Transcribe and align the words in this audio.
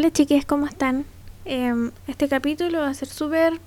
Hola 0.00 0.10
chiques, 0.10 0.46
¿cómo 0.46 0.66
están? 0.66 1.04
Em, 1.44 1.90
este 2.06 2.26
capítulo 2.26 2.78
va 2.78 2.88
a 2.88 2.94
ser 2.94 3.06
súper 3.06 3.60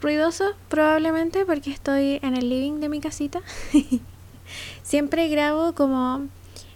ruidoso 0.00 0.52
probablemente 0.68 1.44
porque 1.44 1.72
estoy 1.72 2.20
en 2.22 2.36
el 2.36 2.48
living 2.50 2.78
de 2.78 2.88
mi 2.88 3.00
casita. 3.00 3.40
Siempre 4.84 5.26
grabo 5.26 5.72
como 5.72 6.28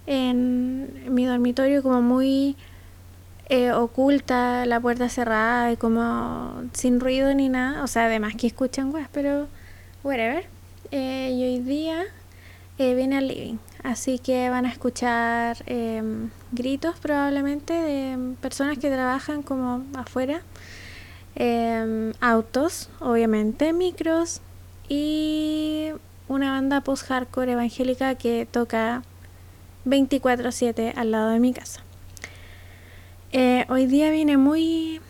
en 0.07 1.05
mi 1.07 1.25
dormitorio 1.25 1.81
como 1.81 2.01
muy 2.01 2.57
eh, 3.47 3.71
oculta, 3.71 4.65
la 4.65 4.81
puerta 4.81 5.07
cerrada 5.07 5.71
y 5.71 5.77
como 5.77 6.61
sin 6.73 6.99
ruido 6.99 7.33
ni 7.33 7.47
nada. 7.47 7.85
O 7.85 7.87
sea, 7.87 8.07
además 8.07 8.35
que 8.35 8.47
escuchan 8.47 8.93
weas, 8.93 9.07
pero 9.13 9.47
whatever. 10.03 10.43
Eh, 10.91 11.31
y 11.33 11.43
hoy 11.45 11.59
día 11.59 12.03
eh, 12.77 12.93
vine 12.93 13.19
al 13.19 13.29
living. 13.29 13.55
Así 13.83 14.19
que 14.19 14.49
van 14.49 14.65
a 14.65 14.69
escuchar 14.69 15.57
em, 15.65 16.29
gritos 16.51 16.99
probablemente 16.99 17.73
de 17.73 18.35
personas 18.39 18.77
que 18.77 18.89
trabajan 18.89 19.41
como 19.41 19.83
afuera. 19.95 20.41
Em, 21.35 22.13
autos, 22.21 22.89
obviamente, 22.99 23.73
micros 23.73 24.41
y 24.87 25.89
una 26.27 26.51
banda 26.51 26.81
post-hardcore 26.81 27.53
evangélica 27.53 28.15
que 28.15 28.47
toca 28.49 29.03
24/7 29.85 30.93
al 30.95 31.11
lado 31.11 31.29
de 31.31 31.39
mi 31.39 31.53
casa. 31.53 31.81
Eh, 33.31 33.65
hoy 33.69 33.87
día 33.87 34.11
vine 34.11 34.37
muy, 34.37 35.01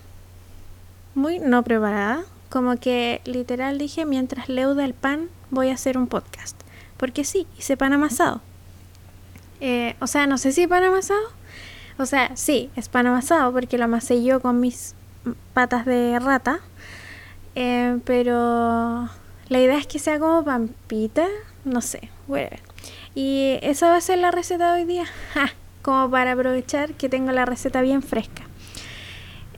muy 1.16 1.40
no 1.40 1.64
preparada, 1.64 2.24
como 2.50 2.78
que 2.78 3.22
literal 3.26 3.78
dije, 3.78 4.06
mientras 4.06 4.48
leuda 4.48 4.86
el 4.86 4.94
pan 4.94 5.30
voy 5.50 5.70
a 5.70 5.74
hacer 5.74 5.98
un 5.98 6.08
podcast. 6.08 6.56
Porque 6.98 7.24
sí, 7.24 7.48
hice 7.58 7.76
pan 7.76 7.94
amasado. 7.94 8.42
Eh, 9.62 9.96
o 10.02 10.08
sea, 10.08 10.28
no 10.28 10.38
sé 10.38 10.52
si 10.52 10.68
pan 10.68 10.84
amasado. 10.84 11.22
O 11.98 12.06
sea, 12.06 12.36
sí, 12.36 12.70
es 12.76 12.90
pan 12.90 13.08
amasado 13.08 13.54
porque 13.54 13.78
lo 13.78 13.86
amasé 13.86 14.24
yo 14.24 14.42
con 14.42 14.60
mis 14.60 14.96
patas 15.54 15.86
de 15.86 16.20
rata. 16.20 16.60
Eh, 17.56 18.00
pero 18.06 19.10
la 19.50 19.60
idea 19.60 19.78
es 19.78 19.88
que 19.88 20.00
sea 20.00 20.20
como 20.20 20.44
pampita. 20.44 21.28
No 21.64 21.82
sé, 21.82 22.10
whatever. 22.28 22.60
Y 23.14 23.60
esa 23.62 23.90
va 23.90 23.98
a 23.98 24.02
ser 24.02 24.18
la 24.18 24.32
receta 24.32 24.74
de 24.74 24.82
hoy 24.82 24.88
día. 24.88 25.06
como 25.82 26.10
para 26.10 26.34
aprovechar 26.34 26.94
que 26.94 27.10
tengo 27.10 27.32
la 27.32 27.46
receta 27.46 27.82
bien 27.82 28.02
fresca. 28.02 28.44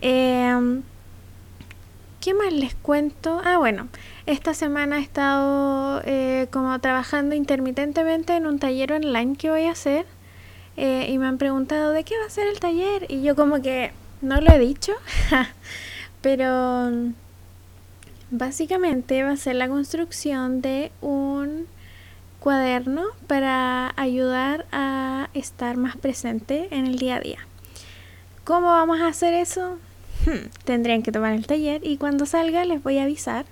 Eh, 0.01 0.81
¿Qué 2.23 2.33
más 2.33 2.53
les 2.53 2.73
cuento? 2.73 3.41
Ah, 3.43 3.57
bueno, 3.57 3.89
esta 4.27 4.53
semana 4.53 4.99
he 4.99 5.01
estado 5.01 6.01
eh, 6.05 6.47
como 6.53 6.79
trabajando 6.79 7.35
intermitentemente 7.35 8.37
en 8.37 8.47
un 8.47 8.59
taller 8.59 8.93
online 8.93 9.35
que 9.35 9.49
voy 9.49 9.65
a 9.65 9.71
hacer 9.71 10.05
eh, 10.77 11.07
y 11.09 11.17
me 11.17 11.27
han 11.27 11.37
preguntado 11.37 11.91
de 11.91 12.05
qué 12.05 12.17
va 12.17 12.25
a 12.25 12.29
ser 12.29 12.47
el 12.47 12.61
taller 12.61 13.07
y 13.09 13.23
yo 13.23 13.35
como 13.35 13.61
que 13.61 13.91
no 14.21 14.39
lo 14.39 14.53
he 14.53 14.57
dicho, 14.57 14.93
pero 16.21 16.91
básicamente 18.31 19.21
va 19.23 19.31
a 19.31 19.35
ser 19.35 19.57
la 19.57 19.67
construcción 19.67 20.61
de 20.61 20.93
un 21.01 21.67
cuaderno 22.39 23.03
para 23.27 23.91
ayudar 23.97 24.65
a 24.71 25.27
estar 25.33 25.75
más 25.75 25.97
presente 25.97 26.69
en 26.71 26.85
el 26.85 26.99
día 26.99 27.17
a 27.17 27.19
día. 27.19 27.39
¿Cómo 28.45 28.67
vamos 28.67 29.01
a 29.01 29.07
hacer 29.07 29.33
eso? 29.33 29.77
Hmm, 30.25 30.49
tendrían 30.63 31.03
que 31.03 31.11
tomar 31.11 31.33
el 31.33 31.45
taller 31.45 31.81
y 31.83 31.97
cuando 31.97 32.25
salga 32.25 32.65
les 32.65 32.81
voy 32.81 32.97
a 32.97 33.03
avisar. 33.03 33.45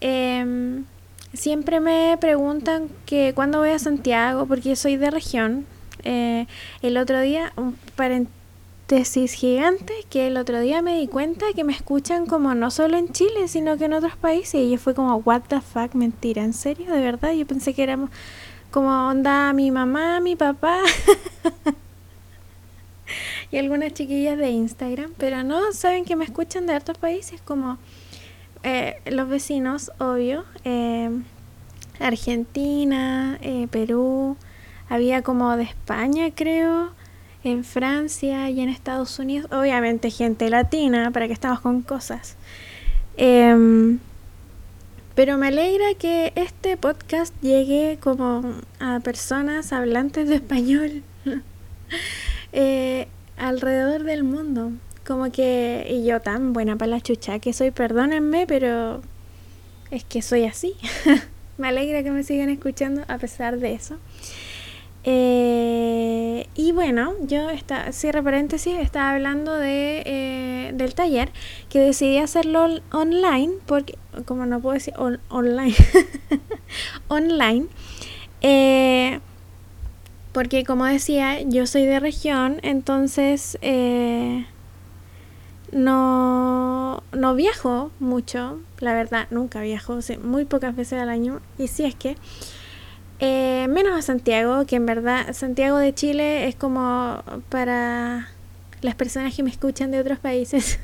Em, 0.00 0.84
siempre 1.32 1.80
me 1.80 2.16
preguntan 2.20 2.88
que 3.06 3.32
cuándo 3.34 3.58
voy 3.58 3.70
a 3.70 3.78
Santiago 3.78 4.46
porque 4.46 4.76
soy 4.76 4.96
de 4.96 5.10
región. 5.10 5.66
Eh, 6.04 6.46
el 6.82 6.96
otro 6.96 7.20
día, 7.20 7.52
un 7.56 7.76
paréntesis 7.96 9.32
gigante, 9.32 9.94
que 10.10 10.26
el 10.26 10.36
otro 10.36 10.60
día 10.60 10.82
me 10.82 10.98
di 10.98 11.08
cuenta 11.08 11.46
que 11.54 11.64
me 11.64 11.72
escuchan 11.72 12.26
como 12.26 12.54
no 12.54 12.70
solo 12.70 12.96
en 12.96 13.12
Chile, 13.12 13.48
sino 13.48 13.76
que 13.78 13.86
en 13.86 13.94
otros 13.94 14.16
países. 14.16 14.54
Y 14.54 14.70
yo 14.70 14.78
fue 14.78 14.94
como, 14.94 15.16
what 15.16 15.42
the 15.48 15.60
fuck, 15.60 15.94
mentira, 15.94 16.42
¿en 16.44 16.52
serio? 16.52 16.92
De 16.92 17.00
verdad, 17.00 17.32
yo 17.32 17.46
pensé 17.46 17.74
que 17.74 17.82
éramos 17.82 18.10
como 18.70 19.08
onda 19.08 19.52
mi 19.52 19.70
mamá, 19.70 20.20
mi 20.20 20.36
papá. 20.36 20.80
y 23.50 23.58
algunas 23.58 23.92
chiquillas 23.92 24.38
de 24.38 24.50
Instagram, 24.50 25.12
pero 25.16 25.42
no, 25.42 25.72
saben 25.72 26.04
que 26.04 26.16
me 26.16 26.24
escuchan 26.24 26.66
de 26.66 26.76
otros 26.76 26.98
países 26.98 27.40
como 27.40 27.78
eh, 28.62 28.96
los 29.06 29.28
vecinos, 29.28 29.92
obvio, 29.98 30.44
eh, 30.64 31.10
Argentina, 32.00 33.38
eh, 33.42 33.68
Perú, 33.70 34.36
había 34.88 35.22
como 35.22 35.56
de 35.56 35.64
España 35.64 36.30
creo, 36.34 36.92
en 37.44 37.62
Francia 37.62 38.48
y 38.48 38.60
en 38.60 38.70
Estados 38.70 39.18
Unidos, 39.18 39.50
obviamente 39.52 40.10
gente 40.10 40.48
latina, 40.48 41.10
para 41.10 41.26
que 41.26 41.34
estamos 41.34 41.60
con 41.60 41.82
cosas. 41.82 42.36
Em, 43.16 43.98
pero 45.14 45.36
me 45.38 45.48
alegra 45.48 45.94
que 45.98 46.32
este 46.34 46.76
podcast 46.76 47.34
llegue 47.42 47.98
como 48.00 48.42
a 48.80 49.00
personas 49.00 49.72
hablantes 49.72 50.28
de 50.28 50.36
español. 50.36 51.02
alrededor 53.36 54.04
del 54.04 54.24
mundo. 54.24 54.72
Como 55.06 55.30
que, 55.30 55.86
y 55.90 56.06
yo 56.06 56.20
tan 56.20 56.52
buena 56.52 56.76
para 56.76 56.90
la 56.90 57.00
chucha 57.00 57.38
que 57.38 57.52
soy, 57.52 57.70
perdónenme, 57.70 58.46
pero 58.46 59.02
es 59.90 60.04
que 60.04 60.22
soy 60.22 60.44
así. 60.44 60.74
me 61.58 61.68
alegra 61.68 62.02
que 62.02 62.10
me 62.10 62.22
sigan 62.22 62.48
escuchando 62.50 63.02
a 63.08 63.18
pesar 63.18 63.58
de 63.58 63.74
eso. 63.74 63.98
Eh, 65.06 66.46
y 66.54 66.72
bueno, 66.72 67.12
yo 67.20 67.50
está, 67.50 67.92
cierre 67.92 68.22
paréntesis, 68.22 68.74
estaba 68.78 69.10
hablando 69.12 69.52
de, 69.52 70.02
eh, 70.06 70.70
del 70.72 70.94
taller 70.94 71.30
que 71.68 71.78
decidí 71.78 72.16
hacerlo 72.16 72.80
online, 72.90 73.52
porque, 73.66 73.98
como 74.24 74.46
no 74.46 74.60
puedo 74.60 74.74
decir 74.74 74.94
online, 75.28 75.74
online, 77.08 77.66
eh, 78.40 79.20
porque 80.34 80.64
como 80.64 80.84
decía, 80.84 81.40
yo 81.42 81.64
soy 81.68 81.86
de 81.86 82.00
región, 82.00 82.58
entonces 82.62 83.56
eh, 83.62 84.44
no, 85.70 87.04
no 87.12 87.34
viajo 87.36 87.92
mucho, 88.00 88.58
la 88.80 88.94
verdad, 88.94 89.28
nunca 89.30 89.60
viajo, 89.60 90.00
muy 90.24 90.44
pocas 90.44 90.74
veces 90.74 91.00
al 91.00 91.08
año, 91.08 91.40
y 91.56 91.68
si 91.68 91.84
es 91.84 91.94
que, 91.94 92.16
eh, 93.20 93.68
menos 93.70 93.96
a 93.96 94.02
Santiago, 94.02 94.66
que 94.66 94.74
en 94.74 94.86
verdad 94.86 95.32
Santiago 95.34 95.78
de 95.78 95.94
Chile 95.94 96.48
es 96.48 96.56
como 96.56 97.22
para 97.48 98.28
las 98.82 98.96
personas 98.96 99.36
que 99.36 99.44
me 99.44 99.50
escuchan 99.50 99.92
de 99.92 100.00
otros 100.00 100.18
países, 100.18 100.80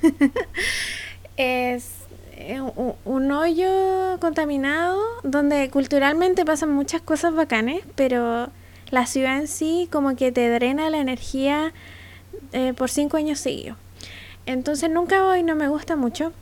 es 1.37 1.91
un, 2.77 2.95
un, 3.05 3.33
hoyo 3.33 4.17
contaminado 4.21 5.01
donde 5.25 5.71
culturalmente 5.71 6.45
pasan 6.45 6.71
muchas 6.71 7.03
cosas 7.03 7.35
bacanes, 7.35 7.83
pero 7.97 8.49
la 8.91 9.07
ciudad 9.07 9.39
en 9.39 9.49
sí 9.49 9.89
como 9.91 10.17
que 10.17 10.33
te 10.33 10.49
drena 10.51 10.91
la 10.91 10.99
energía 10.99 11.73
eh, 12.53 12.73
por 12.77 12.91
cinco 12.91 13.17
años 13.17 13.39
seguidos. 13.39 13.77
Entonces 14.47 14.91
nunca 14.91 15.23
voy, 15.23 15.43
no 15.43 15.55
me 15.55 15.69
gusta 15.69 15.97
mucho. 15.97 16.33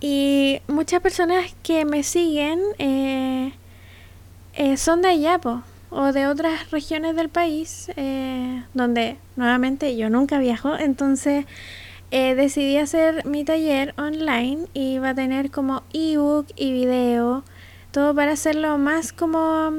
Y 0.00 0.60
muchas 0.68 1.00
personas 1.00 1.54
que 1.62 1.84
me 1.84 2.02
siguen 2.02 2.60
eh, 2.78 3.52
eh, 4.54 4.76
son 4.76 5.02
de 5.02 5.08
allá, 5.08 5.40
o 5.90 6.12
de 6.12 6.26
otras 6.28 6.70
regiones 6.70 7.16
del 7.16 7.28
país, 7.28 7.90
donde 8.74 9.16
nuevamente 9.34 9.96
yo 9.96 10.08
nunca 10.08 10.38
viajo. 10.38 10.76
Entonces 10.76 11.46
decidí 12.10 12.76
hacer 12.76 13.26
mi 13.26 13.44
taller 13.44 13.92
online 13.98 14.66
y 14.72 14.98
va 14.98 15.10
a 15.10 15.14
tener 15.14 15.50
como 15.50 15.82
ebook 15.92 16.46
y 16.54 16.72
video, 16.72 17.42
todo 17.90 18.14
para 18.14 18.32
hacerlo 18.32 18.78
más 18.78 19.12
como... 19.12 19.72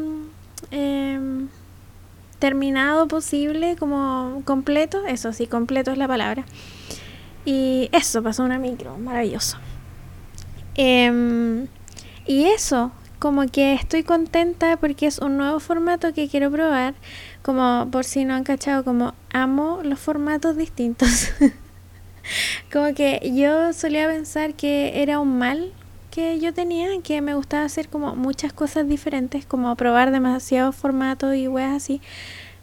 Eh, 0.72 1.20
terminado 2.42 3.08
posible, 3.08 3.78
como 3.78 4.42
completo, 4.44 5.06
eso 5.06 5.32
sí, 5.32 5.48
completo 5.48 5.92
es 5.92 5.98
la 5.98 6.08
palabra. 6.08 6.44
Y 7.46 7.88
eso, 7.94 8.22
pasó 8.22 8.44
una 8.44 8.60
micro, 8.60 8.98
maravilloso. 8.98 9.58
Em, 10.76 11.68
y 12.26 12.46
eso, 12.46 12.92
como 13.20 13.46
que 13.46 13.74
estoy 13.74 14.04
contenta 14.04 14.78
porque 14.78 15.06
es 15.06 15.20
un 15.20 15.38
nuevo 15.38 15.60
formato 15.60 16.14
que 16.14 16.28
quiero 16.28 16.52
probar. 16.52 16.96
Como 17.44 17.88
por 17.92 18.06
si 18.06 18.26
no 18.26 18.34
han 18.34 18.44
cachado, 18.44 18.84
como 18.84 19.14
amo 19.32 19.82
los 19.84 20.00
formatos 20.00 20.58
distintos. 20.58 21.30
como 22.74 22.94
que 22.96 23.32
yo 23.36 23.72
solía 23.74 24.08
pensar 24.08 24.56
que 24.56 25.02
era 25.04 25.20
un 25.20 25.38
mal 25.38 25.74
que 26.12 26.40
yo 26.40 26.54
tenía, 26.54 26.90
que 27.02 27.22
me 27.22 27.34
gustaba 27.34 27.64
hacer 27.64 27.88
como 27.90 28.16
muchas 28.16 28.54
cosas 28.54 28.88
diferentes, 28.88 29.46
como 29.46 29.76
probar 29.76 30.12
demasiados 30.12 30.76
formatos 30.76 31.36
y 31.36 31.48
weas 31.48 31.74
así. 31.74 32.02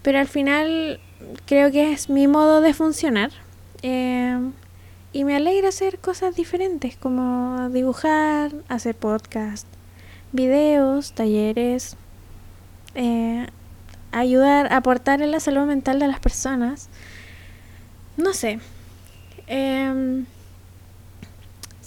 Pero 0.03 0.19
al 0.19 0.29
final 0.29 1.01
creo 1.47 1.73
que 1.73 1.93
es 1.93 2.09
mi 2.09 2.29
modo 2.29 2.61
de 2.61 2.75
funcionar. 2.75 3.31
Eh, 3.83 4.39
y 5.13 5.25
me 5.25 5.35
alegra 5.35 5.71
hacer 5.71 5.99
cosas 5.99 6.37
diferentes, 6.37 6.97
como 6.97 7.71
dibujar, 7.71 8.53
hacer 8.69 8.95
podcast, 8.95 9.67
videos, 10.33 11.13
talleres, 11.13 11.97
eh, 12.95 13.47
ayudar, 14.13 14.73
aportar 14.73 15.23
en 15.23 15.33
la 15.33 15.41
salud 15.41 15.67
mental 15.67 15.99
de 15.99 16.07
las 16.07 16.21
personas. 16.21 16.89
No 18.17 18.35
sé, 18.35 18.61
Em, 19.49 20.27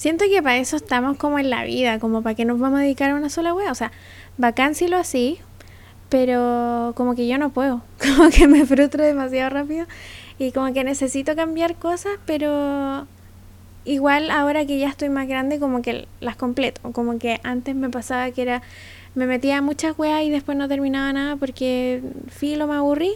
siento 0.01 0.25
que 0.25 0.42
para 0.42 0.57
eso 0.57 0.77
estamos 0.77 1.15
como 1.15 1.38
en 1.38 1.51
la 1.51 1.63
vida, 1.63 2.00
como 2.00 2.24
para 2.24 2.33
que 2.33 2.44
nos 2.44 2.59
vamos 2.59 2.80
a 2.80 2.81
dedicar 2.81 3.12
a 3.12 3.15
una 3.15 3.30
sola 3.30 3.53
wea. 3.53 3.71
O 3.71 3.75
sea, 3.75 3.92
bacán 4.36 4.74
si 4.74 4.88
lo 4.88 4.98
así, 4.98 5.38
pero 6.09 6.94
como 6.95 7.13
que 7.13 7.27
yo 7.27 7.38
no 7.38 7.51
puedo, 7.51 7.83
como 8.18 8.31
que 8.31 8.48
me 8.48 8.65
frustro 8.65 9.03
demasiado 9.03 9.51
rápido 9.51 9.86
y 10.39 10.53
como 10.53 10.74
que 10.74 10.83
necesito 10.83 11.36
cambiar 11.36 11.75
cosas, 11.75 12.13
pero 12.25 13.06
igual 13.86 14.31
ahora 14.31 14.65
que 14.65 14.80
ya 14.80 14.89
estoy 14.89 15.09
más 15.09 15.27
grande 15.27 15.59
como 15.59 15.83
que 15.83 16.07
las 16.19 16.36
completo, 16.36 16.81
como 16.94 17.19
que 17.19 17.39
antes 17.44 17.75
me 17.75 17.92
pasaba 17.92 18.31
que 18.31 18.42
era 18.42 18.63
me 19.13 19.27
metía 19.27 19.59
a 19.59 19.62
muchas 19.62 20.00
weas 20.00 20.24
y 20.24 20.31
después 20.31 20.57
no 20.57 20.68
terminaba 20.68 21.13
nada 21.13 21.36
porque 21.36 22.01
filo 22.27 22.65
me 22.65 22.74
aburrí 22.74 23.12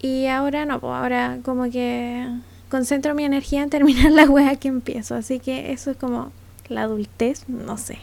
y 0.00 0.26
ahora 0.28 0.64
no, 0.64 0.80
pues 0.80 0.94
ahora 0.94 1.38
como 1.42 1.70
que 1.70 2.26
concentro 2.68 3.14
mi 3.14 3.24
energía 3.24 3.62
en 3.62 3.70
terminar 3.70 4.12
la 4.12 4.24
wea 4.24 4.56
que 4.56 4.68
empiezo, 4.68 5.14
así 5.14 5.40
que 5.40 5.72
eso 5.72 5.90
es 5.90 5.96
como 5.96 6.32
la 6.68 6.82
adultez, 6.82 7.48
no 7.48 7.78
sé. 7.78 7.98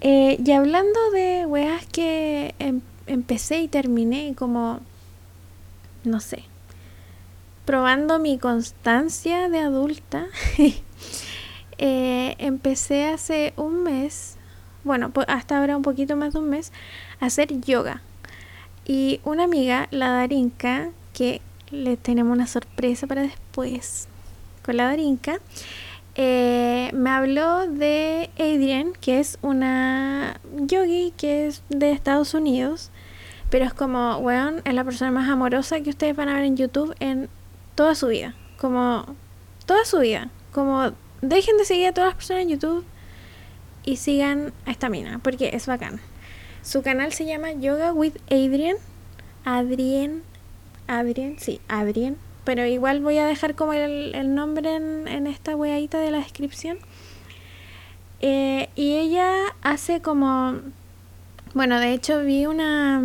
Eh, 0.00 0.38
y 0.44 0.52
hablando 0.52 1.10
de 1.12 1.44
weas 1.46 1.84
que 1.86 2.54
em, 2.58 2.80
empecé 3.06 3.60
y 3.60 3.68
terminé, 3.68 4.34
como, 4.36 4.80
no 6.04 6.20
sé, 6.20 6.44
probando 7.64 8.18
mi 8.18 8.38
constancia 8.38 9.48
de 9.48 9.58
adulta, 9.58 10.26
eh, 11.78 12.34
empecé 12.38 13.06
hace 13.06 13.52
un 13.56 13.82
mes, 13.82 14.36
bueno, 14.84 15.12
hasta 15.26 15.58
ahora 15.58 15.76
un 15.76 15.82
poquito 15.82 16.16
más 16.16 16.32
de 16.32 16.38
un 16.38 16.48
mes, 16.48 16.72
a 17.20 17.26
hacer 17.26 17.60
yoga. 17.60 18.02
Y 18.86 19.20
una 19.24 19.44
amiga, 19.44 19.88
la 19.90 20.10
Darinka, 20.10 20.90
que 21.12 21.42
le 21.70 21.96
tenemos 21.96 22.32
una 22.32 22.46
sorpresa 22.46 23.06
para 23.06 23.22
después. 23.22 24.08
Con 24.64 24.76
la 24.76 24.84
Darinka, 24.84 25.38
eh, 26.14 26.90
me 26.94 27.10
habló 27.10 27.66
de 27.66 28.30
Adrienne, 28.38 28.92
que 29.00 29.20
es 29.20 29.38
una 29.40 30.40
yogi 30.66 31.12
que 31.16 31.46
es 31.46 31.62
de 31.68 31.92
Estados 31.92 32.34
Unidos, 32.34 32.90
pero 33.50 33.64
es 33.64 33.72
como, 33.72 34.18
weón, 34.18 34.60
es 34.64 34.74
la 34.74 34.84
persona 34.84 35.10
más 35.10 35.28
amorosa 35.28 35.80
que 35.80 35.90
ustedes 35.90 36.16
van 36.16 36.28
a 36.28 36.34
ver 36.34 36.44
en 36.44 36.56
YouTube 36.56 36.94
en 37.00 37.28
toda 37.74 37.94
su 37.94 38.08
vida, 38.08 38.34
como 38.58 39.06
toda 39.64 39.84
su 39.84 40.00
vida, 40.00 40.28
como 40.52 40.92
dejen 41.22 41.56
de 41.56 41.64
seguir 41.64 41.88
a 41.88 41.92
todas 41.92 42.08
las 42.08 42.16
personas 42.16 42.42
en 42.42 42.48
YouTube 42.50 42.84
y 43.84 43.96
sigan 43.96 44.52
a 44.66 44.70
esta 44.70 44.88
mina, 44.88 45.20
porque 45.22 45.50
es 45.54 45.66
bacán. 45.66 46.00
Su 46.62 46.82
canal 46.82 47.12
se 47.12 47.24
llama 47.24 47.52
Yoga 47.52 47.92
with 47.92 48.16
Adrienne, 48.26 48.78
Adrien, 49.44 50.22
Adrien, 50.88 51.38
sí, 51.38 51.60
Adrien 51.68 52.16
pero 52.48 52.64
igual 52.64 53.02
voy 53.02 53.18
a 53.18 53.26
dejar 53.26 53.54
como 53.54 53.74
el, 53.74 54.34
nombre 54.34 54.74
en, 54.74 55.26
esta 55.26 55.54
weadita 55.54 55.98
de 55.98 56.10
la 56.10 56.16
descripción. 56.16 56.78
Eh, 58.22 58.70
y 58.74 58.94
ella 58.94 59.30
hace 59.60 60.00
como, 60.00 60.54
bueno, 61.52 61.78
de 61.78 61.92
hecho 61.92 62.24
vi 62.24 62.46
una, 62.46 63.02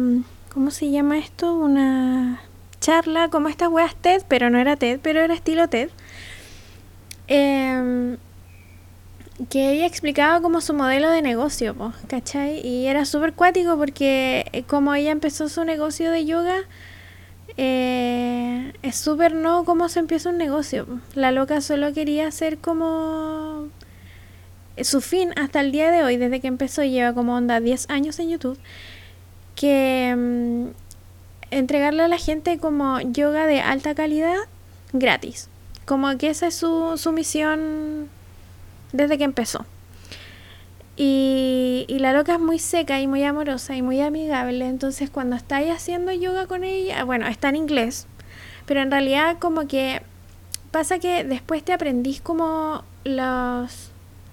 ¿cómo 0.53 0.71
se 0.71 0.91
llama 0.91 1.17
esto? 1.17 1.57
Una 1.57 2.41
charla 2.79 3.27
como 3.27 3.49
estas 3.49 3.67
weas 3.67 3.93
TED, 3.97 4.23
pero 4.29 4.49
no 4.49 4.59
era 4.59 4.77
TED, 4.77 5.01
pero 5.03 5.19
era 5.19 5.33
estilo 5.33 5.67
TED. 5.67 5.89
Em, 7.27 8.15
que 9.49 9.73
ella 9.73 9.87
explicaba 9.87 10.39
como 10.39 10.61
su 10.61 10.73
modelo 10.73 11.09
de 11.09 11.21
negocio, 11.21 11.75
¿cachai? 12.07 12.65
Y 12.65 12.87
era 12.87 13.03
súper 13.03 13.33
cuático 13.33 13.75
porque 13.75 14.45
eh, 14.53 14.63
como 14.63 14.95
ella 14.95 15.11
empezó 15.11 15.49
su 15.49 15.65
negocio 15.65 16.11
de 16.11 16.23
yoga, 16.23 16.61
eh, 17.57 18.73
es 18.81 18.95
súper 18.95 19.33
no 19.33 19.63
cómo 19.65 19.89
se 19.89 19.99
empieza 19.99 20.29
un 20.29 20.37
negocio. 20.37 20.87
La 21.13 21.31
loca 21.31 21.61
solo 21.61 21.93
quería 21.93 22.27
hacer 22.27 22.57
como 22.57 23.67
su 24.81 25.01
fin 25.01 25.31
hasta 25.35 25.59
el 25.61 25.71
día 25.71 25.91
de 25.91 26.03
hoy, 26.03 26.17
desde 26.17 26.39
que 26.39 26.47
empezó, 26.47 26.83
lleva 26.83 27.13
como 27.13 27.35
onda 27.35 27.59
10 27.59 27.89
años 27.89 28.19
en 28.19 28.29
YouTube, 28.29 28.57
que 29.55 30.13
mm, 30.17 30.67
entregarle 31.51 32.03
a 32.03 32.07
la 32.07 32.17
gente 32.17 32.57
como 32.57 32.99
yoga 33.01 33.45
de 33.45 33.61
alta 33.61 33.93
calidad 33.93 34.37
gratis. 34.91 35.49
Como 35.85 36.17
que 36.17 36.29
esa 36.29 36.47
es 36.47 36.55
su, 36.55 36.97
su 36.97 37.11
misión 37.11 38.09
desde 38.93 39.17
que 39.17 39.25
empezó. 39.25 39.65
Y, 40.95 41.87
la 41.89 42.13
loca 42.13 42.33
es 42.33 42.39
muy 42.39 42.59
seca 42.59 42.99
y 42.99 43.07
muy 43.07 43.23
amorosa 43.23 43.75
y 43.75 43.81
muy 43.81 44.01
amigable. 44.01 44.67
Entonces 44.67 45.09
cuando 45.09 45.35
estáis 45.35 45.71
haciendo 45.71 46.11
yoga 46.11 46.47
con 46.47 46.63
ella, 46.63 47.03
bueno, 47.03 47.27
está 47.27 47.49
en 47.49 47.55
inglés, 47.55 48.07
pero 48.65 48.81
en 48.81 48.91
realidad 48.91 49.37
como 49.39 49.67
que 49.67 50.01
pasa 50.71 50.99
que 50.99 51.23
después 51.23 51.63
te 51.63 51.73
aprendís 51.73 52.19
como 52.21 52.83
los, 53.05 53.91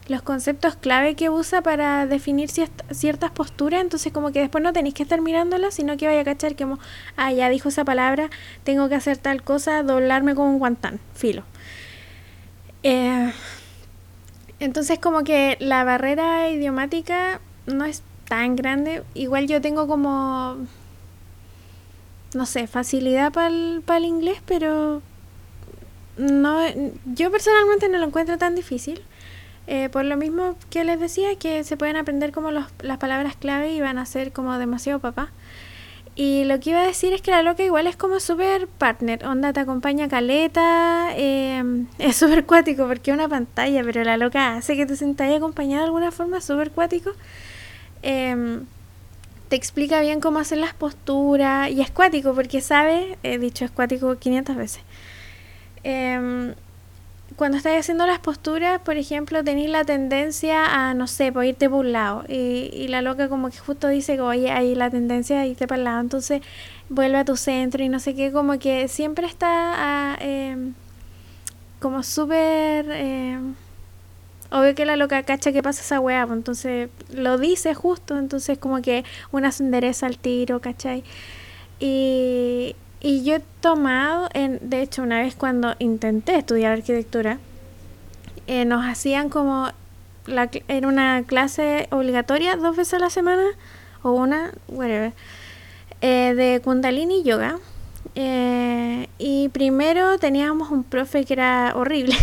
los 0.09 0.23
conceptos 0.23 0.75
clave 0.77 1.15
que 1.15 1.31
usa 1.31 1.63
para 1.63 2.07
definir 2.07 2.51
ciertas 2.51 3.31
posturas. 3.31 3.81
Entonces 3.81 4.13
como 4.13 4.33
que 4.33 4.41
después 4.41 4.63
no 4.63 4.73
tenéis 4.73 4.95
que 4.95 5.03
estar 5.03 5.21
mirándolas, 5.21 5.75
sino 5.75 5.97
que 5.97 6.07
vaya 6.07 6.21
a 6.21 6.25
cachar 6.25 6.57
que 6.57 6.65
como, 6.65 6.79
ah, 7.17 7.33
ya 7.33 7.49
dijo 7.49 7.69
esa 7.69 7.85
palabra, 7.85 8.31
tengo 8.65 8.89
que 8.89 8.97
hacer 8.97 9.17
tal 9.17 9.43
cosa, 9.43 9.83
doblarme 9.83 10.35
como 10.35 10.51
un 10.51 10.59
guantán, 10.59 10.99
filo. 11.15 11.45
Eh, 12.83 13.33
entonces 14.61 14.99
como 14.99 15.25
que 15.25 15.57
la 15.59 15.85
barrera 15.85 16.51
idiomática 16.51 17.41
no 17.67 17.85
es 17.87 18.03
tan 18.29 18.57
grande. 18.57 19.03
Igual 19.15 19.49
yo 19.49 19.61
tengo 19.61 19.89
como, 19.89 20.59
no 22.35 22.47
sé, 22.47 22.67
facilidad 22.67 23.33
para 23.33 23.49
el, 23.49 24.05
inglés, 24.05 24.41
pero 24.47 25.03
no, 26.19 26.61
yo 27.07 27.31
personalmente 27.31 27.89
no 27.89 27.99
lo 27.99 28.07
encuentro 28.07 28.39
tan 28.39 28.55
difícil. 28.55 29.03
Eh, 29.67 29.89
por 29.89 30.05
lo 30.05 30.17
mismo 30.17 30.57
que 30.69 30.85
les 30.85 31.01
decía, 31.01 31.37
que 31.37 31.65
se 31.65 31.77
pueden 31.77 31.97
aprender 31.97 32.33
como 32.33 32.51
los, 32.51 32.67
las 32.83 32.99
palabras 32.99 33.37
clave 33.37 33.73
y 33.73 33.81
van 33.81 33.99
a 33.99 34.07
ser 34.07 34.33
como 34.33 34.59
demasiado 34.59 35.01
papá. 35.01 35.31
Y 36.23 36.45
lo 36.45 36.61
que 36.61 36.69
iba 36.69 36.83
a 36.83 36.87
decir 36.87 37.15
es 37.15 37.23
que 37.23 37.31
la 37.31 37.41
loca 37.41 37.63
igual 37.63 37.87
es 37.87 37.97
como 37.97 38.21
súper 38.21 38.69
partner, 38.69 39.25
onda 39.25 39.55
te 39.55 39.61
acompaña 39.61 40.07
caleta, 40.07 41.17
em, 41.17 41.87
es 41.99 42.15
súper 42.15 42.45
cuático 42.45 42.87
porque 42.87 43.11
es 43.11 43.15
una 43.15 43.27
pantalla, 43.27 43.83
pero 43.83 44.05
la 44.05 44.19
loca 44.19 44.57
hace 44.57 44.77
que 44.77 44.85
te 44.85 44.97
sentáis 44.97 45.35
acompañado 45.35 45.81
de 45.81 45.87
alguna 45.87 46.13
forma, 46.13 46.43
súper 46.43 46.73
cuático. 46.73 47.13
Em, 48.03 48.67
te 49.49 49.57
explica 49.57 50.03
bien 50.03 50.21
cómo 50.21 50.41
hacer 50.41 50.59
las 50.59 50.75
posturas 50.75 51.71
y 51.71 51.81
es 51.81 51.91
cuático 51.91 52.35
porque 52.35 52.61
sabe, 52.61 53.17
he 53.23 53.39
dicho 53.39 53.65
es 53.65 53.71
cuático 53.71 54.19
500 54.19 54.57
veces. 54.57 54.83
Eh, 55.85 56.55
cuando 57.41 57.57
estáis 57.57 57.81
haciendo 57.81 58.05
las 58.05 58.19
posturas, 58.19 58.83
por 58.83 58.99
ejemplo, 58.99 59.43
tenéis 59.43 59.71
la 59.71 59.83
tendencia 59.83 60.67
a, 60.67 60.93
no 60.93 61.07
sé, 61.07 61.33
por 61.33 61.47
irte 61.47 61.71
por 61.71 61.87
un 61.87 61.93
lado. 61.93 62.23
Y, 62.29 62.87
la 62.89 63.01
loca 63.01 63.31
como 63.31 63.49
que 63.49 63.57
justo 63.57 63.89
dice 63.89 64.21
oye, 64.21 64.51
hay 64.51 64.75
la 64.75 64.91
tendencia 64.91 65.41
a 65.41 65.47
irte 65.47 65.67
para 65.67 65.79
el 65.79 65.85
lado. 65.85 66.01
Entonces 66.01 66.43
vuelve 66.91 67.17
a 67.17 67.25
tu 67.25 67.37
centro 67.37 67.83
y 67.83 67.89
no 67.89 67.99
sé 67.99 68.15
qué, 68.15 68.31
como 68.31 68.59
que 68.59 68.89
siempre 68.89 69.27
está 69.27 70.19
em, 70.21 70.75
como 71.81 72.03
súper... 72.03 72.91
Em, 72.91 73.55
obvio 74.51 74.75
que 74.75 74.85
la 74.85 74.97
loca 74.97 75.23
cacha 75.23 75.51
que 75.51 75.63
pasa 75.63 75.81
esa 75.81 75.99
weá, 75.99 76.27
pues, 76.27 76.37
entonces 76.37 76.91
lo 77.11 77.39
dice 77.39 77.73
justo, 77.75 78.19
entonces 78.19 78.59
como 78.59 78.83
que 78.83 79.03
una 79.33 79.51
se 79.51 79.63
endereza 79.65 80.05
al 80.05 80.19
tiro, 80.19 80.61
¿cachai? 80.61 81.05
Y, 81.79 82.77
y 83.01 83.25
yo 83.25 83.37
he 83.37 83.43
tomado, 83.61 84.29
en, 84.35 84.59
de 84.63 84.83
hecho, 84.83 85.03
una 85.03 85.21
vez 85.21 85.35
cuando 85.35 85.75
intenté 85.79 86.37
estudiar 86.37 86.73
arquitectura, 86.73 87.39
eh, 88.47 88.65
nos 88.65 88.85
hacían 88.85 89.31
como, 89.31 89.69
la, 90.27 90.51
era 90.69 90.87
una 90.87 91.23
clase 91.27 91.89
obligatoria 91.91 92.57
dos 92.57 92.77
veces 92.77 92.95
a 92.95 92.99
la 92.99 93.11
semana, 93.11 93.45
o 94.03 94.13
una, 94.13 94.53
whatever, 94.69 95.13
eh, 96.01 96.35
de 96.35 96.61
Kundalini 96.63 97.23
Yoga. 97.23 97.59
Eh, 98.15 99.09
y 99.19 99.49
primero 99.51 100.19
teníamos 100.19 100.71
un 100.71 100.85
profe 100.85 101.25
que 101.25 101.35
era 101.35 101.73
horrible. 101.77 102.17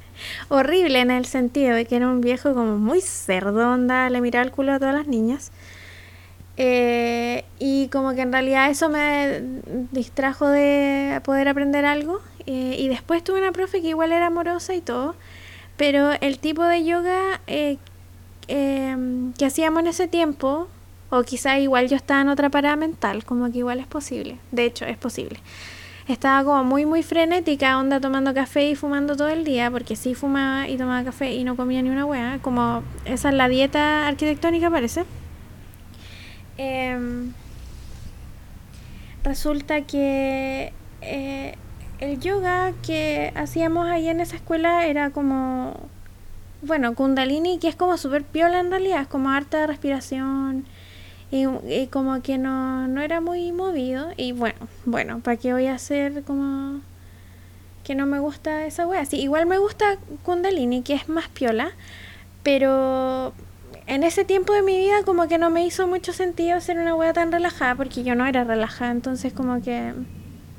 horrible 0.48 1.00
en 1.00 1.10
el 1.10 1.24
sentido 1.24 1.74
de 1.74 1.86
que 1.86 1.96
era 1.96 2.08
un 2.08 2.20
viejo 2.20 2.54
como 2.54 2.76
muy 2.76 3.00
cerdonda, 3.00 4.10
le 4.10 4.20
miraba 4.20 4.44
el 4.44 4.52
culo 4.52 4.72
a 4.72 4.78
todas 4.78 4.94
las 4.94 5.06
niñas. 5.06 5.50
Eh, 6.62 7.46
y 7.58 7.88
como 7.88 8.12
que 8.12 8.20
en 8.20 8.32
realidad 8.32 8.68
eso 8.68 8.90
me 8.90 9.40
distrajo 9.92 10.46
de 10.46 11.18
poder 11.24 11.48
aprender 11.48 11.86
algo. 11.86 12.20
Eh, 12.44 12.76
y 12.78 12.88
después 12.88 13.24
tuve 13.24 13.38
una 13.38 13.50
profe 13.50 13.80
que 13.80 13.88
igual 13.88 14.12
era 14.12 14.26
amorosa 14.26 14.74
y 14.74 14.82
todo. 14.82 15.14
Pero 15.78 16.10
el 16.20 16.38
tipo 16.38 16.62
de 16.64 16.84
yoga 16.84 17.40
eh, 17.46 17.78
em, 18.48 19.32
que 19.32 19.46
hacíamos 19.46 19.80
en 19.80 19.86
ese 19.86 20.06
tiempo, 20.06 20.68
o 21.08 21.22
quizá 21.22 21.58
igual 21.58 21.88
yo 21.88 21.96
estaba 21.96 22.20
en 22.20 22.28
otra 22.28 22.50
parada 22.50 22.76
mental, 22.76 23.24
como 23.24 23.50
que 23.50 23.58
igual 23.58 23.80
es 23.80 23.86
posible. 23.86 24.36
De 24.52 24.66
hecho, 24.66 24.84
es 24.84 24.98
posible. 24.98 25.40
Estaba 26.08 26.44
como 26.44 26.62
muy, 26.64 26.84
muy 26.84 27.02
frenética, 27.02 27.78
onda 27.78 28.00
tomando 28.00 28.34
café 28.34 28.68
y 28.68 28.74
fumando 28.74 29.16
todo 29.16 29.28
el 29.28 29.44
día, 29.44 29.70
porque 29.70 29.96
sí 29.96 30.14
fumaba 30.14 30.68
y 30.68 30.76
tomaba 30.76 31.04
café 31.04 31.32
y 31.32 31.42
no 31.44 31.56
comía 31.56 31.80
ni 31.80 31.88
una 31.88 32.04
hueá. 32.04 32.38
Como 32.42 32.82
esa 33.06 33.30
es 33.30 33.34
la 33.34 33.48
dieta 33.48 34.06
arquitectónica, 34.06 34.70
parece. 34.70 35.04
Em, 36.62 37.32
resulta 39.24 39.80
que 39.80 40.74
eh, 41.00 41.54
el 42.00 42.20
yoga 42.20 42.74
que 42.82 43.32
hacíamos 43.34 43.88
ahí 43.88 44.10
en 44.10 44.20
esa 44.20 44.36
escuela 44.36 44.84
era 44.84 45.08
como, 45.08 45.74
bueno, 46.60 46.94
kundalini, 46.94 47.58
que 47.58 47.68
es 47.68 47.76
como 47.76 47.96
súper 47.96 48.24
piola 48.24 48.60
en 48.60 48.70
realidad, 48.70 49.00
es 49.00 49.08
como 49.08 49.30
harta 49.30 49.66
respiración 49.66 50.66
y, 51.30 51.46
y, 51.66 51.86
como 51.86 52.20
que 52.20 52.36
no, 52.36 52.86
no 52.88 53.00
era 53.00 53.22
muy 53.22 53.52
movido. 53.52 54.08
Y 54.18 54.32
bueno, 54.32 54.58
bueno, 54.84 55.20
¿para 55.20 55.38
qué 55.38 55.54
voy 55.54 55.66
a 55.66 55.76
hacer 55.76 56.24
como 56.24 56.82
que 57.84 57.94
no 57.94 58.04
me 58.04 58.18
gusta 58.18 58.66
esa 58.66 58.86
wea? 58.86 59.06
Sí, 59.06 59.16
igual 59.18 59.46
me 59.46 59.56
gusta 59.56 59.96
kundalini, 60.24 60.82
que 60.82 60.92
es 60.92 61.08
más 61.08 61.28
piola, 61.28 61.70
pero 62.42 63.32
en 63.90 64.04
ese 64.04 64.24
tiempo 64.24 64.52
de 64.52 64.62
mi 64.62 64.78
vida 64.78 65.02
como 65.04 65.26
que 65.26 65.36
no 65.36 65.50
me 65.50 65.66
hizo 65.66 65.88
mucho 65.88 66.12
sentido 66.12 66.56
hacer 66.56 66.78
una 66.78 66.94
wea 66.94 67.12
tan 67.12 67.32
relajada 67.32 67.74
porque 67.74 68.04
yo 68.04 68.14
no 68.14 68.24
era 68.24 68.44
relajada, 68.44 68.92
entonces 68.92 69.32
como 69.32 69.60
que 69.60 69.92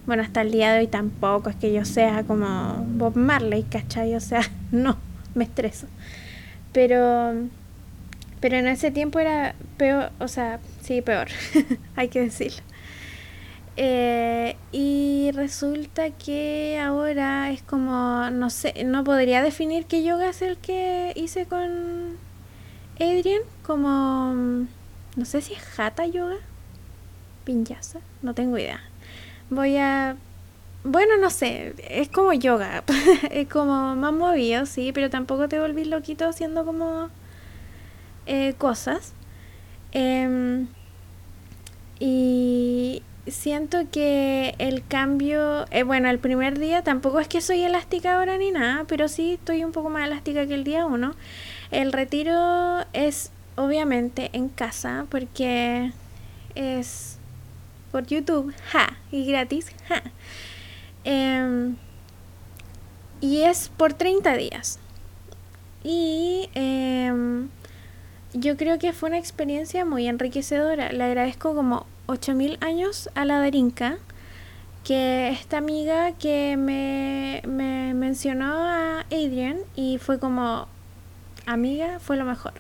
bueno, 0.06 0.22
hasta 0.22 0.42
el 0.42 0.52
día 0.52 0.74
de 0.74 0.80
hoy 0.80 0.88
tampoco 0.88 1.50
es 1.50 1.56
que 1.56 1.72
yo 1.72 1.86
sea 1.86 2.24
como 2.24 2.84
Bob 2.90 3.16
Marley, 3.16 3.64
¿cachai? 3.64 4.16
O 4.16 4.20
sea, 4.20 4.42
no, 4.72 4.98
me 5.34 5.46
estreso. 5.46 5.88
Pero, 6.74 7.34
pero 8.42 8.58
en 8.58 8.68
ese 8.68 8.92
tiempo 8.92 9.20
era 9.20 9.56
peor, 9.78 10.12
o 10.20 10.28
sea, 10.28 10.60
sí, 10.82 11.02
peor, 11.02 11.30
hay 11.96 12.10
que 12.10 12.20
decirlo. 12.20 12.64
Eh, 13.78 14.58
y 14.74 15.32
resulta 15.34 16.10
que 16.10 16.78
ahora 16.84 17.50
es 17.52 17.62
como, 17.62 18.30
no 18.30 18.50
sé, 18.50 18.84
no 18.84 19.06
podría 19.06 19.42
definir 19.42 19.86
qué 19.86 20.04
yoga 20.04 20.30
es 20.30 20.42
el 20.42 20.58
que 20.58 21.14
hice 21.16 21.46
con 21.46 22.18
Adrian, 22.96 23.42
como, 23.64 24.34
no 25.16 25.26
sé 25.26 25.42
si 25.42 25.54
es 25.54 25.80
Hatha 25.80 26.06
Yoga, 26.06 26.38
Pinyasa, 27.46 28.00
no 28.22 28.34
tengo 28.34 28.58
idea 28.58 28.82
voy 29.52 29.78
a... 29.78 30.18
Bueno, 30.84 31.18
no 31.18 31.30
sé, 31.30 31.76
es 31.88 32.10
como 32.10 32.34
yoga, 32.34 32.84
es 33.30 33.48
como 33.48 33.96
más 33.96 34.14
movido, 34.14 34.66
sí, 34.66 34.92
pero 34.92 35.12
tampoco 35.12 35.48
te 35.48 35.60
volvís 35.60 35.86
loquito 35.86 36.28
haciendo 36.28 36.66
como 36.66 37.10
eh, 38.26 38.56
cosas. 38.58 39.14
Em, 39.92 40.68
y 42.00 43.04
siento 43.28 43.78
que 43.92 44.56
el 44.58 44.84
cambio, 44.88 45.68
eh, 45.70 45.84
bueno, 45.84 46.10
el 46.10 46.18
primer 46.18 46.58
día 46.58 46.82
tampoco 46.82 47.20
es 47.20 47.28
que 47.28 47.42
soy 47.42 47.62
elástica 47.62 48.16
ahora 48.16 48.38
ni 48.40 48.50
nada, 48.50 48.86
pero 48.88 49.08
sí 49.08 49.34
estoy 49.34 49.64
un 49.64 49.72
poco 49.72 49.92
más 49.92 50.08
elástica 50.08 50.48
que 50.48 50.56
el 50.56 50.64
día 50.64 50.88
uno. 50.88 51.14
El 51.72 51.94
retiro 51.94 52.86
es 52.94 53.32
obviamente 53.56 54.30
en 54.34 54.50
casa 54.50 55.06
porque 55.10 55.92
es 56.56 57.18
por 57.92 58.06
YouTube, 58.06 58.54
ja, 58.72 58.98
y 59.12 59.26
gratis, 59.26 59.68
ja. 59.88 60.02
Em, 61.04 61.76
y 63.22 63.42
es 63.42 63.70
por 63.70 63.94
30 63.94 64.36
días. 64.36 64.80
Y 65.84 66.50
em, 66.54 67.50
yo 68.34 68.56
creo 68.56 68.78
que 68.80 68.94
fue 68.94 69.10
una 69.10 69.18
experiencia 69.18 69.84
muy 69.86 70.08
enriquecedora. 70.08 70.92
Le 70.92 71.04
agradezco 71.04 71.56
como 71.56 71.86
8000 72.08 72.58
años 72.62 73.10
a 73.16 73.26
la 73.26 73.40
Darinka, 73.40 73.98
que 74.84 75.30
esta 75.30 75.58
amiga 75.58 76.14
que 76.14 76.56
me, 76.58 77.42
me 77.48 77.94
mencionó 77.94 78.54
a 78.54 79.02
Adrian 79.12 79.60
y 79.76 79.98
fue 79.98 80.20
como, 80.20 80.68
amiga, 81.46 82.00
fue 82.00 82.18
lo 82.18 82.26
mejor. 82.26 82.54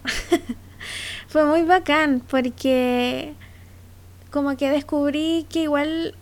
fue 1.27 1.45
muy 1.45 1.63
bacán 1.63 2.21
porque 2.29 3.33
como 4.31 4.55
que 4.55 4.69
descubrí 4.69 5.45
que 5.49 5.63
igual, 5.63 6.15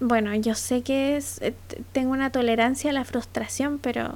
bueno, 0.00 0.34
yo 0.34 0.54
sé 0.54 0.82
que 0.82 1.16
es, 1.16 1.40
eh, 1.40 1.54
tengo 1.92 2.12
una 2.12 2.30
tolerancia 2.30 2.90
a 2.90 2.92
la 2.92 3.04
frustración, 3.04 3.78
pero 3.78 4.12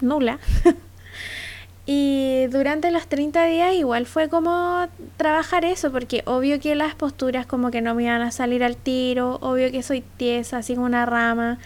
nula. 0.00 0.38
y 1.86 2.46
durante 2.46 2.90
los 2.90 3.06
30 3.06 3.44
días 3.44 3.74
igual 3.74 4.06
fue 4.06 4.28
como 4.28 4.88
trabajar 5.16 5.64
eso, 5.64 5.92
porque 5.92 6.22
obvio 6.26 6.58
que 6.58 6.74
las 6.74 6.94
posturas 6.94 7.46
como 7.46 7.70
que 7.70 7.82
no 7.82 7.94
me 7.94 8.04
iban 8.04 8.22
a 8.22 8.30
salir 8.32 8.64
al 8.64 8.76
tiro, 8.76 9.38
obvio 9.42 9.70
que 9.70 9.82
soy 9.82 10.02
tiesa, 10.16 10.58
así 10.58 10.74
como 10.74 10.86
una 10.86 11.06
rama. 11.06 11.58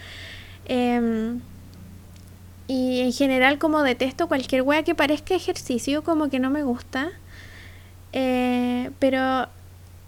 Em, 0.65 1.39
y 2.67 3.01
en 3.01 3.13
general 3.13 3.59
como 3.59 3.81
detesto 3.81 4.27
cualquier 4.27 4.61
wea 4.61 4.83
que 4.83 4.95
parezca 4.95 5.35
ejercicio, 5.35 6.03
como 6.03 6.29
que 6.29 6.39
no 6.39 6.49
me 6.49 6.63
gusta. 6.63 7.11
Eh, 8.13 8.91
pero 8.99 9.47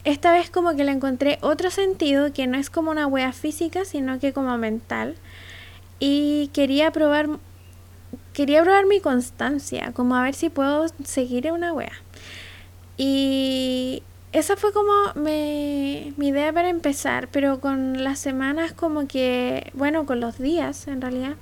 esta 0.03 0.31
vez 0.31 0.49
como 0.49 0.75
que 0.75 0.83
le 0.83 0.91
encontré 0.91 1.37
otro 1.41 1.71
sentido 1.71 2.33
que 2.33 2.47
no 2.47 2.57
es 2.57 2.69
como 2.69 2.91
una 2.91 3.07
wea 3.07 3.31
física, 3.31 3.85
sino 3.85 4.19
que 4.19 4.33
como 4.33 4.57
mental. 4.57 5.15
Y 5.99 6.49
quería 6.53 6.91
probar 6.91 7.29
quería 8.33 8.63
probar 8.63 8.85
mi 8.85 8.99
constancia, 9.01 9.91
como 9.93 10.15
a 10.15 10.23
ver 10.23 10.33
si 10.33 10.49
puedo 10.49 10.85
seguir 11.03 11.51
una 11.51 11.73
wea. 11.73 11.91
Y 12.97 14.03
esa 14.31 14.55
fue 14.55 14.71
como 14.73 14.93
mi, 15.15 16.13
mi 16.17 16.27
idea 16.29 16.53
para 16.53 16.69
empezar, 16.69 17.27
pero 17.31 17.59
con 17.59 18.03
las 18.03 18.19
semanas 18.19 18.73
como 18.73 19.07
que, 19.07 19.71
bueno, 19.73 20.05
con 20.05 20.19
los 20.19 20.37
días 20.37 20.87
en 20.87 21.01
realidad, 21.01 21.35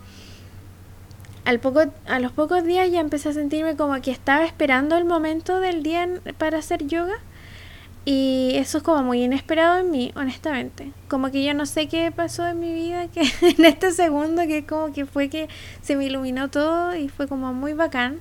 al 1.48 1.62
poco, 1.62 1.86
a 2.08 2.20
los 2.20 2.34
pocos 2.34 2.66
días 2.66 2.92
ya 2.92 3.00
empecé 3.00 3.30
a 3.30 3.34
sentirme 3.34 3.78
como 3.78 4.02
que 4.02 4.12
estaba 4.12 4.44
esperando 4.44 4.98
el 4.98 5.06
momento 5.06 5.62
del 5.62 5.82
día 5.82 6.06
para 6.38 6.58
hacer 6.58 6.86
yoga 6.88 7.16
y 8.04 8.52
eso 8.56 8.80
es 8.80 8.84
como 8.84 9.02
muy 9.04 9.24
inesperado 9.24 9.78
en 9.78 9.90
mí, 9.90 10.12
honestamente. 10.18 10.92
Como 11.08 11.32
que 11.32 11.46
yo 11.46 11.54
no 11.54 11.66
sé 11.66 11.88
qué 11.88 12.12
pasó 12.12 12.46
en 12.46 12.60
mi 12.60 12.74
vida, 12.74 13.08
que 13.08 13.22
en 13.42 13.64
este 13.64 13.92
segundo 13.92 14.42
que 14.42 14.66
como 14.66 14.92
que 14.92 15.06
fue 15.06 15.30
que 15.30 15.48
se 15.82 15.96
me 15.96 16.04
iluminó 16.04 16.50
todo 16.50 16.94
y 16.98 17.08
fue 17.08 17.30
como 17.30 17.54
muy 17.54 17.72
bacán. 17.72 18.20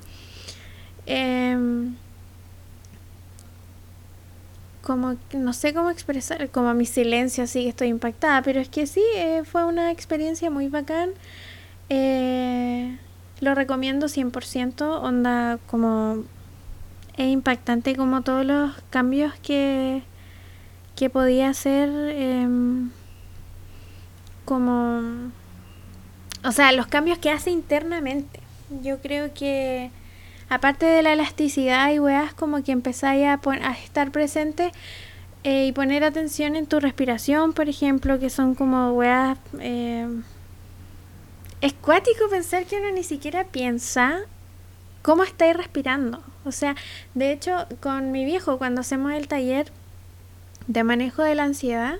Em, 1.06 1.97
como 4.83 5.16
no 5.33 5.52
sé 5.52 5.75
cómo 5.75 5.90
expresar, 5.90 6.49
como 6.50 6.75
mi 6.75 6.87
silencio, 6.87 7.42
así 7.42 7.64
que 7.64 7.71
estoy 7.71 7.88
impactada, 7.88 8.42
pero 8.42 8.61
es 8.61 8.68
que 8.68 8.87
sí, 8.87 9.02
eh, 9.16 9.42
fue 9.45 9.64
una 9.64 9.90
experiencia 9.90 10.49
muy 10.49 10.68
bacán. 10.68 11.11
Eh, 11.88 12.97
lo 13.40 13.55
recomiendo 13.55 14.07
100%, 14.07 14.83
onda 15.02 15.59
como 15.66 16.25
es 17.16 17.28
impactante 17.28 17.97
como 17.97 18.23
todos 18.23 18.45
los 18.45 18.73
cambios 18.90 19.35
que, 19.43 20.02
que 20.95 21.11
podía 21.11 21.49
hacer 21.49 21.88
em, 22.14 22.90
como 24.45 25.31
o 26.45 26.52
sea 26.52 26.73
los 26.73 26.87
cambios 26.87 27.19
que 27.19 27.31
hace 27.31 27.50
internamente. 27.50 28.40
Yo 28.83 29.00
creo 29.00 29.33
que 29.33 29.90
aparte 30.49 30.87
de 30.87 31.02
la 31.02 31.12
elasticidad 31.12 31.90
y 31.93 31.99
weas 31.99 32.35
como 32.35 32.62
que 32.62 32.73
empezáis 32.73 33.26
a, 33.26 33.40
a 33.45 33.73
estar 33.73 34.11
presente 34.11 34.73
eh, 35.45 35.66
y 35.66 35.73
poner 35.73 36.05
atención 36.05 36.57
en 36.57 36.66
tu 36.66 36.81
respiración 36.81 37.52
por 37.52 37.69
ejemplo 37.69 38.19
que 38.19 38.31
son 38.31 38.55
como 38.55 38.93
weas 38.93 39.38
eh, 39.61 40.07
es 41.60 41.72
cuático 41.72 42.28
pensar 42.28 42.64
que 42.66 42.76
uno 42.76 42.90
ni 42.92 43.02
siquiera 43.02 43.44
piensa 43.44 44.20
cómo 45.02 45.22
estáis 45.22 45.56
respirando. 45.56 46.22
O 46.44 46.52
sea, 46.52 46.76
de 47.14 47.32
hecho, 47.32 47.66
con 47.80 48.12
mi 48.12 48.25
viejo, 48.25 48.58
cuando 48.58 48.80
hacemos 48.80 49.12
el 49.12 49.28
taller 49.28 49.70
de 50.66 50.84
manejo 50.84 51.22
de 51.22 51.34
la 51.34 51.44
ansiedad, 51.44 51.98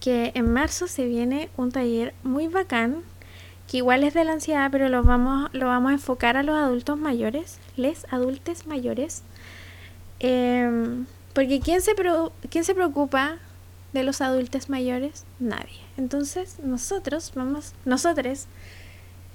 que 0.00 0.32
en 0.34 0.52
marzo 0.52 0.88
se 0.88 1.06
viene 1.06 1.48
un 1.56 1.70
taller 1.70 2.14
muy 2.22 2.48
bacán, 2.48 3.02
que 3.68 3.78
igual 3.78 4.04
es 4.04 4.14
de 4.14 4.24
la 4.24 4.32
ansiedad, 4.32 4.68
pero 4.70 4.88
lo 4.88 5.02
vamos, 5.02 5.48
lo 5.52 5.66
vamos 5.66 5.90
a 5.90 5.94
enfocar 5.94 6.36
a 6.36 6.42
los 6.42 6.56
adultos 6.56 6.98
mayores, 6.98 7.58
les 7.76 8.06
adultos 8.12 8.66
mayores. 8.66 9.22
Em, 10.20 11.06
porque 11.32 11.60
¿quién 11.60 11.80
se, 11.80 11.94
¿quién 12.50 12.64
se 12.64 12.74
preocupa 12.74 13.38
de 13.92 14.02
los 14.02 14.20
adultos 14.20 14.68
mayores? 14.68 15.24
Nadie. 15.38 15.80
Entonces, 15.96 16.58
nosotros 16.62 17.32
vamos, 17.34 17.74
nosotros 17.84 18.46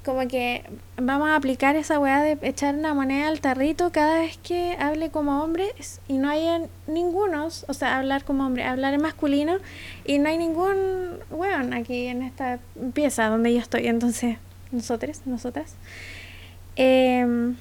como 0.07 0.25
que 0.29 0.63
vamos 0.95 1.27
a 1.27 1.35
aplicar 1.35 1.75
esa 1.75 1.99
weá 1.99 2.21
de 2.21 2.37
echar 2.41 2.75
una 2.75 2.93
moneda 2.93 3.27
al 3.27 3.41
tarrito 3.41 3.91
cada 3.91 4.21
vez 4.21 4.37
que 4.37 4.77
hable 4.79 5.09
como 5.09 5.43
hombre 5.43 5.73
y 6.07 6.17
no 6.17 6.29
hay 6.29 6.47
ningunos, 6.87 7.65
o 7.67 7.73
sea, 7.73 7.97
hablar 7.97 8.23
como 8.23 8.45
hombre, 8.45 8.63
hablar 8.63 8.93
en 8.93 9.01
masculino 9.01 9.57
y 10.05 10.19
no 10.19 10.29
hay 10.29 10.37
ningún 10.37 11.19
weón 11.29 11.73
aquí 11.73 12.07
en 12.07 12.23
esta 12.23 12.59
pieza 12.93 13.27
donde 13.27 13.53
yo 13.53 13.59
estoy. 13.59 13.87
Entonces, 13.87 14.37
nosotros, 14.71 15.23
nosotras. 15.25 15.75
Em, 16.77 17.57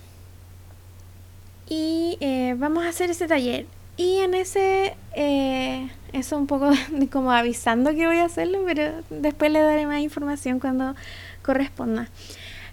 y 1.69 2.17
eh, 2.21 2.55
vamos 2.57 2.85
a 2.85 2.91
hacer 2.91 3.11
ese 3.11 3.27
taller. 3.27 3.67
Y 3.97 4.19
en 4.19 4.35
ese, 4.35 4.95
eh, 5.15 5.89
eso 6.13 6.37
un 6.37 6.47
poco 6.47 6.71
como 7.11 7.33
avisando 7.33 7.95
que 7.95 8.07
voy 8.07 8.19
a 8.19 8.27
hacerlo, 8.27 8.61
pero 8.67 8.93
después 9.11 9.51
le 9.51 9.61
daré 9.61 9.87
más 9.87 10.01
información 10.01 10.61
cuando 10.61 10.95
corresponda. 11.43 12.09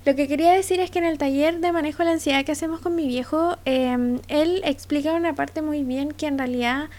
Lo 0.05 0.15
que 0.15 0.27
quería 0.27 0.51
decir 0.51 0.81
es 0.81 0.91
que 0.91 0.99
en 0.99 1.05
el 1.05 1.17
taller 1.17 1.61
de 1.61 1.71
manejo 1.71 1.99
de 1.99 2.05
la 2.05 2.11
ansiedad 2.11 2.43
que 2.43 2.51
hacemos 2.51 2.81
con 2.81 2.93
mi 2.93 3.07
viejo, 3.07 3.57
em, 3.63 4.19
él 4.27 4.61
explica 4.65 5.13
una 5.13 5.33
parte 5.33 5.61
muy 5.61 5.83
bien 5.83 6.11
que 6.11 6.27
en 6.27 6.37
realidad 6.37 6.89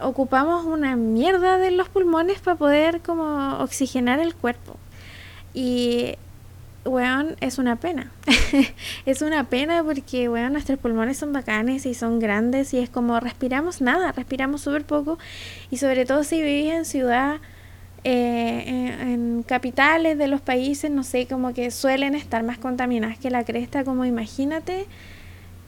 ocupamos 0.00 0.64
una 0.64 0.96
mierda 0.96 1.58
de 1.58 1.72
los 1.72 1.88
pulmones 1.88 2.38
para 2.38 2.56
poder 2.56 3.00
como 3.00 3.58
oxigenar 3.58 4.20
el 4.20 4.34
cuerpo. 4.34 4.76
Y 5.52 6.14
weón, 6.84 7.36
es 7.40 7.58
una 7.58 7.76
pena. 7.76 8.10
es 9.06 9.22
una 9.22 9.44
pena 9.44 9.82
porque, 9.84 10.28
weón, 10.28 10.52
nuestros 10.52 10.78
pulmones 10.78 11.18
son 11.18 11.32
bacanes 11.32 11.86
y 11.86 11.94
son 11.94 12.18
grandes 12.18 12.72
y 12.74 12.78
es 12.78 12.88
como 12.90 13.20
respiramos 13.20 13.80
nada, 13.80 14.12
respiramos 14.12 14.62
súper 14.62 14.84
poco 14.84 15.18
y 15.70 15.76
sobre 15.76 16.04
todo 16.04 16.24
si 16.24 16.42
vivís 16.42 16.72
en 16.72 16.84
ciudad, 16.84 17.36
eh, 18.04 18.96
en, 19.00 19.42
capitales 19.42 20.16
de 20.16 20.28
los 20.28 20.40
países, 20.40 20.90
no 20.90 21.02
sé, 21.02 21.26
como 21.26 21.52
que 21.52 21.70
suelen 21.70 22.14
estar 22.14 22.42
más 22.42 22.58
contaminadas 22.58 23.18
que 23.18 23.30
la 23.30 23.44
cresta, 23.44 23.84
como 23.84 24.04
imagínate, 24.04 24.86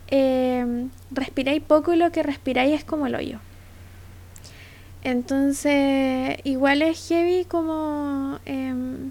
eh, 0.09 0.87
respiráis 1.11 1.63
poco 1.63 1.93
y 1.93 1.97
lo 1.97 2.13
que 2.13 2.23
respiráis 2.23 2.75
es 2.75 2.85
como 2.85 3.07
el 3.07 3.15
hoyo. 3.15 3.39
Entonces, 5.05 6.39
igual 6.45 6.83
es 6.83 7.09
heavy 7.09 7.45
como... 7.45 8.39
Em, 8.47 9.11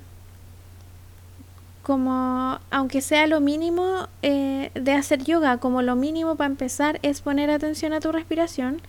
como 1.92 2.58
aunque 2.70 3.02
sea 3.02 3.28
lo 3.28 3.42
mínimo 3.42 4.08
eh, 4.22 4.72
de 4.76 4.94
hacer 4.94 5.26
yoga, 5.26 5.58
como 5.58 5.82
lo 5.82 5.98
mínimo 5.98 6.38
para 6.38 6.50
empezar 6.50 7.02
es 7.04 7.20
poner 7.20 7.50
atención 7.50 7.92
a 7.92 8.00
tu 8.00 8.14
respiración, 8.14 8.82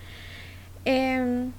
em, 0.85 1.51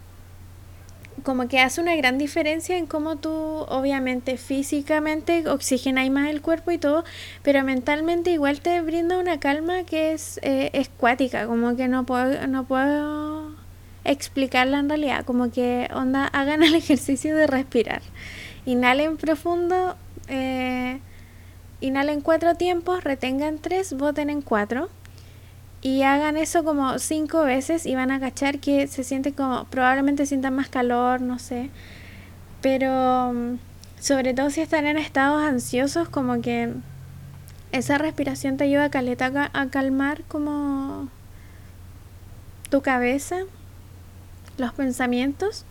como 1.24 1.50
que 1.50 1.60
hace 1.60 1.82
una 1.82 1.98
gran 1.98 2.18
diferencia 2.18 2.78
en 2.78 2.86
cómo 2.86 3.18
tú, 3.18 3.30
obviamente, 3.68 4.38
físicamente 4.38 5.46
oxigenas 5.50 6.10
más 6.12 6.30
el 6.30 6.42
cuerpo 6.42 6.72
y 6.72 6.78
todo, 6.78 7.04
pero 7.42 7.62
mentalmente 7.66 8.32
igual 8.32 8.62
te 8.62 8.80
brinda 8.80 9.20
una 9.20 9.38
calma 9.42 9.84
que 9.84 10.14
es, 10.14 10.40
eh, 10.44 10.70
es 10.72 10.88
cuática, 10.88 11.46
como 11.46 11.76
que 11.76 11.90
no 11.90 12.06
puedo, 12.06 12.48
no 12.48 12.64
puedo 12.64 13.54
explicarla 14.06 14.80
en 14.80 14.88
realidad, 14.88 15.26
como 15.26 15.52
que 15.52 15.90
onda, 15.94 16.26
hagan 16.26 16.64
el 16.64 16.76
ejercicio 16.84 17.36
de 17.36 17.48
respirar. 17.48 18.02
Inhalen 18.66 19.18
profundo. 19.18 19.98
Eh, 20.30 21.02
inhalen 21.82 22.22
cuatro 22.22 22.56
tiempos, 22.56 23.04
retengan 23.04 23.60
tres, 23.60 23.94
voten 23.94 24.30
en 24.30 24.42
cuatro. 24.42 24.90
Y 25.82 26.04
hagan 26.04 26.38
eso 26.38 26.64
como 26.64 26.98
cinco 26.98 27.44
veces 27.44 27.86
y 27.86 27.94
van 27.96 28.10
a 28.10 28.20
cachar 28.20 28.60
que 28.60 28.88
se 28.88 29.04
siente 29.04 29.34
como, 29.34 29.66
probablemente 29.66 30.26
sientan 30.26 30.56
más 30.56 30.70
calor, 30.70 31.20
no 31.20 31.40
sé. 31.40 31.70
Pero 32.62 33.34
mm, 33.34 33.58
sobre 34.00 34.34
todo 34.34 34.50
si 34.50 34.62
están 34.62 34.86
en 34.86 34.98
estados 34.98 35.44
ansiosos, 35.44 36.08
como 36.08 36.42
que 36.42 36.74
esa 37.74 37.98
respiración 37.98 38.56
te 38.56 38.64
ayuda 38.64 38.86
a, 38.86 38.90
caleta, 38.90 39.52
a 39.52 39.68
calmar 39.68 40.24
como 40.30 41.10
tu 42.70 42.82
cabeza, 42.82 43.40
los 44.58 44.72
pensamientos. 44.74 45.66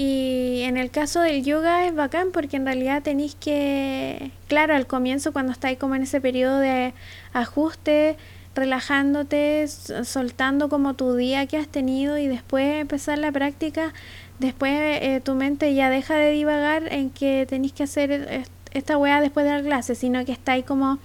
Y 0.00 0.60
en 0.62 0.76
el 0.76 0.92
caso 0.92 1.22
del 1.22 1.42
yoga 1.42 1.84
es 1.84 1.92
bacán 1.92 2.28
porque 2.32 2.56
en 2.56 2.64
realidad 2.64 3.02
tenéis 3.02 3.34
que, 3.34 4.30
claro, 4.46 4.76
al 4.76 4.86
comienzo 4.86 5.32
cuando 5.32 5.50
estáis 5.50 5.76
como 5.76 5.96
en 5.96 6.02
ese 6.02 6.20
periodo 6.20 6.60
de 6.60 6.94
ajuste, 7.32 8.16
relajándote, 8.54 9.66
soltando 9.66 10.68
como 10.68 10.94
tu 10.94 11.16
día 11.16 11.48
que 11.48 11.56
has 11.56 11.66
tenido 11.66 12.16
y 12.16 12.28
después 12.28 12.80
empezar 12.80 13.18
la 13.18 13.32
práctica, 13.32 13.92
después 14.38 14.70
eh, 14.72 15.20
tu 15.24 15.34
mente 15.34 15.74
ya 15.74 15.90
deja 15.90 16.14
de 16.14 16.30
divagar 16.30 16.92
en 16.92 17.10
que 17.10 17.44
tenéis 17.48 17.72
que 17.72 17.82
hacer 17.82 18.44
esta 18.70 18.96
weá 18.98 19.20
después 19.20 19.46
de 19.46 19.52
la 19.52 19.62
clase, 19.62 19.96
sino 19.96 20.24
que 20.24 20.30
estáis 20.30 20.64
como... 20.64 21.00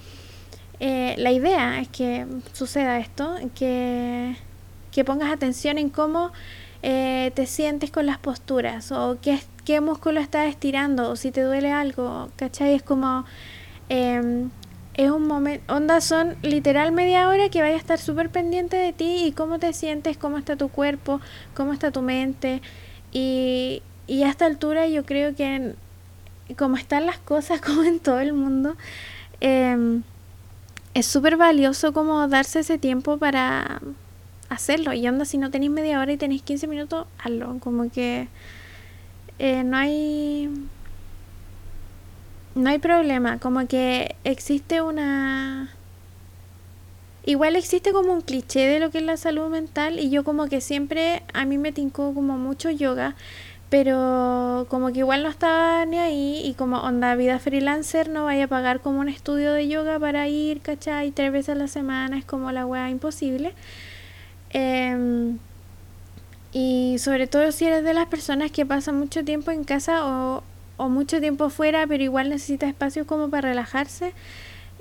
Eh, 0.80 1.16
la 1.18 1.32
idea 1.32 1.80
es 1.80 1.88
que 1.88 2.28
suceda 2.52 3.00
esto, 3.00 3.38
que, 3.56 4.36
que 4.92 5.04
pongas 5.04 5.32
atención 5.32 5.80
en 5.80 5.90
cómo 5.90 6.32
eh, 6.84 7.32
te 7.34 7.48
sientes 7.48 7.90
con 7.92 8.06
las 8.06 8.20
posturas 8.20 8.92
o 8.92 9.18
qué, 9.22 9.40
qué 9.66 9.82
músculo 9.82 10.20
estás 10.20 10.48
estirando 10.48 11.10
o 11.10 11.16
si 11.16 11.32
te 11.32 11.42
duele 11.42 11.72
algo, 11.72 12.30
¿cachai? 12.36 12.76
Es 12.76 12.84
como... 12.84 13.26
Em, 13.90 14.50
es 14.96 15.10
un 15.10 15.26
momento, 15.26 15.74
onda 15.74 16.02
son 16.02 16.36
literal 16.44 16.92
media 16.92 17.28
hora 17.28 17.50
que 17.50 17.62
vaya 17.62 17.74
a 17.74 17.80
estar 17.80 17.98
súper 17.98 18.30
pendiente 18.30 18.78
de 18.78 18.94
ti 18.94 19.26
y 19.26 19.32
cómo 19.32 19.58
te 19.58 19.74
sientes, 19.74 20.18
cómo 20.18 20.38
está 20.38 20.56
tu 20.56 20.70
cuerpo, 20.70 21.20
cómo 21.56 21.74
está 21.74 21.90
tu 21.90 22.04
mente. 22.04 22.62
Y, 23.12 23.82
y 24.06 24.24
a 24.24 24.30
esta 24.30 24.46
altura 24.46 24.88
yo 24.88 25.04
creo 25.04 25.36
que 25.36 25.74
como 26.58 26.78
están 26.78 27.06
las 27.06 27.18
cosas, 27.18 27.62
como 27.66 27.84
en 27.84 28.00
todo 28.00 28.20
el 28.20 28.34
mundo, 28.34 28.76
em, 29.42 30.04
es 30.94 31.06
súper 31.08 31.38
valioso 31.38 31.94
como 31.94 32.28
darse 32.28 32.60
ese 32.60 32.78
tiempo 32.78 33.18
para, 33.18 33.82
hacerlo. 34.54 34.94
Y 34.94 35.08
onda, 35.08 35.26
si 35.26 35.38
no 35.38 35.52
tenéis 35.52 35.72
media 35.72 36.00
hora 36.00 36.12
y 36.12 36.18
tenéis 36.18 36.42
15 36.44 36.68
minutos, 36.68 37.08
hazlo. 37.20 37.58
Como 37.60 37.90
que 37.92 38.28
eh, 39.40 39.64
no 39.64 39.78
hay. 39.78 40.50
No 42.56 42.70
hay 42.70 42.80
problema. 42.80 43.40
Como 43.40 43.68
que 43.68 44.16
existe 44.24 44.82
una. 44.82 45.74
Igual 47.26 47.56
existe 47.56 47.94
como 47.94 48.12
un 48.12 48.22
cliché 48.22 48.68
de 48.68 48.80
lo 48.80 48.92
que 48.92 48.98
es 48.98 49.04
la 49.04 49.18
salud 49.18 49.50
mental. 49.50 50.00
Y 50.00 50.10
yo, 50.10 50.24
como 50.24 50.48
que 50.48 50.62
siempre. 50.62 51.24
A 51.34 51.46
mí 51.46 51.58
me 51.58 51.72
tincó 51.72 52.14
como 52.14 52.38
mucho 52.38 52.70
yoga. 52.70 53.16
Pero 53.70 54.68
como 54.70 54.92
que 54.94 55.00
igual 55.00 55.24
no 55.24 55.30
estaba 55.30 55.84
ni 55.86 55.98
ahí. 55.98 56.42
Y 56.46 56.54
como 56.54 56.78
onda 56.78 57.16
vida 57.16 57.40
freelancer, 57.40 58.08
no 58.08 58.26
vaya 58.26 58.46
a 58.46 58.48
pagar 58.48 58.82
como 58.82 59.00
un 59.00 59.10
estudio 59.10 59.52
de 59.52 59.68
yoga 59.68 59.98
para 60.00 60.28
ir, 60.28 60.62
¿cachai? 60.62 61.12
Tres 61.12 61.32
veces 61.32 61.50
a 61.50 61.56
la 61.56 61.68
semana 61.68 62.20
es 62.20 62.26
como 62.26 62.52
la 62.52 62.68
wea 62.68 62.92
imposible. 62.92 63.56
Em, 64.54 65.40
y 66.52 66.98
sobre 67.00 67.26
todo 67.28 67.52
si 67.52 67.66
eres 67.66 67.84
de 67.84 67.94
las 67.94 68.06
personas 68.06 68.52
que 68.52 68.66
pasan 68.66 69.00
mucho 69.00 69.26
tiempo 69.26 69.52
en 69.52 69.64
casa 69.64 70.06
o, 70.06 70.44
mucho 70.90 71.20
tiempo 71.22 71.50
fuera, 71.50 71.88
pero 71.88 72.04
igual 72.04 72.30
necesita 72.30 72.68
espacios 72.68 73.08
como 73.08 73.30
para 73.30 73.50
relajarse, 73.50 74.14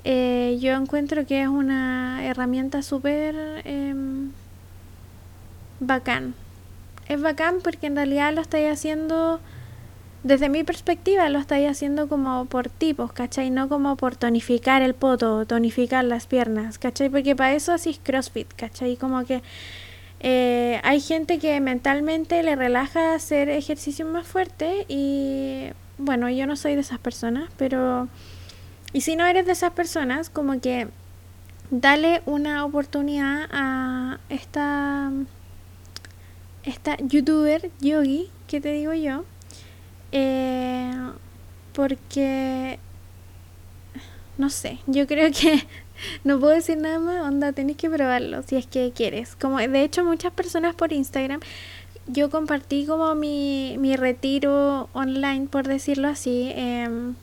eh, 0.03 0.57
yo 0.59 0.73
encuentro 0.73 1.25
que 1.25 1.41
es 1.41 1.47
una 1.47 2.25
herramienta 2.25 2.81
súper 2.81 3.61
em, 3.63 4.31
bacán. 5.79 6.35
Es 7.07 7.21
bacán 7.21 7.59
porque 7.63 7.87
en 7.87 7.95
realidad 7.95 8.33
lo 8.33 8.41
estáis 8.41 8.69
haciendo, 8.69 9.39
desde 10.23 10.47
mi 10.47 10.63
perspectiva, 10.63 11.27
lo 11.29 11.39
estáis 11.39 11.69
haciendo 11.69 12.07
como 12.07 12.45
por 12.45 12.69
tipos, 12.69 13.11
¿cachai? 13.11 13.49
No 13.49 13.67
como 13.67 13.97
por 13.97 14.15
tonificar 14.15 14.81
el 14.81 14.93
poto, 14.93 15.45
tonificar 15.45 16.05
las 16.05 16.27
piernas, 16.27 16.77
¿cachai? 16.77 17.09
Porque 17.09 17.35
para 17.35 17.53
eso 17.53 17.73
así 17.73 17.99
CrossFit, 18.01 18.47
¿cachai? 18.53 18.95
Como 18.95 19.25
que 19.25 19.41
eh, 20.21 20.79
hay 20.83 21.01
gente 21.01 21.39
que 21.39 21.59
mentalmente 21.59 22.41
le 22.41 22.55
relaja 22.55 23.13
hacer 23.13 23.49
ejercicio 23.49 24.05
más 24.05 24.25
fuerte 24.25 24.85
y 24.87 25.67
bueno, 25.97 26.29
yo 26.29 26.47
no 26.47 26.55
soy 26.55 26.75
de 26.75 26.81
esas 26.81 26.99
personas, 26.99 27.49
pero... 27.57 28.07
Y 28.93 29.01
si 29.01 29.15
no 29.15 29.25
eres 29.25 29.45
de 29.45 29.51
esas 29.51 29.71
personas, 29.71 30.29
como 30.29 30.61
que 30.61 30.87
dale 31.71 32.21
una 32.25 32.63
oportunidad 32.63 33.49
a 33.51 34.19
esta, 34.29 35.11
esta 36.63 36.97
youtuber 36.97 37.71
yogi, 37.81 38.29
que 38.47 38.61
te 38.61 38.71
digo 38.71 38.93
yo, 38.93 39.25
eh, 40.13 40.93
porque, 41.73 42.77
no 44.37 44.51
sé, 44.51 44.77
yo 44.85 45.07
creo 45.07 45.31
que 45.31 45.65
no 46.23 46.39
puedo 46.39 46.53
decir 46.53 46.77
nada 46.77 46.99
más, 46.99 47.23
onda, 47.23 47.51
tenés 47.51 47.77
que 47.77 47.89
probarlo 47.89 48.43
si 48.43 48.55
es 48.55 48.67
que 48.67 48.91
quieres. 48.95 49.35
Como 49.35 49.57
de 49.57 49.83
hecho 49.83 50.05
muchas 50.05 50.31
personas 50.31 50.75
por 50.75 50.93
Instagram, 50.93 51.39
yo 52.05 52.29
compartí 52.29 52.85
como 52.85 53.15
mi, 53.15 53.75
mi 53.79 53.95
retiro 53.95 54.87
online, 54.93 55.47
por 55.47 55.67
decirlo 55.67 56.07
así. 56.09 56.51
Eh, 56.53 57.13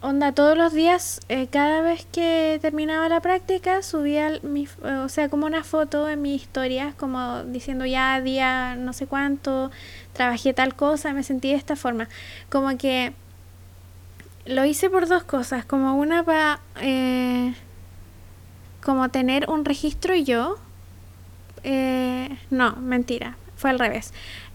onda, 0.00 0.32
todos 0.32 0.56
los 0.56 0.72
días, 0.72 1.20
eh, 1.28 1.48
cada 1.48 1.80
vez 1.80 2.06
que 2.12 2.58
terminaba 2.62 3.08
la 3.08 3.20
práctica, 3.20 3.82
subía 3.82 4.38
mi, 4.42 4.68
o 5.04 5.08
sea, 5.08 5.28
como 5.28 5.46
una 5.46 5.64
foto 5.64 6.08
en 6.08 6.22
mis 6.22 6.42
historias, 6.42 6.94
como 6.94 7.42
diciendo 7.44 7.84
ya 7.84 8.20
día 8.20 8.76
no 8.76 8.92
sé 8.92 9.06
cuánto, 9.06 9.70
trabajé 10.18 10.52
tal 10.52 10.74
cosa, 10.74 11.12
me 11.12 11.22
sentí 11.22 11.50
de 11.50 11.54
esta 11.54 11.76
forma. 11.76 12.08
Como 12.50 12.76
que 12.76 13.12
lo 14.44 14.64
hice 14.64 14.90
por 14.90 15.06
dos 15.06 15.22
cosas, 15.22 15.64
como 15.64 15.94
una 15.94 16.24
para 16.24 16.60
eh, 16.80 17.54
como 18.82 19.08
tener 19.10 19.48
un 19.48 19.64
registro 19.64 20.14
yo. 20.16 20.56
Eh, 21.62 22.28
no, 22.50 22.76
mentira, 22.76 23.36
fue 23.56 23.70
al 23.70 23.78
revés. 23.78 24.12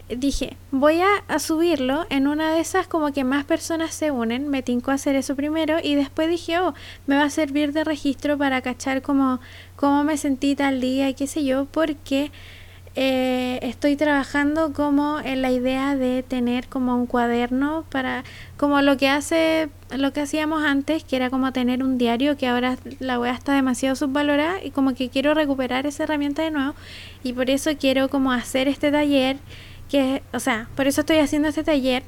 Dije, 0.09 0.57
voy 0.71 0.99
a, 1.01 1.39
subirlo 1.39 2.05
en 2.09 2.27
una 2.27 2.53
de 2.53 2.59
esas 2.59 2.87
como 2.87 3.13
que 3.13 3.23
más 3.23 3.45
personas 3.45 3.95
se 3.95 4.11
unen, 4.11 4.49
me 4.49 4.61
tinco 4.61 4.91
a 4.91 4.95
hacer 4.95 5.15
eso 5.15 5.35
primero 5.35 5.77
y 5.81 5.95
después 5.95 6.29
dije, 6.29 6.59
oh, 6.59 6.73
me 7.07 7.15
va 7.15 7.23
a 7.23 7.29
servir 7.29 7.71
de 7.71 7.85
registro 7.85 8.37
para 8.37 8.61
cachar 8.61 9.01
como 9.01 9.39
cómo 9.77 10.03
me 10.03 10.17
sentí 10.17 10.55
tal 10.55 10.81
día 10.81 11.07
y 11.07 11.13
qué 11.13 11.25
sé 11.25 11.45
yo, 11.45 11.65
porque 11.65 12.31
eh, 12.95 13.57
estoy 13.63 13.95
trabajando 13.95 14.71
como 14.71 15.19
en 15.19 15.41
la 15.41 15.49
idea 15.49 15.95
de 15.95 16.21
tener 16.21 16.67
como 16.67 16.95
un 16.95 17.07
cuaderno 17.07 17.85
para 17.89 18.23
como 18.55 18.81
lo 18.81 18.97
que 18.97 19.09
hace 19.09 19.69
lo 19.97 20.13
que 20.13 20.21
hacíamos 20.21 20.63
antes 20.63 21.03
que 21.03 21.15
era 21.15 21.31
como 21.31 21.51
tener 21.51 21.83
un 21.83 21.97
diario 21.97 22.37
que 22.37 22.47
ahora 22.47 22.77
la 22.99 23.19
web 23.19 23.33
está 23.33 23.53
demasiado 23.53 23.95
subvalorada 23.95 24.63
y 24.63 24.69
como 24.69 24.93
que 24.93 25.09
quiero 25.09 25.33
recuperar 25.33 25.87
esa 25.87 26.03
herramienta 26.03 26.43
de 26.43 26.51
nuevo 26.51 26.75
y 27.23 27.33
por 27.33 27.49
eso 27.49 27.71
quiero 27.79 28.09
como 28.09 28.31
hacer 28.31 28.67
este 28.67 28.91
taller 28.91 29.37
que 29.89 30.21
o 30.31 30.39
sea 30.39 30.69
por 30.75 30.85
eso 30.85 31.01
estoy 31.01 31.17
haciendo 31.17 31.47
este 31.47 31.63
taller 31.63 32.03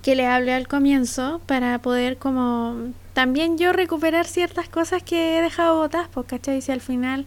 que 0.00 0.16
le 0.16 0.26
hablé 0.26 0.54
al 0.54 0.66
comienzo 0.66 1.42
para 1.44 1.78
poder 1.80 2.16
como 2.16 2.92
también 3.12 3.58
yo 3.58 3.72
recuperar 3.72 4.26
ciertas 4.26 4.68
cosas 4.68 5.02
que 5.02 5.38
he 5.38 5.42
dejado 5.42 5.88
pues, 6.12 6.26
¿cachai? 6.26 6.62
Si 6.62 6.72
al 6.72 6.80
final 6.80 7.26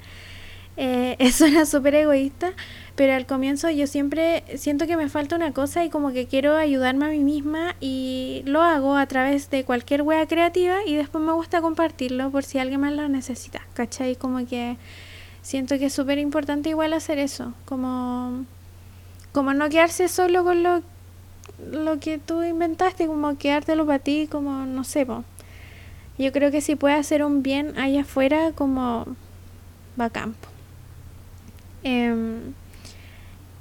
eh, 0.77 1.15
eso 1.19 1.45
era 1.45 1.65
súper 1.65 1.95
egoísta, 1.95 2.53
pero 2.95 3.13
al 3.13 3.25
comienzo 3.25 3.69
yo 3.69 3.87
siempre 3.87 4.43
siento 4.57 4.87
que 4.87 4.97
me 4.97 5.09
falta 5.09 5.35
una 5.35 5.51
cosa 5.51 5.83
y 5.83 5.89
como 5.89 6.11
que 6.11 6.27
quiero 6.27 6.55
ayudarme 6.55 7.05
a 7.05 7.09
mí 7.09 7.19
misma 7.19 7.75
y 7.79 8.43
lo 8.45 8.61
hago 8.61 8.95
a 8.95 9.05
través 9.05 9.49
de 9.49 9.63
cualquier 9.63 10.01
wea 10.01 10.25
creativa 10.27 10.77
y 10.85 10.95
después 10.95 11.23
me 11.23 11.33
gusta 11.33 11.61
compartirlo 11.61 12.29
por 12.31 12.43
si 12.43 12.59
alguien 12.59 12.81
más 12.81 12.93
lo 12.93 13.07
necesita, 13.09 13.61
¿cachai? 13.73 14.15
Como 14.15 14.45
que 14.45 14.77
siento 15.41 15.77
que 15.77 15.85
es 15.85 15.93
súper 15.93 16.17
importante 16.19 16.69
igual 16.69 16.93
hacer 16.93 17.19
eso, 17.19 17.53
como, 17.65 18.45
como 19.31 19.53
no 19.53 19.69
quedarse 19.69 20.07
solo 20.07 20.43
con 20.43 20.63
lo, 20.63 20.81
lo 21.71 21.99
que 21.99 22.17
tú 22.17 22.43
inventaste, 22.43 23.07
como 23.07 23.37
quedártelo 23.37 23.85
para 23.85 23.99
ti, 23.99 24.27
como 24.29 24.65
no 24.65 24.83
sé, 24.83 25.05
yo 26.17 26.31
creo 26.31 26.49
que 26.49 26.61
si 26.61 26.75
puede 26.75 26.95
hacer 26.95 27.23
un 27.23 27.43
bien 27.43 27.77
allá 27.77 28.01
afuera, 28.01 28.53
como 28.53 29.05
va 29.99 30.05
a 30.05 30.09
campo. 30.09 30.54
Em, 31.85 32.53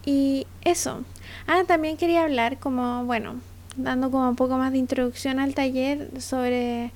y 0.06 0.46
eso. 0.62 1.04
Ah, 1.46 1.62
también 1.66 1.98
quería 1.98 2.24
hablar 2.24 2.58
como, 2.58 3.04
bueno, 3.04 3.34
dando 3.76 4.10
como 4.10 4.30
un 4.30 4.36
poco 4.36 4.56
más 4.56 4.72
de 4.72 4.78
introducción 4.78 5.38
al 5.40 5.54
taller 5.54 6.20
sobre 6.22 6.90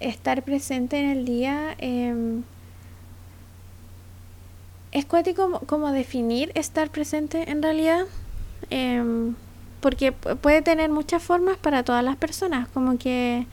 estar 0.00 0.42
presente 0.42 1.00
en 1.00 1.08
el 1.08 1.24
día. 1.24 1.74
Eh, 1.78 2.42
es 4.92 5.06
cuático 5.06 5.60
como, 5.66 5.90
definir 5.90 6.52
estar 6.54 6.90
presente 6.90 7.50
en 7.50 7.62
realidad. 7.62 8.04
Em, 8.70 9.34
porque 9.80 10.12
puede 10.12 10.62
tener 10.62 10.90
muchas 10.90 11.22
formas 11.22 11.56
para 11.56 11.82
todas 11.82 12.04
las 12.04 12.16
personas. 12.16 12.68
Como 12.68 12.98
que 12.98 13.46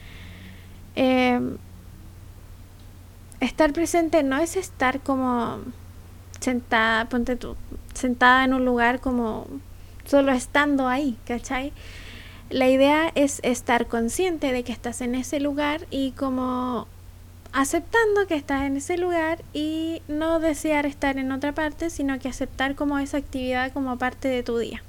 estar 3.39 3.71
presente 3.73 4.21
no 4.23 4.38
es 4.38 4.57
estar 4.57 4.99
como 4.99 5.59
sentada, 6.39 7.06
ponte 7.06 7.36
tú, 7.36 7.56
sentada 7.93 8.43
en 8.43 8.54
un 8.54 8.65
lugar 8.65 8.99
como 8.99 9.47
solo 10.06 10.32
estando 10.32 10.88
ahí, 10.88 11.17
¿cachai? 11.25 11.71
La 12.49 12.67
idea 12.67 13.12
es 13.13 13.39
estar 13.43 13.88
consciente 13.88 14.52
de 14.52 14.63
que 14.63 14.71
estás 14.71 15.02
en 15.02 15.13
ese 15.13 15.39
lugar 15.39 15.86
y 15.91 16.12
como 16.12 16.88
aceptando 17.52 18.28
que 18.28 18.36
estás 18.36 18.63
en 18.63 18.78
ese 18.78 18.97
lugar 18.97 19.43
y 19.54 20.02
no 20.08 20.39
desear 20.39 20.86
estar 20.86 21.17
en 21.17 21.32
otra 21.32 21.54
parte, 21.54 21.89
sino 21.89 22.19
que 22.19 22.28
aceptar 22.28 22.75
como 22.75 22.97
esa 22.99 23.17
actividad 23.17 23.71
como 23.71 23.97
parte 23.97 24.28
de 24.28 24.43
tu 24.43 24.58
día. 24.58 24.82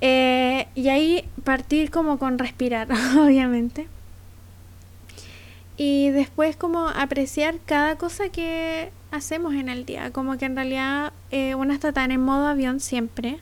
Eh, 0.00 0.68
y 0.74 0.88
ahí 0.88 1.28
partir 1.44 1.90
como 1.90 2.18
con 2.18 2.38
respirar, 2.38 2.88
obviamente. 3.18 3.88
Y 5.78 6.10
después 6.10 6.56
como 6.56 6.88
apreciar 6.88 7.54
cada 7.64 7.96
cosa 7.96 8.28
que 8.28 8.90
hacemos 9.10 9.54
en 9.54 9.70
el 9.70 9.86
día. 9.86 10.10
Como 10.10 10.36
que 10.36 10.44
en 10.44 10.56
realidad 10.56 11.14
eh, 11.30 11.54
uno 11.54 11.72
está 11.72 11.92
tan 11.92 12.10
en 12.10 12.20
modo 12.20 12.48
avión 12.48 12.80
siempre 12.80 13.38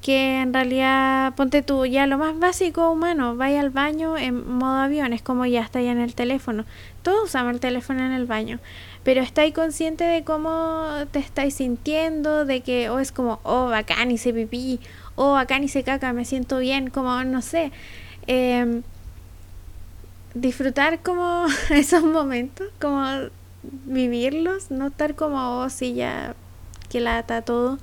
que 0.00 0.40
en 0.40 0.54
realidad 0.54 1.34
ponte 1.34 1.62
tú 1.62 1.84
ya 1.84 2.06
lo 2.06 2.16
más 2.16 2.38
básico 2.38 2.90
humano, 2.90 3.36
vaya 3.36 3.60
al 3.60 3.70
baño 3.70 4.16
en 4.16 4.48
modo 4.56 4.78
avión, 4.78 5.12
es 5.12 5.20
como 5.20 5.44
ya 5.44 5.60
está 5.60 5.82
ya 5.82 5.92
en 5.92 6.00
el 6.00 6.14
teléfono. 6.14 6.64
Todos 7.02 7.24
usamos 7.24 7.52
el 7.52 7.60
teléfono 7.60 8.02
en 8.02 8.12
el 8.12 8.24
baño, 8.24 8.60
pero 9.04 9.20
estáis 9.20 9.52
consciente 9.52 10.04
de 10.04 10.24
cómo 10.24 10.86
te 11.10 11.18
estáis 11.18 11.54
sintiendo, 11.54 12.46
de 12.46 12.62
que 12.62 12.88
o 12.88 12.94
oh, 12.94 12.98
es 12.98 13.12
como, 13.12 13.40
oh, 13.42 13.66
bacán, 13.66 14.10
hice 14.10 14.32
pipí, 14.32 14.80
oh, 15.16 15.32
bacán, 15.32 15.64
hice 15.64 15.82
caca, 15.82 16.12
me 16.14 16.24
siento 16.24 16.58
bien, 16.58 16.88
como, 16.88 17.22
no 17.24 17.42
sé. 17.42 17.70
Eh, 18.26 18.80
disfrutar 20.34 21.00
como 21.00 21.46
esos 21.70 22.04
momentos, 22.04 22.68
como 22.80 23.04
vivirlos, 23.62 24.70
no 24.70 24.88
estar 24.88 25.14
como, 25.14 25.60
oh, 25.60 25.70
sí, 25.70 25.94
ya, 25.94 26.34
que 26.88 27.00
lata 27.00 27.42
todo. 27.42 27.78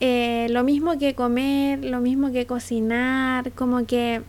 Eh, 0.00 0.46
lo 0.50 0.64
mismo 0.64 0.98
que 0.98 1.14
comer, 1.14 1.84
lo 1.84 2.00
mismo 2.00 2.32
que 2.32 2.46
cocinar, 2.46 3.52
como 3.52 3.84
que 3.84 4.22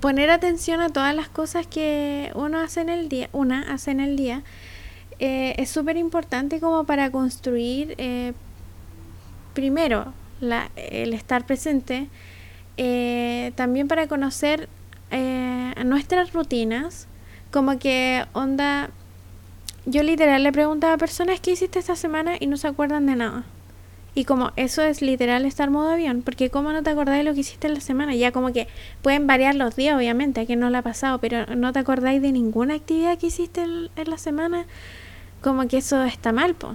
poner 0.00 0.30
atención 0.30 0.80
a 0.80 0.90
todas 0.90 1.14
las 1.14 1.28
cosas 1.28 1.66
que 1.66 2.30
uno 2.34 2.58
hace 2.58 2.82
en 2.82 2.88
el 2.88 3.08
día, 3.08 3.28
una 3.32 3.72
hace 3.72 3.90
en 3.90 4.00
el 4.00 4.16
día, 4.16 4.44
eh, 5.18 5.54
es 5.58 5.70
súper 5.70 5.96
importante 5.96 6.60
como 6.60 6.84
para 6.84 7.10
construir 7.10 7.94
eh, 7.98 8.32
primero 9.54 10.12
la, 10.40 10.70
el 10.76 11.14
estar 11.14 11.44
presente, 11.44 12.08
también 13.56 13.88
para 13.88 14.06
conocer 14.06 14.68
eh, 15.10 15.74
nuestras 15.84 16.32
rutinas, 16.32 17.06
como 17.50 17.78
que 17.78 18.24
onda, 18.32 18.90
yo 19.86 20.02
literal 20.02 20.42
le 20.42 20.52
preguntaba 20.52 20.94
a 20.94 20.98
personas 20.98 21.40
qué 21.40 21.52
hiciste 21.52 21.78
esta 21.78 21.96
semana 21.96 22.36
y 22.38 22.46
no 22.46 22.56
se 22.56 22.68
acuerdan 22.68 23.06
de 23.06 23.16
nada. 23.16 23.44
Y 24.18 24.24
como 24.24 24.50
eso 24.56 24.82
es 24.82 25.00
literal 25.00 25.44
estar 25.44 25.70
modo 25.70 25.90
avión, 25.90 26.22
porque 26.22 26.50
como 26.50 26.72
no 26.72 26.82
te 26.82 26.90
acordáis 26.90 27.18
de 27.18 27.24
lo 27.24 27.34
que 27.34 27.40
hiciste 27.40 27.68
la 27.68 27.80
semana, 27.80 28.16
ya 28.16 28.32
como 28.32 28.52
que 28.52 28.66
pueden 29.00 29.28
variar 29.28 29.54
los 29.54 29.76
días, 29.76 29.96
obviamente, 29.96 30.40
a 30.40 30.44
quien 30.44 30.58
no 30.58 30.70
le 30.70 30.78
ha 30.78 30.82
pasado, 30.82 31.20
pero 31.20 31.46
no 31.54 31.72
te 31.72 31.78
acordáis 31.78 32.20
de 32.20 32.32
ninguna 32.32 32.74
actividad 32.74 33.16
que 33.16 33.28
hiciste 33.28 33.62
en, 33.62 34.10
la 34.10 34.18
semana, 34.18 34.66
como 35.40 35.68
que 35.68 35.76
eso 35.76 36.02
está 36.02 36.32
mal, 36.32 36.56
po. 36.56 36.74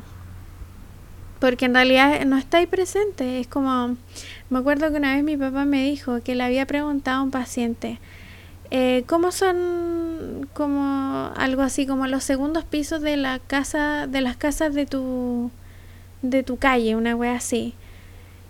Porque 1.40 1.66
en 1.66 1.74
realidad 1.74 2.24
no 2.26 2.38
estáis 2.38 2.70
presente, 2.70 3.42
es 3.42 3.48
como, 3.48 3.98
me 4.50 4.60
acuerdo 4.60 4.90
que 4.92 4.96
una 4.96 5.14
vez 5.14 5.26
mi 5.26 5.36
papá 5.36 5.66
me 5.66 5.84
dijo 5.84 6.22
que 6.22 6.36
le 6.36 6.44
había 6.44 6.66
preguntado 6.66 7.20
a 7.20 7.24
un 7.24 7.32
paciente, 7.32 8.00
eh, 8.72 9.04
¿Cómo 9.08 9.32
son 9.32 10.50
como 10.54 11.32
algo 11.36 11.62
así 11.62 11.86
como 11.86 12.08
los 12.08 12.24
segundos 12.24 12.64
pisos 12.66 13.02
de 13.02 13.18
la 13.18 13.40
casa, 13.40 14.08
de 14.08 14.22
las 14.22 14.38
casas 14.38 14.74
de 14.74 14.86
tu 14.86 15.52
de 16.22 16.44
tu 16.44 16.58
calle, 16.58 16.96
una 16.96 17.16
wea 17.16 17.36
así? 17.36 17.76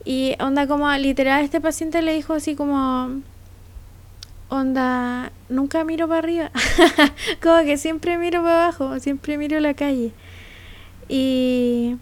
Y 0.06 0.36
onda 0.39 0.67
como 0.67 0.91
literal 0.93 1.43
este 1.43 1.62
paciente 1.62 2.02
le 2.02 2.13
dijo 2.13 2.34
así 2.34 2.56
como 2.56 3.21
onda 4.49 5.32
nunca 5.49 5.84
miro 5.84 6.08
para 6.08 6.19
arriba, 6.19 6.52
como 7.41 7.63
que 7.63 7.78
siempre 7.78 8.17
miro 8.17 8.41
para 8.41 8.63
abajo, 8.65 8.99
siempre 8.99 9.38
miro 9.38 9.60
la 9.60 9.73
calle. 9.73 10.12
Y 11.10 11.97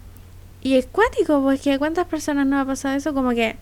y 0.62 0.76
es 0.76 0.86
cuático, 0.86 1.42
porque 1.42 1.78
cuántas 1.78 2.06
personas 2.06 2.46
no 2.46 2.58
ha 2.58 2.64
pasado 2.64 2.96
eso 2.96 3.12
como 3.12 3.30
que 3.30 3.56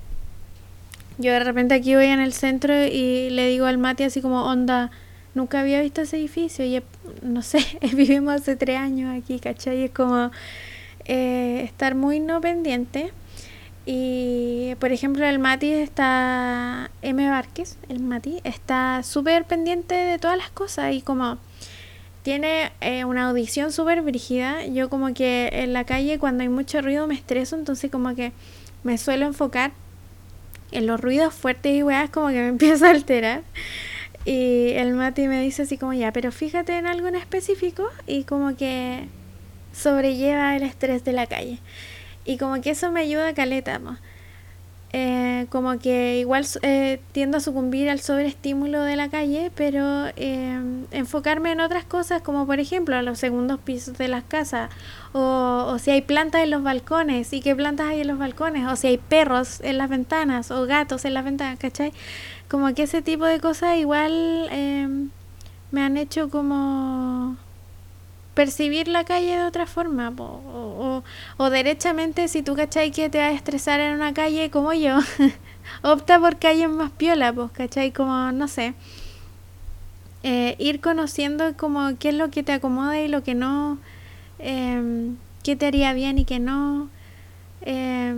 yo 1.20 1.32
de 1.32 1.40
repente 1.40 1.74
aquí 1.74 1.94
voy 1.94 2.06
en 2.06 2.20
el 2.20 2.32
centro 2.32 2.74
y 2.86 3.28
le 3.30 3.48
digo 3.48 3.66
al 3.66 3.78
Mati 3.78 4.04
así 4.04 4.22
como, 4.22 4.44
onda, 4.44 4.90
nunca 5.34 5.60
había 5.60 5.80
visto 5.82 6.00
ese 6.00 6.16
edificio 6.16 6.64
y 6.64 6.82
no 7.22 7.42
sé, 7.42 7.58
vivimos 7.94 8.34
hace 8.34 8.56
tres 8.56 8.78
años 8.78 9.16
aquí, 9.22 9.38
¿cachai? 9.38 9.84
Es 9.84 9.90
como 9.90 10.30
eh, 11.04 11.62
estar 11.64 11.94
muy 11.94 12.20
no 12.20 12.40
pendiente. 12.40 13.12
Y 13.86 14.74
por 14.78 14.92
ejemplo 14.92 15.26
el 15.26 15.38
Mati 15.38 15.72
está, 15.72 16.90
M. 17.02 17.28
Várquez, 17.28 17.76
el 17.88 18.00
Mati, 18.00 18.40
está 18.44 19.02
súper 19.02 19.44
pendiente 19.44 19.94
de 19.94 20.18
todas 20.18 20.36
las 20.36 20.50
cosas 20.50 20.94
y 20.94 21.02
como 21.02 21.38
tiene 22.22 22.72
eh, 22.80 23.04
una 23.04 23.28
audición 23.28 23.72
súper 23.72 24.02
brígida. 24.02 24.64
Yo 24.66 24.88
como 24.88 25.12
que 25.12 25.50
en 25.52 25.72
la 25.72 25.84
calle 25.84 26.18
cuando 26.18 26.42
hay 26.42 26.48
mucho 26.48 26.80
ruido 26.80 27.06
me 27.06 27.14
estreso, 27.14 27.56
entonces 27.56 27.90
como 27.90 28.14
que 28.14 28.32
me 28.84 28.96
suelo 28.96 29.26
enfocar 29.26 29.72
en 30.72 30.86
los 30.86 31.00
ruidos 31.00 31.34
fuertes 31.34 31.74
y 31.74 31.82
weas 31.82 32.10
como 32.10 32.28
que 32.28 32.34
me 32.34 32.48
empieza 32.48 32.88
a 32.88 32.90
alterar. 32.90 33.42
Y 34.24 34.72
el 34.72 34.92
Mati 34.94 35.28
me 35.28 35.40
dice 35.40 35.62
así 35.62 35.78
como 35.78 35.92
ya, 35.94 36.12
pero 36.12 36.30
fíjate 36.30 36.76
en 36.76 36.86
algo 36.86 37.08
en 37.08 37.14
específico 37.14 37.88
y 38.06 38.24
como 38.24 38.54
que 38.56 39.06
sobrelleva 39.72 40.56
el 40.56 40.62
estrés 40.62 41.04
de 41.04 41.12
la 41.12 41.26
calle. 41.26 41.58
Y 42.24 42.36
como 42.36 42.60
que 42.60 42.70
eso 42.70 42.92
me 42.92 43.00
ayuda 43.00 43.28
a 43.28 43.34
caleta, 43.34 43.80
eh, 44.92 45.46
como 45.50 45.78
que 45.78 46.18
igual 46.18 46.44
eh, 46.62 47.00
tiendo 47.12 47.36
a 47.36 47.40
sucumbir 47.40 47.88
al 47.88 48.00
sobreestímulo 48.00 48.82
de 48.82 48.96
la 48.96 49.08
calle, 49.08 49.52
pero 49.54 50.08
eh, 50.16 50.58
enfocarme 50.90 51.52
en 51.52 51.60
otras 51.60 51.84
cosas, 51.84 52.22
como 52.22 52.44
por 52.44 52.58
ejemplo 52.58 52.96
a 52.96 53.02
los 53.02 53.18
segundos 53.20 53.60
pisos 53.60 53.96
de 53.98 54.08
las 54.08 54.24
casas, 54.24 54.68
o, 55.12 55.66
o, 55.68 55.78
si 55.78 55.92
hay 55.92 56.02
plantas 56.02 56.42
en 56.42 56.50
los 56.50 56.64
balcones, 56.64 57.32
y 57.32 57.40
qué 57.40 57.54
plantas 57.54 57.86
hay 57.86 58.00
en 58.00 58.08
los 58.08 58.18
balcones, 58.18 58.66
o 58.66 58.74
si 58.74 58.88
hay 58.88 58.98
perros 58.98 59.60
en 59.60 59.78
las 59.78 59.88
ventanas, 59.88 60.50
o 60.50 60.66
gatos 60.66 61.04
en 61.04 61.14
las 61.14 61.24
ventanas, 61.24 61.58
¿cachai? 61.60 61.92
Como 62.48 62.74
que 62.74 62.82
ese 62.82 63.00
tipo 63.00 63.24
de 63.26 63.38
cosas 63.38 63.78
igual 63.78 64.50
me 65.70 65.82
han 65.82 65.96
hecho 65.96 66.30
como 66.30 67.36
percibir 68.34 68.88
la 68.88 69.04
calle 69.04 69.36
de 69.36 69.44
otra 69.44 69.66
forma. 69.66 70.12
o, 70.16 71.02
o, 71.36 71.50
derechamente, 71.50 72.28
si 72.28 72.42
tú 72.42 72.54
cachai 72.56 72.90
que 72.90 73.10
te 73.10 73.18
vas 73.18 73.32
a 73.32 73.34
estresar 73.34 73.80
en 73.80 73.94
una 73.94 74.14
calle 74.14 74.50
como 74.50 74.72
yo, 74.72 74.98
opta 75.82 76.18
por 76.20 76.38
calles 76.38 76.68
más 76.68 76.90
piola, 76.92 77.32
pues, 77.32 77.50
cachai, 77.52 77.92
como, 77.92 78.32
no 78.32 78.48
sé. 78.48 78.74
Eh, 80.22 80.54
ir 80.58 80.80
conociendo 80.80 81.56
como 81.56 81.96
qué 81.98 82.10
es 82.10 82.14
lo 82.14 82.30
que 82.30 82.42
te 82.42 82.52
acomoda 82.52 83.00
y 83.00 83.08
lo 83.08 83.22
que 83.22 83.34
no, 83.34 83.78
eh, 84.38 85.12
qué 85.42 85.56
te 85.56 85.66
haría 85.66 85.92
bien 85.94 86.18
y 86.18 86.24
qué 86.24 86.38
no. 86.38 86.88
Eh, 87.62 88.14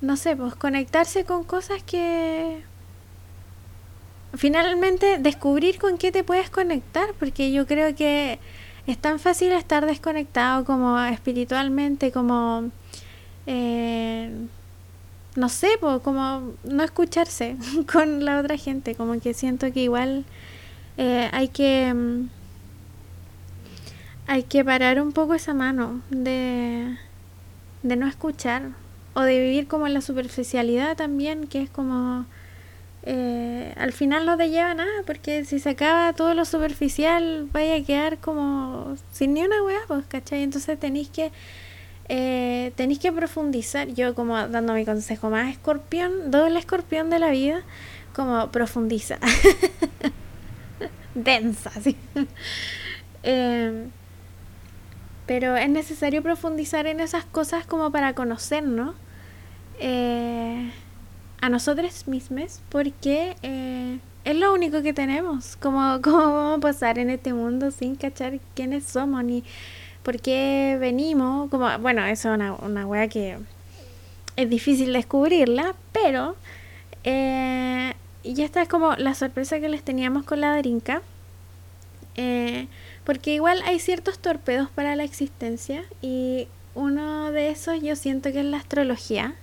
no 0.00 0.16
sé, 0.16 0.36
pues 0.36 0.54
conectarse 0.54 1.24
con 1.24 1.42
cosas 1.44 1.82
que 1.82 2.62
finalmente 4.34 5.18
descubrir 5.18 5.78
con 5.78 5.98
qué 5.98 6.12
te 6.12 6.22
puedes 6.22 6.50
conectar, 6.50 7.08
porque 7.18 7.50
yo 7.50 7.66
creo 7.66 7.94
que 7.96 8.38
es 8.88 8.96
tan 8.96 9.18
fácil 9.18 9.52
estar 9.52 9.84
desconectado 9.84 10.64
como 10.64 10.98
espiritualmente, 10.98 12.10
como 12.10 12.70
eh, 13.46 14.30
no 15.36 15.48
sé, 15.50 15.68
como 16.02 16.54
no 16.64 16.82
escucharse 16.82 17.56
con 17.92 18.24
la 18.24 18.40
otra 18.40 18.56
gente, 18.56 18.94
como 18.94 19.20
que 19.20 19.34
siento 19.34 19.70
que 19.72 19.82
igual 19.82 20.24
eh, 20.96 21.28
hay 21.32 21.48
que 21.48 21.92
mm, 21.92 22.28
hay 24.26 24.42
que 24.44 24.64
parar 24.64 25.02
un 25.02 25.12
poco 25.12 25.34
esa 25.34 25.52
mano 25.52 26.00
de, 26.08 26.96
de 27.82 27.96
no 27.96 28.06
escuchar 28.06 28.70
o 29.12 29.20
de 29.20 29.38
vivir 29.38 29.68
como 29.68 29.86
en 29.86 29.92
la 29.92 30.00
superficialidad 30.00 30.96
también, 30.96 31.46
que 31.46 31.60
es 31.60 31.68
como 31.68 32.24
eh, 33.10 33.72
al 33.78 33.94
final 33.94 34.26
no 34.26 34.36
te 34.36 34.50
lleva 34.50 34.74
nada, 34.74 35.02
porque 35.06 35.46
si 35.46 35.58
se 35.60 35.70
acaba 35.70 36.12
todo 36.12 36.34
lo 36.34 36.44
superficial, 36.44 37.48
vaya 37.52 37.76
a 37.76 37.82
quedar 37.82 38.18
como 38.18 38.96
sin 39.12 39.32
ni 39.32 39.42
una 39.42 39.62
hueá, 39.62 39.80
pues, 39.86 40.04
¿cachai? 40.06 40.42
Entonces 40.42 40.78
tenéis 40.78 41.08
que 41.08 41.32
eh, 42.10 42.70
tenéis 42.76 42.98
que 42.98 43.10
profundizar. 43.10 43.88
Yo 43.88 44.14
como 44.14 44.36
dando 44.48 44.74
mi 44.74 44.84
consejo 44.84 45.30
más 45.30 45.50
escorpión, 45.50 46.30
doble 46.30 46.58
escorpión 46.58 47.08
de 47.08 47.18
la 47.18 47.30
vida, 47.30 47.62
como 48.14 48.50
profundiza. 48.50 49.18
Densa, 51.14 51.70
sí. 51.80 51.96
eh, 53.22 53.88
pero 55.24 55.56
es 55.56 55.70
necesario 55.70 56.22
profundizar 56.22 56.86
en 56.86 57.00
esas 57.00 57.24
cosas 57.24 57.64
como 57.64 57.90
para 57.90 58.14
conocernos 58.14 58.94
eh, 59.80 60.70
a 61.40 61.48
nosotros 61.48 62.06
mismos, 62.08 62.60
porque 62.68 63.36
eh, 63.42 63.98
es 64.24 64.36
lo 64.36 64.52
único 64.52 64.82
que 64.82 64.92
tenemos. 64.92 65.56
Como, 65.56 66.00
¿Cómo 66.02 66.18
vamos 66.18 66.58
a 66.58 66.60
pasar 66.60 66.98
en 66.98 67.10
este 67.10 67.32
mundo 67.32 67.70
sin 67.70 67.96
cachar 67.96 68.38
quiénes 68.54 68.84
somos 68.84 69.24
ni 69.24 69.44
por 70.02 70.20
qué 70.20 70.76
venimos? 70.80 71.50
Como, 71.50 71.78
bueno, 71.78 72.04
eso 72.04 72.30
es 72.30 72.34
una, 72.34 72.54
una 72.54 72.86
wea 72.86 73.08
que 73.08 73.38
es 74.36 74.50
difícil 74.50 74.92
descubrirla, 74.92 75.74
pero 75.92 76.36
eh, 77.04 77.94
y 78.22 78.42
esta 78.42 78.62
es 78.62 78.68
como 78.68 78.94
la 78.96 79.14
sorpresa 79.14 79.60
que 79.60 79.68
les 79.68 79.82
teníamos 79.82 80.24
con 80.24 80.40
la 80.40 80.56
drinka. 80.58 81.02
Eh, 82.16 82.66
porque 83.04 83.34
igual 83.34 83.62
hay 83.64 83.78
ciertos 83.78 84.18
torpedos 84.18 84.68
para 84.70 84.96
la 84.96 85.04
existencia 85.04 85.84
y 86.02 86.48
uno 86.74 87.30
de 87.30 87.50
esos 87.50 87.80
yo 87.80 87.96
siento 87.96 88.32
que 88.32 88.40
es 88.40 88.44
la 88.44 88.58
astrología, 88.58 89.34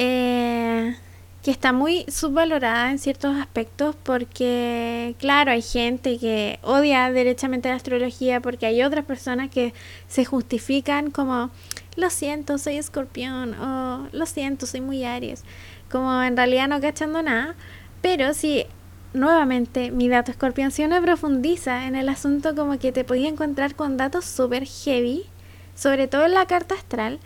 eh, 0.00 0.96
que 1.42 1.50
está 1.50 1.72
muy 1.72 2.04
subvalorada 2.08 2.90
en 2.92 2.98
ciertos 2.98 3.36
aspectos 3.36 3.96
porque, 4.04 5.16
claro, 5.18 5.50
hay 5.50 5.60
gente 5.60 6.18
que 6.18 6.60
odia 6.62 7.10
derechamente 7.10 7.68
la 7.68 7.74
astrología 7.74 8.40
porque 8.40 8.66
hay 8.66 8.82
otras 8.84 9.04
personas 9.04 9.50
que 9.50 9.74
se 10.06 10.24
justifican 10.24 11.10
como, 11.10 11.50
lo 11.96 12.10
siento, 12.10 12.58
soy 12.58 12.76
escorpión 12.76 13.54
o 13.54 14.08
lo 14.12 14.26
siento, 14.26 14.66
soy 14.66 14.80
muy 14.82 15.02
aries, 15.04 15.42
como 15.90 16.22
en 16.22 16.36
realidad 16.36 16.68
no 16.68 16.80
cachando 16.80 17.20
nada, 17.20 17.56
pero 18.00 18.34
si 18.34 18.66
nuevamente, 19.14 19.90
mi 19.90 20.08
dato 20.08 20.30
escorpión, 20.30 20.70
si 20.70 20.84
uno 20.84 21.02
profundiza 21.02 21.86
en 21.86 21.96
el 21.96 22.08
asunto, 22.08 22.54
como 22.54 22.78
que 22.78 22.92
te 22.92 23.02
podía 23.02 23.28
encontrar 23.28 23.74
con 23.74 23.96
datos 23.96 24.26
súper 24.26 24.64
heavy, 24.64 25.24
sobre 25.74 26.06
todo 26.06 26.26
en 26.26 26.34
la 26.34 26.46
carta 26.46 26.76
astral, 26.76 27.18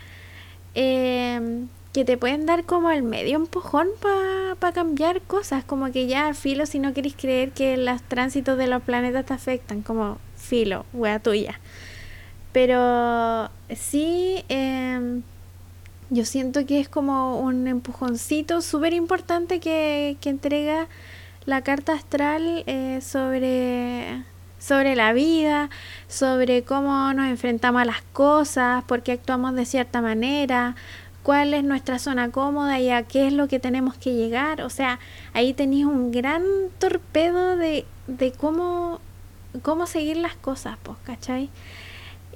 em, 0.73 1.67
que 1.93 2.03
te 2.03 2.17
pueden 2.17 2.45
dar 2.45 2.65
como 2.65 2.89
el 2.89 3.03
medio 3.03 3.37
empujón 3.37 3.87
para 4.01 4.73
cambiar 4.73 5.21
cosas, 5.21 5.63
como 5.63 5.91
que 5.91 6.07
ya 6.07 6.33
filo, 6.33 6.65
si 6.65 6.79
no 6.79 6.93
queréis 6.93 7.15
creer 7.15 7.51
que 7.51 7.77
los 7.77 8.01
tránsitos 8.01 8.57
de 8.57 8.67
los 8.67 8.81
planetas 8.81 9.25
te 9.25 9.33
afectan, 9.33 9.83
como 9.83 10.17
filo, 10.35 10.85
wea 10.93 11.19
tuya. 11.19 11.59
Pero 12.51 13.49
sí, 13.75 14.43
em, 14.49 15.21
yo 16.09 16.25
siento 16.25 16.65
que 16.65 16.79
es 16.79 16.89
como 16.89 17.39
un 17.39 17.67
empujoncito 17.67 18.61
súper 18.61 18.93
importante 18.93 19.59
que, 19.59 20.17
que 20.19 20.29
entrega 20.29 20.87
la 21.45 21.61
carta 21.61 21.93
astral 21.93 22.63
eh, 22.67 22.99
sobre, 23.01 24.23
sobre 24.59 24.95
la 24.95 25.13
vida, 25.13 25.69
sobre 26.07 26.63
cómo 26.63 27.13
nos 27.13 27.27
enfrentamos 27.27 27.81
a 27.81 27.85
las 27.85 28.01
cosas, 28.13 28.83
por 28.85 29.03
qué 29.03 29.13
actuamos 29.13 29.55
de 29.55 29.65
cierta 29.65 30.01
manera, 30.01 30.75
cuál 31.23 31.53
es 31.53 31.63
nuestra 31.63 31.99
zona 31.99 32.29
cómoda 32.29 32.79
y 32.79 32.89
a 32.89 33.03
qué 33.03 33.27
es 33.27 33.33
lo 33.33 33.47
que 33.47 33.59
tenemos 33.59 33.95
que 33.97 34.13
llegar. 34.13 34.61
O 34.61 34.69
sea, 34.69 34.99
ahí 35.33 35.53
tenéis 35.53 35.85
un 35.85 36.11
gran 36.11 36.43
torpedo 36.79 37.57
de, 37.57 37.85
de 38.07 38.31
cómo, 38.31 38.99
cómo 39.61 39.87
seguir 39.87 40.17
las 40.17 40.35
cosas, 40.35 40.77
pues, 40.83 40.97
¿cachai? 41.03 41.49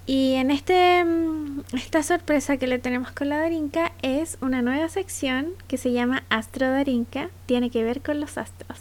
Y 0.08 0.36
en 0.36 0.52
este, 0.52 1.04
mm, 1.04 1.64
esta 1.74 2.02
sorpresa 2.02 2.56
que 2.56 2.66
le 2.66 2.80
tenemos 2.80 3.12
con 3.12 3.28
la 3.28 3.40
Darinka 3.40 3.92
es 4.02 4.38
una 4.40 4.62
nueva 4.62 4.88
sección 4.88 5.50
que 5.68 5.78
se 5.78 5.92
llama 5.92 6.24
Astro 6.30 6.72
Darinka, 6.72 7.30
tiene 7.46 7.70
que 7.70 7.84
ver 7.84 8.02
con 8.02 8.22
los 8.22 8.38
astros. 8.38 8.80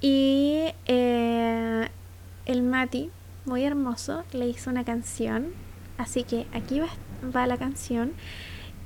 Y 0.00 0.72
eh, 0.86 1.88
el 2.46 2.62
Mati, 2.62 3.10
muy 3.44 3.64
hermoso, 3.64 4.24
le 4.32 4.48
hizo 4.48 4.70
una 4.70 4.84
canción. 4.84 5.52
Así 5.98 6.22
que 6.22 6.46
aquí 6.54 6.80
va, 6.80 7.46
la 7.46 7.58
canción. 7.58 8.12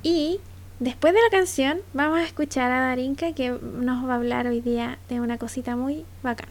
Y 0.03 0.39
después 0.79 1.13
de 1.13 1.21
la 1.21 1.29
canción 1.29 1.79
vamos 1.93 2.19
a 2.19 2.23
escuchar 2.23 2.71
a 2.71 2.81
Darinka 2.81 3.31
que 3.33 3.49
nos 3.49 4.07
va 4.07 4.13
a 4.13 4.15
hablar 4.17 4.47
hoy 4.47 4.61
día 4.61 4.99
de 5.09 5.21
una 5.21 5.37
cosita 5.37 5.75
muy 5.75 6.05
bacán. 6.21 6.49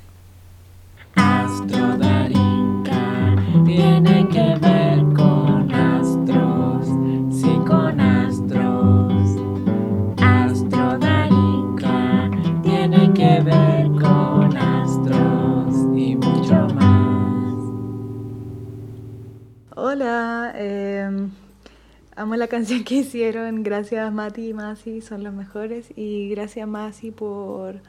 Astro 1.14 1.98
Darinka 1.98 3.36
tiene 3.66 4.26
que 4.28 4.58
ver 4.58 5.00
con 5.14 5.70
astros, 5.72 6.86
sí 7.30 7.52
con 7.66 8.00
astros. 8.00 9.36
Astro 10.18 10.98
Darinka 10.98 12.30
tiene 12.62 13.12
que 13.12 13.40
ver 13.42 13.72
Hola, 19.74 20.52
em, 20.54 21.30
amo 22.16 22.36
la 22.36 22.48
canción 22.48 22.84
que 22.84 22.96
hicieron. 22.96 23.62
Gracias 23.62 24.12
Mati 24.12 24.48
y 24.48 24.54
Masi, 24.54 25.00
son 25.00 25.24
los 25.24 25.32
mejores. 25.32 25.92
Y 25.96 26.28
gracias 26.28 26.66
Masi 26.68 27.10
por 27.10 27.80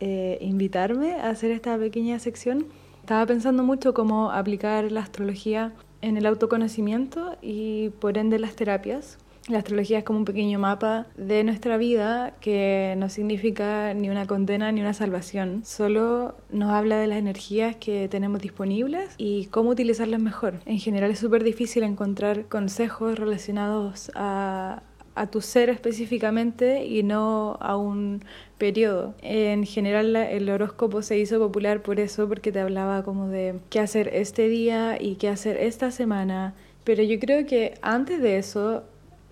eh, 0.00 0.38
invitarme 0.40 1.14
a 1.14 1.30
hacer 1.30 1.50
esta 1.50 1.76
pequeña 1.78 2.18
sección. 2.18 2.66
Estaba 3.00 3.26
pensando 3.26 3.62
mucho 3.62 3.94
cómo 3.94 4.30
aplicar 4.30 4.90
la 4.92 5.00
astrología 5.00 5.72
en 6.02 6.16
el 6.16 6.26
autoconocimiento 6.26 7.36
y 7.42 7.90
por 8.00 8.18
ende 8.18 8.38
las 8.38 8.56
terapias. 8.56 9.18
La 9.48 9.58
astrología 9.58 9.98
es 9.98 10.04
como 10.04 10.18
un 10.18 10.24
pequeño 10.24 10.58
mapa 10.58 11.06
de 11.16 11.42
nuestra 11.44 11.76
vida 11.76 12.34
que 12.40 12.94
no 12.98 13.08
significa 13.08 13.94
ni 13.94 14.10
una 14.10 14.26
condena 14.26 14.70
ni 14.70 14.80
una 14.80 14.92
salvación, 14.92 15.62
solo 15.64 16.36
nos 16.50 16.70
habla 16.70 16.98
de 16.98 17.06
las 17.06 17.18
energías 17.18 17.74
que 17.76 18.08
tenemos 18.08 18.42
disponibles 18.42 19.14
y 19.16 19.46
cómo 19.46 19.70
utilizarlas 19.70 20.20
mejor. 20.20 20.60
En 20.66 20.78
general 20.78 21.10
es 21.10 21.18
súper 21.18 21.42
difícil 21.42 21.82
encontrar 21.82 22.46
consejos 22.46 23.18
relacionados 23.18 24.12
a, 24.14 24.82
a 25.14 25.26
tu 25.26 25.40
ser 25.40 25.70
específicamente 25.70 26.84
y 26.84 27.02
no 27.02 27.56
a 27.60 27.76
un 27.76 28.22
periodo. 28.58 29.14
En 29.22 29.64
general 29.64 30.14
el 30.16 30.48
horóscopo 30.50 31.02
se 31.02 31.18
hizo 31.18 31.38
popular 31.38 31.82
por 31.82 31.98
eso, 31.98 32.28
porque 32.28 32.52
te 32.52 32.60
hablaba 32.60 33.02
como 33.02 33.28
de 33.28 33.58
qué 33.70 33.80
hacer 33.80 34.10
este 34.12 34.48
día 34.48 35.00
y 35.00 35.16
qué 35.16 35.28
hacer 35.28 35.56
esta 35.56 35.90
semana. 35.90 36.54
Pero 36.84 37.02
yo 37.02 37.18
creo 37.18 37.46
que 37.46 37.74
antes 37.82 38.20
de 38.20 38.38
eso 38.38 38.84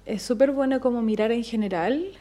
es 0.08 0.22
súper 0.22 0.52
bueno 0.52 0.80
como 0.80 1.02
mirar 1.02 1.32
en 1.32 1.44
general 1.44 2.12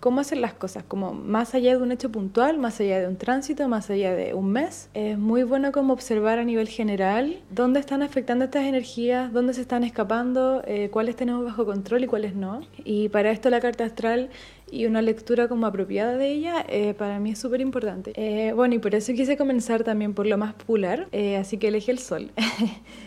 cómo 0.00 0.20
hacer 0.20 0.36
las 0.36 0.52
cosas, 0.52 0.82
como 0.82 1.14
más 1.14 1.54
allá 1.54 1.76
de 1.76 1.82
un 1.82 1.90
hecho 1.90 2.10
puntual, 2.12 2.58
más 2.58 2.78
allá 2.80 3.00
de 3.00 3.08
un 3.08 3.16
tránsito, 3.16 3.68
más 3.68 3.88
allá 3.88 4.14
de 4.14 4.34
un 4.34 4.50
mes. 4.50 4.90
Es 4.92 5.18
muy 5.18 5.44
bueno 5.44 5.72
como 5.72 5.94
observar 5.94 6.38
a 6.38 6.44
nivel 6.44 6.68
general 6.68 7.40
dónde 7.50 7.80
están 7.80 8.02
afectando 8.02 8.44
estas 8.44 8.64
energías, 8.64 9.32
dónde 9.32 9.54
se 9.54 9.62
están 9.62 9.82
escapando, 9.82 10.62
eh, 10.66 10.90
cuáles 10.90 11.16
tenemos 11.16 11.44
bajo 11.44 11.64
control 11.64 12.04
y 12.04 12.06
cuáles 12.06 12.34
no. 12.34 12.60
Y 12.84 13.08
para 13.08 13.30
esto 13.30 13.48
la 13.48 13.60
carta 13.60 13.84
astral 13.84 14.28
y 14.70 14.84
una 14.86 15.00
lectura 15.00 15.48
como 15.48 15.66
apropiada 15.66 16.18
de 16.18 16.32
ella 16.32 16.66
eh, 16.68 16.92
para 16.92 17.18
mí 17.18 17.30
es 17.30 17.38
súper 17.38 17.62
importante. 17.62 18.12
Eh, 18.16 18.52
bueno, 18.52 18.74
y 18.74 18.78
por 18.78 18.94
eso 18.94 19.12
quise 19.14 19.38
comenzar 19.38 19.84
también 19.84 20.12
por 20.12 20.26
lo 20.26 20.36
más 20.36 20.52
popular, 20.52 21.08
así 21.38 21.56
que 21.56 21.68
elegí 21.68 21.90
el 21.90 21.98
sol. 21.98 22.30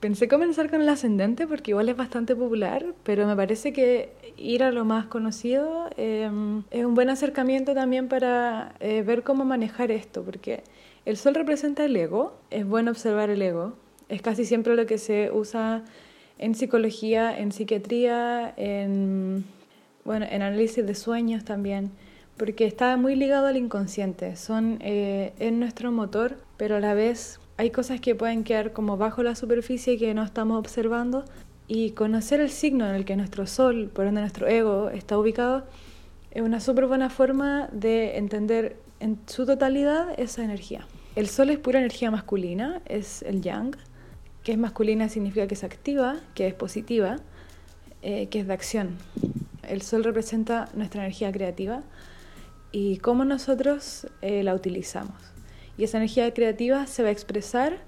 Pensé 0.00 0.28
comenzar 0.28 0.70
con 0.70 0.80
el 0.80 0.88
ascendente 0.88 1.46
porque 1.46 1.72
igual 1.72 1.90
es 1.90 1.96
bastante 1.96 2.34
popular, 2.34 2.86
pero 3.02 3.26
me 3.26 3.36
parece 3.36 3.74
que 3.74 4.08
ir 4.38 4.62
a 4.62 4.72
lo 4.72 4.86
más 4.86 5.04
conocido 5.04 5.90
em, 5.98 6.62
es 6.70 6.86
un 6.86 6.94
buen 6.94 7.10
acercamiento 7.10 7.74
también 7.74 8.08
para 8.08 8.74
eh, 8.80 9.02
ver 9.02 9.22
cómo 9.22 9.44
manejar 9.44 9.90
esto, 9.90 10.22
porque 10.22 10.62
el 11.04 11.18
sol 11.18 11.34
representa 11.34 11.84
el 11.84 11.94
ego, 11.94 12.32
es 12.50 12.66
bueno 12.66 12.92
observar 12.92 13.28
el 13.28 13.42
ego, 13.42 13.74
es 14.08 14.22
casi 14.22 14.46
siempre 14.46 14.74
lo 14.74 14.86
que 14.86 14.96
se 14.96 15.30
usa 15.32 15.84
en 16.38 16.54
psicología, 16.54 17.38
en 17.38 17.52
psiquiatría, 17.52 18.54
en, 18.56 19.44
bueno, 20.06 20.24
en 20.30 20.40
análisis 20.40 20.86
de 20.86 20.94
sueños 20.94 21.44
también, 21.44 21.90
porque 22.38 22.64
está 22.64 22.96
muy 22.96 23.16
ligado 23.16 23.48
al 23.48 23.58
inconsciente, 23.58 24.36
son 24.36 24.78
eh, 24.80 25.34
es 25.38 25.52
nuestro 25.52 25.92
motor, 25.92 26.38
pero 26.56 26.76
a 26.76 26.80
la 26.80 26.94
vez 26.94 27.39
hay 27.60 27.68
cosas 27.68 28.00
que 28.00 28.14
pueden 28.14 28.42
quedar 28.42 28.72
como 28.72 28.96
bajo 28.96 29.22
la 29.22 29.34
superficie 29.34 29.98
que 29.98 30.14
no 30.14 30.24
estamos 30.24 30.58
observando 30.58 31.26
y 31.68 31.90
conocer 31.90 32.40
el 32.40 32.48
signo 32.48 32.88
en 32.88 32.94
el 32.94 33.04
que 33.04 33.16
nuestro 33.16 33.46
sol, 33.46 33.90
por 33.92 34.06
donde 34.06 34.22
nuestro 34.22 34.48
ego 34.48 34.88
está 34.88 35.18
ubicado, 35.18 35.66
es 36.30 36.40
una 36.40 36.58
súper 36.60 36.86
buena 36.86 37.10
forma 37.10 37.68
de 37.70 38.16
entender 38.16 38.78
en 38.98 39.18
su 39.26 39.44
totalidad 39.44 40.18
esa 40.18 40.42
energía. 40.42 40.86
El 41.16 41.28
sol 41.28 41.50
es 41.50 41.58
pura 41.58 41.80
energía 41.80 42.10
masculina, 42.10 42.80
es 42.86 43.20
el 43.24 43.42
yang, 43.42 43.76
que 44.42 44.52
es 44.52 44.58
masculina 44.58 45.10
significa 45.10 45.46
que 45.46 45.52
es 45.52 45.62
activa, 45.62 46.16
que 46.34 46.46
es 46.46 46.54
positiva, 46.54 47.16
eh, 48.00 48.28
que 48.28 48.40
es 48.40 48.46
de 48.46 48.54
acción. 48.54 48.96
El 49.68 49.82
sol 49.82 50.02
representa 50.02 50.70
nuestra 50.72 51.02
energía 51.02 51.30
creativa 51.30 51.82
y 52.72 52.96
cómo 52.96 53.26
nosotros 53.26 54.06
eh, 54.22 54.42
la 54.44 54.54
utilizamos 54.54 55.29
y 55.80 55.84
esa 55.84 55.96
energía 55.96 56.32
creativa 56.34 56.86
se 56.86 57.02
va 57.02 57.08
a 57.08 57.12
expresar 57.12 57.78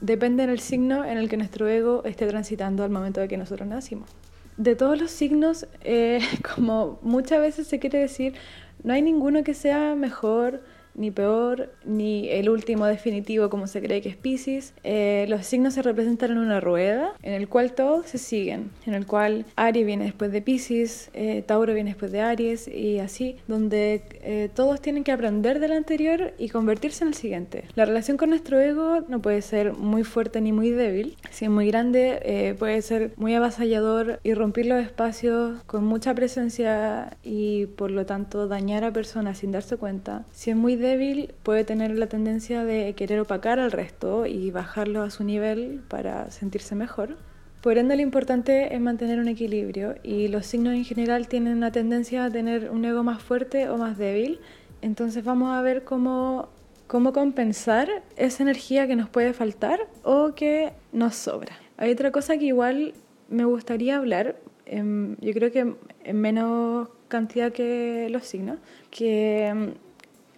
depende 0.00 0.46
del 0.46 0.58
signo 0.58 1.04
en 1.04 1.18
el 1.18 1.28
que 1.28 1.36
nuestro 1.36 1.68
ego 1.68 2.02
esté 2.04 2.26
transitando 2.26 2.82
al 2.84 2.90
momento 2.90 3.20
de 3.20 3.28
que 3.28 3.36
nosotros 3.36 3.68
nacimos. 3.68 4.10
De 4.56 4.74
todos 4.74 5.00
los 5.00 5.10
signos, 5.10 5.66
eh, 5.82 6.20
como 6.54 6.98
muchas 7.02 7.40
veces 7.40 7.66
se 7.66 7.78
quiere 7.78 7.98
decir, 7.98 8.34
no 8.82 8.92
hay 8.92 9.02
ninguno 9.02 9.44
que 9.44 9.54
sea 9.54 9.94
mejor 9.94 10.62
ni 10.98 11.10
peor, 11.10 11.70
ni 11.84 12.28
el 12.28 12.50
último 12.50 12.86
definitivo 12.86 13.48
como 13.48 13.66
se 13.66 13.80
cree 13.80 14.02
que 14.02 14.10
es 14.10 14.16
Pisces. 14.16 14.74
Eh, 14.84 15.26
los 15.28 15.46
signos 15.46 15.74
se 15.74 15.82
representan 15.82 16.32
en 16.32 16.38
una 16.38 16.60
rueda 16.60 17.12
en 17.22 17.32
el 17.32 17.48
cual 17.48 17.72
todos 17.72 18.06
se 18.06 18.18
siguen, 18.18 18.70
en 18.84 18.94
el 18.94 19.06
cual 19.06 19.46
Aries 19.56 19.86
viene 19.86 20.04
después 20.04 20.32
de 20.32 20.42
Pisces, 20.42 21.10
eh, 21.14 21.42
Tauro 21.46 21.72
viene 21.72 21.90
después 21.90 22.12
de 22.12 22.20
Aries 22.20 22.68
y 22.68 22.98
así, 22.98 23.36
donde 23.46 24.02
eh, 24.22 24.50
todos 24.54 24.80
tienen 24.80 25.04
que 25.04 25.12
aprender 25.12 25.60
del 25.60 25.72
anterior 25.72 26.34
y 26.38 26.48
convertirse 26.48 27.04
en 27.04 27.08
el 27.08 27.14
siguiente. 27.14 27.64
La 27.74 27.84
relación 27.84 28.16
con 28.16 28.30
nuestro 28.30 28.58
ego 28.58 29.04
no 29.08 29.22
puede 29.22 29.42
ser 29.42 29.72
muy 29.72 30.04
fuerte 30.04 30.40
ni 30.40 30.52
muy 30.52 30.70
débil. 30.70 31.16
Si 31.30 31.44
es 31.44 31.50
muy 31.50 31.68
grande, 31.68 32.56
puede 32.58 32.82
ser 32.82 33.12
muy 33.16 33.34
avasallador 33.34 34.20
y 34.22 34.34
romper 34.34 34.66
los 34.66 34.82
espacios 34.82 35.62
con 35.64 35.84
mucha 35.84 36.14
presencia 36.14 37.16
y 37.22 37.66
por 37.66 37.90
lo 37.90 38.06
tanto 38.06 38.48
dañar 38.48 38.84
a 38.84 38.92
personas 38.92 39.38
sin 39.38 39.52
darse 39.52 39.76
cuenta. 39.76 40.24
Si 40.32 40.50
es 40.50 40.56
muy 40.56 40.76
débil 40.88 41.34
puede 41.42 41.64
tener 41.64 41.96
la 41.96 42.06
tendencia 42.06 42.64
de 42.64 42.94
querer 42.94 43.20
opacar 43.20 43.58
al 43.58 43.72
resto 43.72 44.26
y 44.26 44.50
bajarlo 44.50 45.02
a 45.02 45.10
su 45.10 45.24
nivel 45.24 45.80
para 45.88 46.30
sentirse 46.30 46.74
mejor. 46.74 47.16
Por 47.62 47.76
ende, 47.76 47.96
lo 47.96 48.02
importante 48.02 48.74
es 48.74 48.80
mantener 48.80 49.18
un 49.18 49.28
equilibrio 49.28 49.96
y 50.02 50.28
los 50.28 50.46
signos 50.46 50.74
en 50.74 50.84
general 50.84 51.26
tienen 51.28 51.56
una 51.56 51.72
tendencia 51.72 52.24
a 52.24 52.30
tener 52.30 52.70
un 52.70 52.84
ego 52.84 53.02
más 53.02 53.22
fuerte 53.22 53.68
o 53.68 53.76
más 53.76 53.98
débil. 53.98 54.38
Entonces 54.80 55.24
vamos 55.24 55.50
a 55.50 55.60
ver 55.60 55.82
cómo, 55.82 56.48
cómo 56.86 57.12
compensar 57.12 57.88
esa 58.16 58.42
energía 58.44 58.86
que 58.86 58.94
nos 58.94 59.08
puede 59.08 59.32
faltar 59.32 59.88
o 60.04 60.34
que 60.36 60.72
nos 60.92 61.16
sobra. 61.16 61.52
Hay 61.76 61.90
otra 61.90 62.12
cosa 62.12 62.38
que 62.38 62.46
igual 62.46 62.94
me 63.28 63.44
gustaría 63.44 63.96
hablar, 63.96 64.36
em, 64.66 65.16
yo 65.20 65.32
creo 65.32 65.50
que 65.50 65.74
en 66.04 66.20
menos 66.20 66.88
cantidad 67.08 67.52
que 67.52 68.08
los 68.10 68.24
signos, 68.24 68.58
que 68.90 69.46
em, 69.46 69.74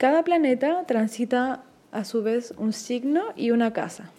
cada 0.00 0.24
planeta 0.24 0.84
transita 0.86 1.62
a 1.92 2.06
su 2.06 2.22
vez 2.22 2.54
un 2.56 2.72
signo 2.72 3.20
y 3.36 3.50
una 3.50 3.74
casa. 3.74 4.10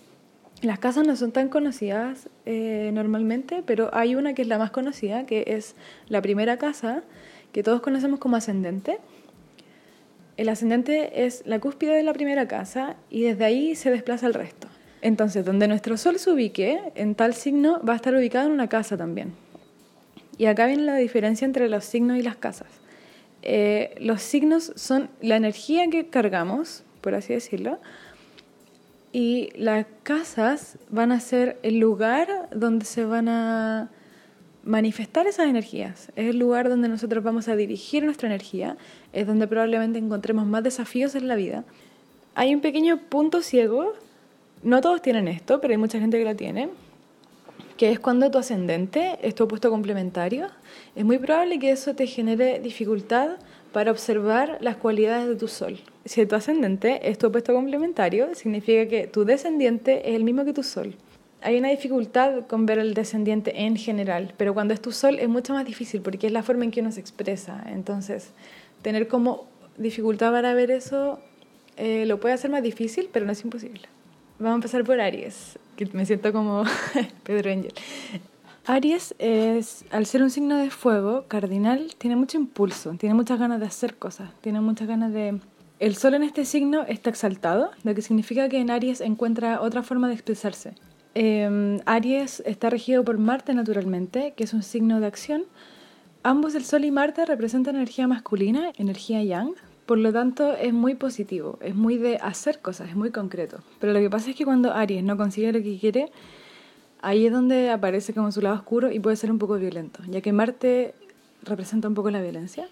Las 0.62 0.78
casas 0.78 1.08
no 1.08 1.16
son 1.16 1.32
tan 1.32 1.50
conocidas 1.50 2.30
eh, 2.46 2.92
normalmente, 2.94 3.64
pero 3.66 3.90
hay 3.92 4.14
una 4.14 4.36
que 4.36 4.44
es 4.44 4.48
la 4.48 4.60
más 4.60 4.70
conocida, 4.70 5.26
que 5.26 5.44
es 5.48 5.74
la 6.08 6.22
primera 6.22 6.58
casa, 6.58 7.02
que 7.52 7.64
todos 7.64 7.82
conocemos 7.82 8.20
como 8.20 8.36
ascendente. 8.36 9.00
El 10.38 10.50
ascendente 10.50 11.26
es 11.26 11.42
la 11.48 11.58
cúspide 11.58 11.96
de 11.96 12.04
la 12.04 12.14
primera 12.14 12.48
casa 12.48 12.96
y 13.10 13.24
desde 13.24 13.44
ahí 13.46 13.74
se 13.76 13.90
desplaza 13.90 14.28
el 14.28 14.36
resto. 14.36 14.68
Entonces, 15.02 15.44
donde 15.44 15.68
nuestro 15.68 15.98
Sol 15.98 16.20
se 16.20 16.30
ubique, 16.30 16.80
en 16.94 17.16
tal 17.16 17.34
signo 17.34 17.82
va 17.84 17.94
a 17.94 17.96
estar 17.96 18.14
ubicado 18.14 18.46
en 18.46 18.54
una 18.54 18.70
casa 18.70 18.98
también. 18.98 19.34
Y 20.38 20.46
acá 20.46 20.68
viene 20.68 20.84
la 20.84 20.98
diferencia 20.98 21.46
entre 21.46 21.70
los 21.70 21.86
signos 21.86 22.20
y 22.20 22.22
las 22.22 22.36
casas. 22.36 22.68
Eh, 23.44 23.96
los 24.00 24.22
signos 24.22 24.72
son 24.76 25.10
la 25.22 25.36
energía 25.36 25.90
que 25.90 26.08
cargamos, 26.08 26.84
por 27.02 27.16
así 27.16 27.34
decirlo, 27.34 27.80
y 29.12 29.50
las 29.56 29.86
casas 30.04 30.78
van 30.90 31.12
a 31.12 31.20
ser 31.20 31.60
el 31.64 31.80
lugar 31.80 32.50
donde 32.54 32.86
se 32.86 33.04
van 33.04 33.28
a 33.28 33.90
manifestar 34.64 35.28
esas 35.28 35.48
energías. 35.48 36.12
Es 36.16 36.30
el 36.30 36.38
lugar 36.38 36.70
donde 36.70 36.88
nosotros 36.88 37.24
vamos 37.24 37.48
a 37.48 37.56
dirigir 37.56 38.04
nuestra 38.04 38.28
energía, 38.28 38.78
es 39.12 39.28
donde 39.28 39.48
probablemente 39.48 40.00
encontremos 40.00 40.46
más 40.46 40.64
desafíos 40.64 41.16
en 41.16 41.28
la 41.28 41.36
vida. 41.36 41.66
Hay 42.36 42.54
un 42.54 42.62
pequeño 42.62 42.98
punto 43.10 43.42
ciego, 43.42 43.94
no 44.64 44.80
todos 44.82 45.02
tienen 45.02 45.28
esto, 45.28 45.60
pero 45.60 45.74
hay 45.74 45.78
mucha 45.78 46.00
gente 46.00 46.18
que 46.18 46.26
lo 46.26 46.36
tiene, 46.36 46.70
que 47.82 47.90
es 47.90 48.00
cuando 48.00 48.30
tu 48.30 48.38
ascendente 48.38 49.18
es 49.24 49.34
tu 49.34 49.46
opuesto 49.46 49.72
complementario, 49.72 50.50
es 50.96 51.04
muy 51.04 51.18
probable 51.18 51.58
que 51.58 51.72
eso 51.72 51.96
te 51.96 52.06
genere 52.06 52.60
dificultad 52.60 53.40
para 53.74 53.90
observar 53.90 54.60
las 54.62 54.76
cualidades 54.76 55.28
de 55.28 55.36
tu 55.36 55.48
sol. 55.48 55.80
Si 56.06 56.24
tu 56.28 56.36
ascendente 56.36 57.10
es 57.10 57.18
tu 57.18 57.26
opuesto 57.26 57.56
complementario, 57.56 58.36
significa 58.36 58.88
que 58.88 59.08
tu 59.08 59.26
descendiente 59.26 60.08
es 60.08 60.16
el 60.16 60.24
mismo 60.24 60.46
que 60.46 60.54
tu 60.54 60.62
sol. 60.62 60.94
Hay 61.42 61.58
una 61.58 61.70
dificultad 61.70 62.46
con 62.46 62.68
ver 62.68 62.78
el 62.78 62.94
descendiente 62.94 63.64
en 63.64 63.76
general, 63.78 64.36
pero 64.38 64.54
cuando 64.54 64.76
es 64.76 64.80
tu 64.80 64.92
sol 64.92 65.18
es 65.18 65.28
mucho 65.28 65.54
más 65.54 65.66
difícil 65.66 66.02
porque 66.02 66.28
es 66.28 66.34
la 66.34 66.44
forma 66.44 66.66
en 66.66 66.70
que 66.70 66.82
uno 66.82 66.92
se 66.92 67.00
expresa. 67.00 67.64
Entonces, 67.66 68.30
tener 68.84 69.08
como 69.08 69.48
dificultad 69.80 70.32
para 70.32 70.54
ver 70.54 70.70
eso 70.70 71.18
eh, 71.78 72.06
lo 72.06 72.20
puede 72.20 72.36
hacer 72.36 72.52
más 72.52 72.62
difícil, 72.62 73.10
pero 73.12 73.26
no 73.26 73.32
es 73.32 73.44
imposible. 73.44 73.90
Vamos 74.38 74.52
a 74.52 74.56
empezar 74.58 74.84
por 74.84 75.02
Aries, 75.02 75.58
me 75.94 76.06
siento 76.06 76.32
como 76.32 76.64
Pedro 77.24 77.52
Angel. 77.52 77.74
Aries 78.66 79.16
es, 79.18 79.86
al 79.92 80.06
ser 80.06 80.22
un 80.22 80.30
signo 80.30 80.58
de 80.58 80.70
fuego 80.70 81.26
cardinal, 81.28 81.96
tiene 81.98 82.16
mucho 82.16 82.38
impulso, 82.38 82.94
tiene 82.94 83.16
muchas 83.16 83.40
ganas 83.40 83.60
de 83.60 83.66
hacer 83.66 83.96
cosas, 83.96 84.30
tiene 84.42 84.62
muchas 84.62 84.88
ganas 84.88 85.12
de... 85.12 85.40
El 85.80 85.96
sol 85.96 86.14
en 86.14 86.22
este 86.22 86.46
signo 86.46 86.84
está 86.84 87.10
exaltado, 87.10 87.72
lo 87.84 87.96
que 87.96 88.04
significa 88.04 88.50
que 88.50 88.60
en 88.60 88.70
Aries 88.70 89.02
encuentra 89.02 89.62
otra 89.62 89.82
forma 89.82 90.08
de 90.08 90.14
expresarse. 90.14 90.76
Em, 91.16 91.80
Aries 91.88 92.44
está 92.46 92.70
regido 92.70 93.04
por 93.04 93.18
Marte 93.18 93.56
naturalmente, 93.56 94.34
que 94.38 94.44
es 94.44 94.54
un 94.54 94.62
signo 94.62 95.00
de 95.00 95.08
acción. 95.08 95.44
Ambos, 96.22 96.54
el 96.54 96.64
Sol 96.64 96.86
y 96.86 96.92
Marte, 96.92 97.26
representan 97.26 97.76
energía 97.76 98.08
masculina, 98.08 98.72
energía 98.78 99.24
yang, 99.24 99.56
por 99.92 99.98
lo 99.98 100.14
tanto, 100.14 100.54
es 100.54 100.72
muy 100.72 100.96
positivo, 100.96 101.60
es 101.60 101.76
muy 101.76 101.98
de 101.98 102.16
hacer 102.16 102.62
cosas, 102.62 102.88
es 102.88 102.96
muy 102.96 103.12
concreto. 103.12 103.58
Pero 103.78 103.92
lo 103.92 104.00
que 104.00 104.10
pasa 104.10 104.30
es 104.30 104.38
que 104.38 104.46
cuando 104.46 104.72
Aries 104.72 105.04
no 105.04 105.18
consigue 105.18 105.52
lo 105.52 105.62
que 105.62 105.78
quiere, 105.78 106.14
ahí 107.02 107.26
es 107.26 107.34
donde 107.34 107.70
aparece 107.70 108.14
como 108.14 108.32
su 108.32 108.40
lado 108.40 108.56
oscuro 108.56 108.90
y 108.90 109.02
puede 109.02 109.18
ser 109.18 109.30
un 109.30 109.38
poco 109.38 109.56
violento, 109.56 110.02
ya 110.08 110.22
que 110.22 110.32
Marte 110.32 110.96
representa 111.44 111.90
un 111.90 111.94
poco 111.94 112.10
la 112.10 112.22
violencia. 112.22 112.70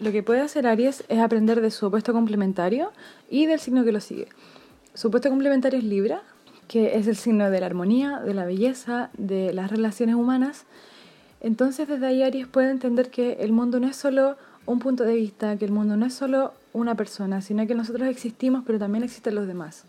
Lo 0.00 0.12
que 0.12 0.22
puede 0.22 0.42
hacer 0.42 0.66
Aries 0.66 1.02
es 1.08 1.18
aprender 1.18 1.62
de 1.62 1.70
su 1.70 1.86
opuesto 1.86 2.12
complementario 2.12 2.92
y 3.30 3.46
del 3.46 3.58
signo 3.58 3.82
que 3.82 3.92
lo 3.92 4.00
sigue. 4.00 4.28
Su 4.92 5.08
opuesto 5.08 5.30
complementario 5.30 5.78
es 5.78 5.84
Libra, 5.86 6.20
que 6.66 6.98
es 6.98 7.06
el 7.06 7.16
signo 7.16 7.50
de 7.50 7.60
la 7.60 7.64
armonía, 7.64 8.18
de 8.18 8.34
la 8.34 8.44
belleza, 8.44 9.08
de 9.16 9.54
las 9.54 9.70
relaciones 9.70 10.14
humanas. 10.14 10.66
Entonces 11.40 11.88
desde 11.88 12.06
ahí 12.06 12.22
Aries 12.22 12.48
puede 12.48 12.70
entender 12.70 13.08
que 13.08 13.38
el 13.40 13.52
mundo 13.52 13.80
no 13.80 13.86
es 13.86 13.96
solo 13.96 14.36
un 14.68 14.80
punto 14.80 15.04
de 15.04 15.14
vista, 15.14 15.56
que 15.56 15.64
el 15.64 15.72
mundo 15.72 15.96
no 15.96 16.04
es 16.04 16.14
solo 16.14 16.52
una 16.74 16.94
persona, 16.94 17.40
sino 17.40 17.66
que 17.66 17.74
nosotros 17.74 18.06
existimos, 18.06 18.64
pero 18.66 18.78
también 18.78 19.02
existen 19.02 19.34
los 19.34 19.46
demás. 19.46 19.84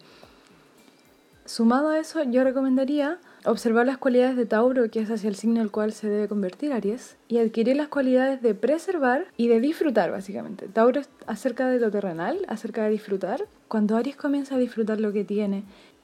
Sumado 1.43 1.89
a 1.89 1.99
eso, 1.99 2.23
yo 2.23 2.45
recomendaría 2.45 3.17
observar 3.43 3.85
las 3.85 3.97
cualidades 3.97 4.37
de 4.37 4.45
Tauro, 4.45 4.89
que 4.89 5.01
es 5.01 5.11
hacia 5.11 5.27
el 5.27 5.35
signo 5.35 5.59
al 5.59 5.69
cual 5.69 5.91
se 5.91 6.07
debe 6.07 6.29
convertir 6.29 6.71
Aries, 6.71 7.17
y 7.27 7.39
adquirir 7.39 7.75
las 7.75 7.89
cualidades 7.89 8.41
de 8.41 8.55
preservar 8.55 9.25
y 9.35 9.49
de 9.49 9.59
disfrutar, 9.59 10.11
básicamente. 10.11 10.67
Tauro 10.67 11.01
es 11.01 11.09
acerca 11.27 11.67
de 11.67 11.79
lo 11.79 11.91
terrenal, 11.91 12.39
acerca 12.47 12.83
de 12.85 12.91
disfrutar. 12.91 13.45
Cuando 13.67 13.97
Aries 13.97 14.15
comienza 14.15 14.55
a 14.55 14.59
disfrutar 14.59 15.01
lo 15.01 15.11
que 15.11 15.25
tiene 15.25 15.63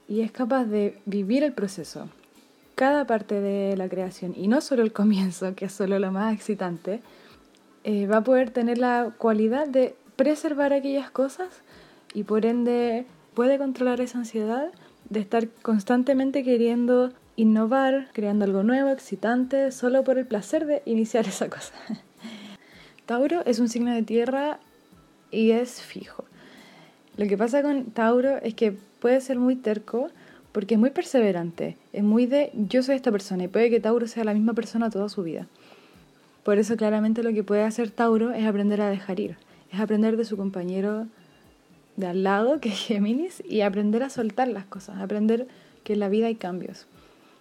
y 0.09 0.19
es 0.19 0.33
capaz 0.33 0.65
de 0.65 0.97
vivir 1.05 1.43
el 1.43 1.53
proceso, 1.53 2.09
cada 2.75 3.07
parte 3.07 3.39
de 3.39 3.77
la 3.77 3.87
creación, 3.87 4.33
y 4.35 4.49
no 4.49 4.59
solo 4.59 4.83
el 4.83 4.91
comienzo, 4.91 5.55
que 5.55 5.65
es 5.65 5.71
solo 5.71 5.97
lo 5.97 6.11
más 6.11 6.33
excitante, 6.33 7.01
eh, 7.87 8.07
va 8.07 8.17
a 8.17 8.23
poder 8.23 8.49
tener 8.49 8.79
la 8.79 9.13
cualidad 9.15 9.67
de 9.67 9.95
preservar 10.15 10.73
aquellas 10.73 11.11
cosas 11.11 11.49
y 12.15 12.23
por 12.23 12.47
ende 12.47 13.05
puede 13.35 13.59
controlar 13.59 14.01
esa 14.01 14.17
ansiedad 14.17 14.71
de 15.11 15.19
estar 15.19 15.47
constantemente 15.61 16.43
queriendo 16.43 17.13
innovar, 17.35 18.07
creando 18.11 18.45
algo 18.45 18.63
nuevo, 18.63 18.89
excitante, 18.89 19.71
solo 19.71 20.03
por 20.03 20.17
el 20.17 20.25
placer 20.25 20.65
de 20.65 20.81
iniciar 20.85 21.27
esa 21.27 21.47
cosa. 21.47 21.75
Tauro 23.05 23.45
es 23.45 23.59
un 23.59 23.69
signo 23.69 23.93
de 23.93 24.01
tierra 24.01 24.59
y 25.29 25.51
es 25.51 25.79
fijo. 25.79 26.25
Lo 27.17 27.27
que 27.27 27.37
pasa 27.37 27.61
con 27.61 27.91
Tauro 27.91 28.37
es 28.37 28.55
que 28.55 28.71
puede 28.99 29.21
ser 29.21 29.37
muy 29.37 29.55
terco 29.55 30.09
porque 30.53 30.73
es 30.73 30.79
muy 30.79 30.89
perseverante, 30.89 31.77
es 31.93 32.03
muy 32.03 32.25
de 32.25 32.49
yo 32.55 32.81
soy 32.81 32.95
esta 32.95 33.11
persona 33.11 33.43
y 33.43 33.47
puede 33.47 33.69
que 33.69 33.79
Tauro 33.79 34.07
sea 34.07 34.23
la 34.23 34.33
misma 34.33 34.53
persona 34.53 34.89
toda 34.89 35.07
su 35.07 35.21
vida. 35.21 35.47
Por 36.45 36.59
eso 36.59 36.77
claramente 36.77 37.23
lo 37.23 37.33
que 37.33 37.43
puede 37.43 37.63
hacer 37.63 37.89
Tauro 37.89 38.29
es 38.29 38.45
aprender 38.45 38.79
a 38.79 38.87
dejar 38.87 39.19
ir, 39.19 39.35
es 39.71 39.79
aprender 39.79 40.15
de 40.15 40.25
su 40.25 40.37
compañero 40.37 41.07
de 41.95 42.05
al 42.05 42.21
lado, 42.21 42.59
que 42.61 42.69
es 42.69 42.77
Géminis, 42.77 43.41
y 43.49 43.61
aprender 43.61 44.03
a 44.03 44.11
soltar 44.11 44.47
las 44.49 44.65
cosas, 44.65 45.01
aprender 45.01 45.47
que 45.83 45.93
en 45.93 45.99
la 46.01 46.07
vida 46.07 46.27
hay 46.27 46.35
cambios. 46.35 46.85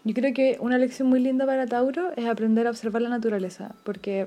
Yo 0.04 0.14
creo 0.14 0.32
que 0.32 0.56
una 0.58 0.78
lección 0.78 1.06
muy 1.08 1.20
linda 1.20 1.44
para 1.44 1.66
Tauro 1.66 2.12
es 2.16 2.24
aprender 2.24 2.66
a 2.66 2.70
observar 2.70 3.02
la 3.02 3.10
naturaleza, 3.10 3.74
porque 3.84 4.26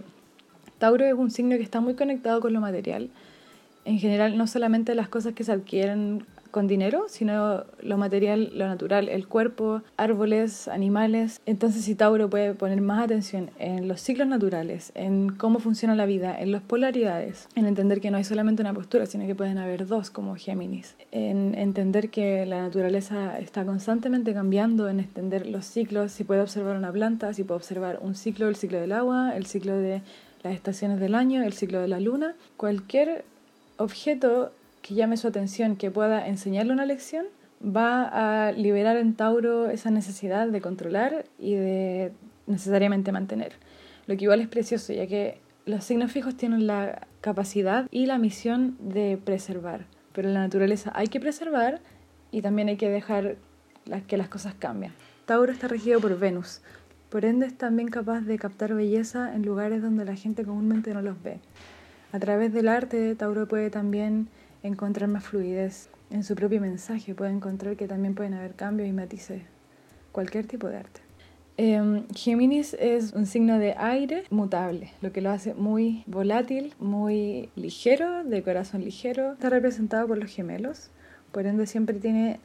Tauro 0.77 1.05
es 1.05 1.15
un 1.15 1.31
signo 1.31 1.57
que 1.57 1.63
está 1.63 1.81
muy 1.81 1.95
conectado 1.95 2.39
con 2.39 2.53
lo 2.53 2.61
material. 2.61 3.09
En 3.83 3.97
general, 3.97 4.37
no 4.37 4.45
solamente 4.45 4.93
las 4.93 5.09
cosas 5.09 5.33
que 5.33 5.43
se 5.43 5.53
adquieren 5.53 6.23
con 6.57 6.65
dinero, 6.65 7.05
sino 7.07 7.65
lo 7.81 7.97
material, 7.99 8.49
lo 8.55 8.65
natural, 8.65 9.09
el 9.09 9.27
cuerpo, 9.27 9.83
árboles, 9.95 10.67
animales. 10.67 11.39
Entonces, 11.45 11.85
si 11.85 11.93
Tauro 11.93 12.31
puede 12.31 12.55
poner 12.55 12.81
más 12.81 13.03
atención 13.03 13.51
en 13.59 13.87
los 13.87 14.01
ciclos 14.01 14.27
naturales, 14.27 14.91
en 14.95 15.29
cómo 15.29 15.59
funciona 15.59 15.93
la 15.93 16.07
vida, 16.07 16.35
en 16.35 16.51
las 16.51 16.63
polaridades, 16.63 17.47
en 17.53 17.67
entender 17.67 18.01
que 18.01 18.09
no 18.09 18.17
hay 18.17 18.23
solamente 18.23 18.63
una 18.63 18.73
postura, 18.73 19.05
sino 19.05 19.27
que 19.27 19.35
pueden 19.35 19.59
haber 19.59 19.85
dos, 19.85 20.09
como 20.09 20.35
Géminis, 20.35 20.95
en 21.11 21.53
entender 21.53 22.09
que 22.09 22.47
la 22.47 22.63
naturaleza 22.63 23.37
está 23.37 23.63
constantemente 23.63 24.33
cambiando, 24.33 24.89
en 24.89 24.99
extender 24.99 25.45
los 25.45 25.63
ciclos, 25.63 26.11
si 26.11 26.23
puede 26.23 26.41
observar 26.41 26.75
una 26.75 26.91
planta, 26.91 27.35
si 27.35 27.43
puede 27.43 27.57
observar 27.57 27.99
un 28.01 28.15
ciclo, 28.15 28.47
el 28.47 28.55
ciclo 28.55 28.79
del 28.79 28.93
agua, 28.93 29.35
el 29.35 29.45
ciclo 29.45 29.77
de 29.77 30.01
las 30.41 30.55
estaciones 30.55 30.99
del 30.99 31.13
año, 31.13 31.43
el 31.43 31.53
ciclo 31.53 31.79
de 31.79 31.87
la 31.87 31.99
luna, 31.99 32.33
cualquier 32.57 33.25
objeto 33.77 34.51
que 34.87 34.95
llame 34.95 35.17
su 35.17 35.27
atención, 35.27 35.75
que 35.75 35.91
pueda 35.91 36.27
enseñarle 36.27 36.71
una 36.71 36.85
lección, 36.85 37.25
va 37.61 38.47
a 38.47 38.51
liberar 38.53 38.95
en 38.95 39.15
Tauro 39.15 39.69
esa 39.69 39.91
necesidad 39.91 40.47
de 40.47 40.61
controlar 40.61 41.25
y 41.37 41.55
de 41.55 42.13
necesariamente 42.45 43.11
mantener. 43.11 43.53
Lo 44.05 44.15
que 44.15 44.23
igual 44.23 44.39
es 44.39 44.47
precioso, 44.47 44.93
ya 44.93 45.05
que 45.05 45.39
los 45.65 45.83
signos 45.83 46.11
fijos 46.11 46.37
tienen 46.37 46.67
la 46.67 47.05
capacidad 47.19 47.87
y 47.91 48.05
la 48.05 48.17
misión 48.17 48.77
de 48.79 49.19
preservar, 49.21 49.85
pero 50.13 50.29
en 50.29 50.35
la 50.35 50.39
naturaleza 50.39 50.93
hay 50.95 51.07
que 51.07 51.19
preservar 51.19 51.81
y 52.31 52.41
también 52.41 52.69
hay 52.69 52.77
que 52.77 52.89
dejar 52.89 53.35
que 54.07 54.15
las 54.15 54.29
cosas 54.29 54.53
cambien. 54.53 54.93
Tauro 55.25 55.51
está 55.51 55.67
regido 55.67 55.99
por 55.99 56.17
Venus, 56.17 56.61
por 57.09 57.25
ende 57.25 57.47
es 57.47 57.57
también 57.57 57.89
capaz 57.89 58.21
de 58.21 58.37
captar 58.37 58.73
belleza 58.73 59.35
en 59.35 59.45
lugares 59.45 59.81
donde 59.81 60.05
la 60.05 60.15
gente 60.15 60.45
comúnmente 60.45 60.93
no 60.93 61.01
los 61.01 61.21
ve. 61.21 61.39
A 62.13 62.19
través 62.19 62.53
del 62.53 62.69
arte, 62.69 63.15
Tauro 63.15 63.49
puede 63.49 63.69
también 63.69 64.29
encontrar 64.63 65.09
más 65.09 65.25
fluidez 65.25 65.89
en 66.09 66.23
su 66.23 66.35
propio 66.35 66.61
mensaje, 66.61 67.13
puede 67.13 67.31
encontrar 67.31 67.75
que 67.75 67.87
también 67.87 68.15
pueden 68.15 68.33
haber 68.33 68.55
cambios 68.55 68.87
y 68.87 68.93
matices, 68.93 69.41
cualquier 70.11 70.47
tipo 70.47 70.67
de 70.67 70.77
arte. 70.77 71.01
Eh, 71.59 72.03
Géminis 72.15 72.75
es 72.79 73.13
un 73.13 73.25
signo 73.25 73.57
de 73.57 73.73
aire 73.77 74.25
mutable, 74.29 74.91
lo 75.01 75.11
que 75.11 75.21
lo 75.21 75.31
hace 75.31 75.55
muy 75.55 76.03
volátil, 76.05 76.75
muy 76.79 77.49
ligero, 77.55 78.23
de 78.23 78.43
corazón 78.43 78.83
ligero. 78.83 79.33
Está 79.33 79.49
representado 79.49 80.07
por 80.07 80.19
los 80.19 80.31
gemelos, 80.31 80.91
por 81.31 81.47
ende 81.47 81.65
siempre 81.65 81.99
tiene 81.99 82.39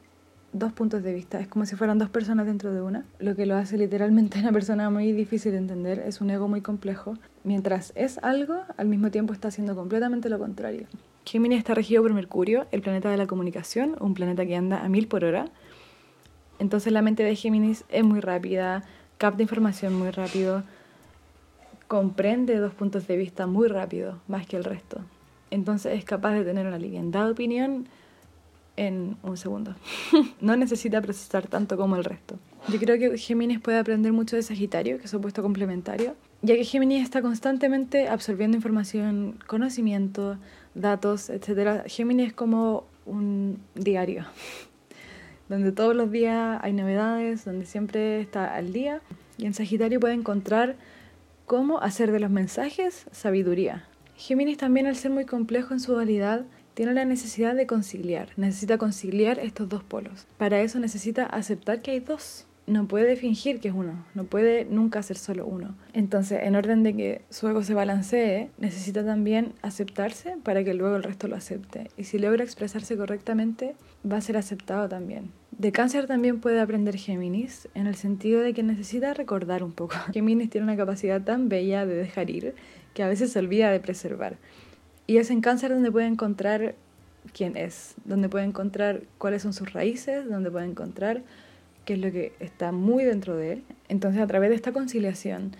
dos 0.53 0.71
puntos 0.71 1.03
de 1.03 1.13
vista, 1.13 1.39
es 1.39 1.47
como 1.47 1.65
si 1.65 1.75
fueran 1.75 1.97
dos 1.97 2.09
personas 2.09 2.45
dentro 2.45 2.71
de 2.71 2.81
una, 2.81 3.05
lo 3.19 3.35
que 3.35 3.45
lo 3.45 3.55
hace 3.55 3.77
literalmente 3.77 4.39
una 4.41 4.51
persona 4.51 4.89
muy 4.89 5.11
difícil 5.11 5.51
de 5.51 5.57
entender, 5.57 5.99
es 5.99 6.21
un 6.21 6.29
ego 6.29 6.47
muy 6.47 6.61
complejo. 6.61 7.17
Mientras 7.43 7.91
es 7.95 8.19
algo, 8.19 8.61
al 8.77 8.87
mismo 8.87 9.11
tiempo 9.11 9.33
está 9.33 9.49
haciendo 9.49 9.75
completamente 9.75 10.29
lo 10.29 10.39
contrario. 10.39 10.87
Géminis 11.25 11.59
está 11.59 11.73
regido 11.73 12.03
por 12.03 12.13
Mercurio, 12.13 12.67
el 12.71 12.81
planeta 12.81 13.09
de 13.09 13.17
la 13.17 13.27
comunicación, 13.27 13.95
un 13.99 14.13
planeta 14.13 14.45
que 14.45 14.55
anda 14.55 14.83
a 14.83 14.89
mil 14.89 15.07
por 15.07 15.23
hora. 15.23 15.45
Entonces 16.59 16.93
la 16.93 17.01
mente 17.01 17.23
de 17.23 17.35
Géminis 17.35 17.85
es 17.89 18.03
muy 18.03 18.19
rápida, 18.19 18.83
capta 19.17 19.41
información 19.41 19.95
muy 19.95 20.11
rápido, 20.11 20.63
comprende 21.87 22.57
dos 22.57 22.73
puntos 22.73 23.07
de 23.07 23.17
vista 23.17 23.47
muy 23.47 23.67
rápido, 23.67 24.19
más 24.27 24.45
que 24.45 24.57
el 24.57 24.63
resto. 24.63 25.01
Entonces 25.49 25.97
es 25.97 26.05
capaz 26.05 26.33
de 26.33 26.43
tener 26.43 26.67
una 26.67 26.77
liviandad 26.77 27.29
opinión 27.29 27.87
en 28.75 29.17
un 29.23 29.37
segundo. 29.37 29.75
no 30.41 30.55
necesita 30.55 31.01
procesar 31.01 31.47
tanto 31.47 31.77
como 31.77 31.95
el 31.95 32.03
resto. 32.03 32.37
Yo 32.69 32.79
creo 32.79 32.97
que 32.97 33.17
Géminis 33.17 33.59
puede 33.59 33.77
aprender 33.77 34.13
mucho 34.13 34.35
de 34.35 34.43
Sagitario, 34.43 34.97
que 34.97 35.05
es 35.05 35.13
opuesto 35.13 35.41
complementario, 35.41 36.15
ya 36.41 36.55
que 36.55 36.63
Géminis 36.63 37.03
está 37.03 37.21
constantemente 37.21 38.07
absorbiendo 38.07 38.55
información, 38.55 39.37
conocimiento, 39.47 40.37
datos, 40.73 41.29
etc. 41.29 41.83
Géminis 41.87 42.27
es 42.27 42.33
como 42.33 42.85
un 43.05 43.59
diario, 43.75 44.25
donde 45.49 45.71
todos 45.71 45.95
los 45.95 46.09
días 46.09 46.59
hay 46.61 46.73
novedades, 46.73 47.43
donde 47.45 47.65
siempre 47.65 48.21
está 48.21 48.55
al 48.55 48.71
día. 48.71 49.01
Y 49.37 49.45
en 49.45 49.53
Sagitario 49.53 49.99
puede 49.99 50.13
encontrar 50.13 50.75
cómo 51.45 51.79
hacer 51.79 52.11
de 52.11 52.19
los 52.19 52.29
mensajes 52.29 53.07
sabiduría. 53.11 53.85
Géminis 54.15 54.57
también 54.57 54.87
al 54.87 54.95
ser 54.95 55.11
muy 55.11 55.25
complejo 55.25 55.73
en 55.73 55.79
su 55.79 55.91
dualidad, 55.91 56.45
tiene 56.73 56.93
la 56.93 57.05
necesidad 57.05 57.55
de 57.55 57.67
conciliar, 57.67 58.29
necesita 58.37 58.77
conciliar 58.77 59.39
estos 59.39 59.69
dos 59.69 59.83
polos. 59.83 60.27
Para 60.37 60.61
eso 60.61 60.79
necesita 60.79 61.25
aceptar 61.25 61.81
que 61.81 61.91
hay 61.91 61.99
dos 61.99 62.45
no 62.65 62.87
puede 62.87 63.15
fingir 63.15 63.59
que 63.59 63.67
es 63.67 63.73
uno, 63.73 64.05
no 64.13 64.23
puede 64.23 64.65
nunca 64.65 65.03
ser 65.03 65.17
solo 65.17 65.45
uno. 65.45 65.75
Entonces, 65.93 66.43
en 66.43 66.55
orden 66.55 66.83
de 66.83 66.95
que 66.95 67.21
su 67.29 67.47
ego 67.47 67.63
se 67.63 67.73
balancee, 67.73 68.49
necesita 68.57 69.03
también 69.03 69.53
aceptarse 69.61 70.37
para 70.43 70.63
que 70.63 70.73
luego 70.73 70.95
el 70.95 71.03
resto 71.03 71.27
lo 71.27 71.35
acepte. 71.35 71.89
Y 71.97 72.05
si 72.05 72.19
logra 72.19 72.43
expresarse 72.43 72.95
correctamente, 72.95 73.75
va 74.09 74.17
a 74.17 74.21
ser 74.21 74.37
aceptado 74.37 74.87
también. 74.87 75.31
De 75.51 75.71
cáncer 75.71 76.07
también 76.07 76.39
puede 76.39 76.59
aprender 76.59 76.97
Géminis, 76.97 77.67
en 77.75 77.85
el 77.85 77.95
sentido 77.95 78.41
de 78.41 78.53
que 78.53 78.63
necesita 78.63 79.13
recordar 79.13 79.63
un 79.63 79.71
poco. 79.71 79.95
Géminis 80.13 80.49
tiene 80.49 80.65
una 80.65 80.77
capacidad 80.77 81.21
tan 81.21 81.49
bella 81.49 81.85
de 81.85 81.95
dejar 81.95 82.29
ir 82.29 82.55
que 82.93 83.03
a 83.03 83.07
veces 83.07 83.31
se 83.31 83.39
olvida 83.39 83.71
de 83.71 83.79
preservar. 83.79 84.37
Y 85.07 85.17
es 85.17 85.29
en 85.31 85.41
cáncer 85.41 85.71
donde 85.71 85.91
puede 85.91 86.07
encontrar 86.07 86.75
quién 87.33 87.57
es, 87.57 87.95
donde 88.05 88.29
puede 88.29 88.45
encontrar 88.45 89.03
cuáles 89.17 89.41
son 89.41 89.53
sus 89.53 89.73
raíces, 89.73 90.27
donde 90.29 90.51
puede 90.51 90.65
encontrar 90.65 91.23
que 91.85 91.93
es 91.93 91.99
lo 91.99 92.11
que 92.11 92.33
está 92.39 92.71
muy 92.71 93.03
dentro 93.03 93.35
de 93.35 93.53
él. 93.53 93.63
Entonces, 93.89 94.21
a 94.21 94.27
través 94.27 94.49
de 94.49 94.55
esta 94.55 94.71
conciliación 94.71 95.55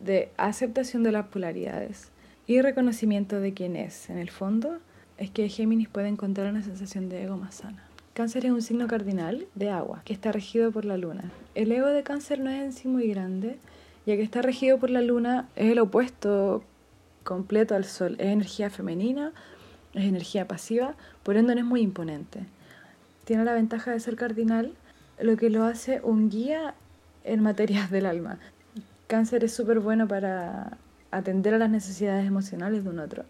de 0.00 0.30
aceptación 0.36 1.02
de 1.02 1.12
las 1.12 1.26
polaridades 1.26 2.10
y 2.46 2.62
reconocimiento 2.62 3.40
de 3.40 3.52
quién 3.52 3.76
es 3.76 4.08
en 4.10 4.18
el 4.18 4.30
fondo, 4.30 4.78
es 5.18 5.30
que 5.30 5.48
Géminis 5.48 5.88
puede 5.88 6.08
encontrar 6.08 6.50
una 6.50 6.62
sensación 6.62 7.08
de 7.08 7.24
ego 7.24 7.36
más 7.36 7.56
sana. 7.56 7.84
Cáncer 8.14 8.46
es 8.46 8.52
un 8.52 8.62
signo 8.62 8.86
cardinal 8.88 9.46
de 9.54 9.70
agua 9.70 10.02
que 10.04 10.12
está 10.12 10.32
regido 10.32 10.72
por 10.72 10.84
la 10.84 10.96
luna. 10.96 11.30
El 11.54 11.70
ego 11.70 11.88
de 11.88 12.02
cáncer 12.02 12.40
no 12.40 12.50
es 12.50 12.62
en 12.62 12.72
sí 12.72 12.88
muy 12.88 13.08
grande, 13.08 13.58
ya 14.06 14.16
que 14.16 14.22
está 14.22 14.42
regido 14.42 14.78
por 14.78 14.90
la 14.90 15.02
luna, 15.02 15.48
es 15.54 15.70
el 15.70 15.78
opuesto 15.78 16.64
completo 17.28 17.74
al 17.74 17.84
sol, 17.84 18.16
es 18.18 18.28
energía 18.28 18.70
femenina, 18.70 19.32
es 19.92 20.04
energía 20.04 20.48
pasiva, 20.48 20.94
por 21.22 21.36
ende 21.36 21.54
no 21.54 21.60
es 21.60 21.66
muy 21.66 21.82
imponente. 21.82 22.46
Tiene 23.26 23.44
la 23.44 23.52
ventaja 23.52 23.90
de 23.90 24.00
ser 24.00 24.16
cardinal, 24.16 24.72
lo 25.20 25.36
que 25.36 25.50
lo 25.50 25.64
hace 25.64 26.00
un 26.02 26.30
guía 26.30 26.72
en 27.24 27.42
materias 27.42 27.90
del 27.90 28.06
alma. 28.06 28.38
Cáncer 29.08 29.44
es 29.44 29.52
súper 29.52 29.78
bueno 29.80 30.08
para 30.08 30.78
atender 31.10 31.52
a 31.52 31.58
las 31.58 31.68
necesidades 31.68 32.26
emocionales 32.26 32.84
de 32.84 32.88
un 32.88 32.98
otro, 32.98 33.24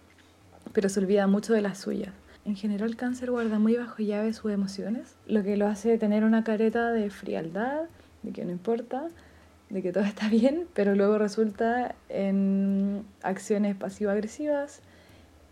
pero 0.73 0.89
se 0.89 1.01
olvida 1.01 1.27
mucho 1.27 1.53
de 1.53 1.63
las 1.63 1.79
suyas. 1.79 2.13
En 2.45 2.55
general, 2.55 2.95
cáncer 2.95 3.33
guarda 3.33 3.59
muy 3.59 3.75
bajo 3.75 4.01
llave 4.01 4.33
sus 4.33 4.53
emociones, 4.53 5.17
lo 5.27 5.43
que 5.43 5.57
lo 5.57 5.67
hace 5.67 5.99
tener 5.99 6.23
una 6.23 6.45
careta 6.45 6.93
de 6.93 7.11
frialdad, 7.11 7.87
de 8.23 8.31
que 8.31 8.45
no 8.45 8.53
importa, 8.53 9.09
de 9.71 9.83
que 9.83 9.93
todo 9.93 10.05
está 10.05 10.29
bien, 10.29 10.67
pero 10.75 10.95
luego 10.95 11.19
resulta 11.19 11.95
en 12.09 13.05
acciones 13.23 13.77
pasivo-agresivas, 13.77 14.81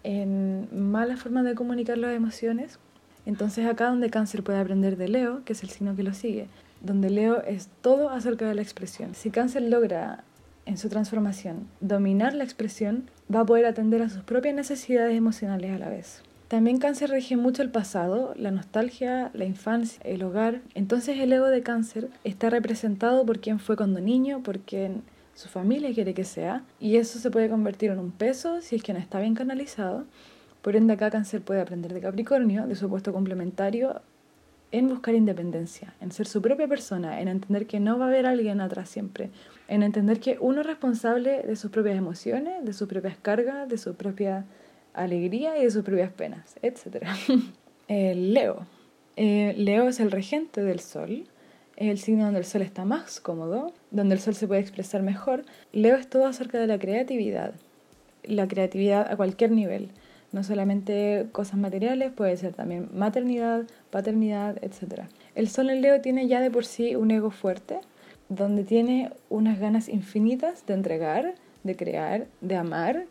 en 0.03 0.69
malas 0.73 1.21
formas 1.21 1.45
de 1.45 1.55
comunicar 1.55 1.99
las 1.99 2.15
emociones 2.15 2.79
entonces 3.27 3.67
acá 3.67 3.89
donde 3.89 4.09
cáncer 4.09 4.45
puede 4.45 4.61
aprender 4.61 4.97
de 4.97 5.09
Leo, 5.09 5.45
que 5.45 5.53
es 5.53 5.63
el 5.65 5.69
signo 5.69 5.97
que 5.97 6.05
lo 6.05 6.15
sigue, 6.15 6.47
donde 6.81 7.11
Leo 7.11 7.43
es 7.43 7.69
todo 7.83 8.09
acerca 8.09 8.47
de 8.47 8.55
la 8.55 8.63
expresión. 8.63 9.15
Si 9.15 9.31
Cáncer 9.31 9.63
logra 9.63 10.23
en 10.65 10.79
su 10.79 10.89
transformación 10.89 11.69
dominar 11.81 12.35
la 12.35 12.45
expresión, 12.45 13.11
va 13.33 13.41
a 13.41 13.45
poder 13.45 13.67
atender 13.67 14.01
a 14.03 14.09
sus 14.09 14.23
propias 14.23 14.55
necesidades 14.55 15.17
emocionales 15.17 15.73
a 15.73 15.79
la 15.79 15.89
vez. 15.89 16.23
También 16.49 16.79
cáncer 16.79 17.11
rige 17.11 17.37
mucho 17.37 17.63
el 17.63 17.71
pasado, 17.71 18.33
la 18.37 18.53
nostalgia, 18.53 19.31
la 19.35 19.45
infancia, 19.45 20.01
el 20.05 20.23
hogar. 20.23 20.61
Entonces 20.75 21.19
el 21.19 21.33
ego 21.33 21.47
de 21.47 21.63
cáncer 21.63 22.09
está 22.23 22.51
representado 22.51 23.27
por 23.27 23.41
quien 23.41 23.59
fue 23.59 23.77
cuando 23.77 24.01
niño, 24.01 24.45
por 24.45 24.61
quien 24.61 25.03
su 25.35 25.49
familia 25.49 25.93
quiere 25.93 26.15
que 26.15 26.25
sea, 26.25 26.63
y 26.79 26.97
eso 26.97 27.19
se 27.19 27.31
puede 27.31 27.51
convertir 27.51 27.91
en 27.91 27.99
un 27.99 28.13
peso 28.13 28.61
si 28.61 28.77
es 28.77 28.83
que 28.83 28.93
no 28.93 29.01
está 29.01 29.19
bien 29.19 29.35
canalizado. 29.35 30.05
Por 30.63 30.77
ende 30.77 30.93
acá 30.93 31.11
cáncer 31.11 31.43
puede 31.43 31.61
aprender 31.61 31.93
de 31.93 32.01
Capricornio, 32.01 32.67
de 32.67 32.77
su 32.77 32.89
puesto 32.89 33.13
complementario, 33.13 34.01
en 34.71 34.89
buscar 34.89 35.15
independencia, 35.15 35.95
en 36.01 36.13
ser 36.13 36.27
su 36.27 36.41
propia 36.43 36.69
persona, 36.69 37.21
en 37.21 37.29
entender 37.29 37.67
que 37.67 37.81
no 37.81 37.99
va 37.99 38.07
a 38.07 38.09
haber 38.09 38.25
alguien 38.25 38.61
atrás 38.61 38.89
siempre, 38.89 39.31
en 39.69 39.83
entender 39.83 40.21
que 40.21 40.39
uno 40.41 40.61
es 40.61 40.67
responsable 40.67 41.43
de 41.43 41.57
sus 41.57 41.71
propias 41.73 41.97
emociones, 41.97 42.65
de 42.65 42.73
sus 42.73 42.89
propias 42.89 43.17
cargas, 43.17 43.69
de 43.69 43.79
su 43.79 43.95
propia 43.95 44.45
alegría 44.97 45.59
y 45.59 45.65
de 45.65 45.71
sus 45.71 45.85
propias 45.85 46.13
penas, 46.13 46.57
etc. 46.63 47.05
el 47.89 48.35
Leo. 48.35 48.67
Eh, 49.17 49.55
Leo 49.57 49.89
es 49.89 50.01
el 50.01 50.11
regente 50.11 50.63
del 50.63 50.81
Sol, 50.81 51.27
es 51.77 51.89
el 51.89 51.99
signo 51.99 52.25
donde 52.25 52.41
el 52.41 52.45
Sol 52.45 52.63
está 52.63 52.85
más 52.85 53.21
cómodo, 53.21 53.73
donde 53.91 54.15
el 54.15 54.21
Sol 54.21 54.35
se 54.35 54.47
puede 54.47 54.61
expresar 54.61 55.03
mejor. 55.03 55.45
Leo 55.73 55.97
es 55.97 56.09
todo 56.09 56.27
acerca 56.27 56.59
de 56.59 56.67
la 56.67 56.79
creatividad, 56.79 57.55
la 58.25 58.49
creatividad 58.49 59.11
a 59.11 59.17
cualquier 59.17 59.53
nivel, 59.53 59.91
no 60.33 60.43
solamente 60.43 61.27
cosas 61.33 61.59
materiales, 61.59 62.13
puede 62.13 62.37
ser 62.37 62.53
también 62.53 62.89
maternidad, 62.93 63.65
paternidad, 63.91 64.63
etc. 64.63 65.05
El 65.35 65.49
Sol 65.49 65.71
en 65.71 65.83
Leo 65.83 66.01
tiene 66.01 66.29
ya 66.29 66.41
de 66.41 66.51
por 66.51 66.67
sí 66.67 66.97
un 66.97 67.11
ego 67.11 67.31
fuerte, 67.31 67.81
donde 68.29 68.65
tiene 68.65 69.13
unas 69.29 69.59
ganas 69.59 69.89
infinitas 69.89 70.67
de 70.67 70.75
entregar, 70.75 71.35
de 71.63 71.77
crear, 71.77 72.27
de 72.41 72.57
amar, 72.57 73.07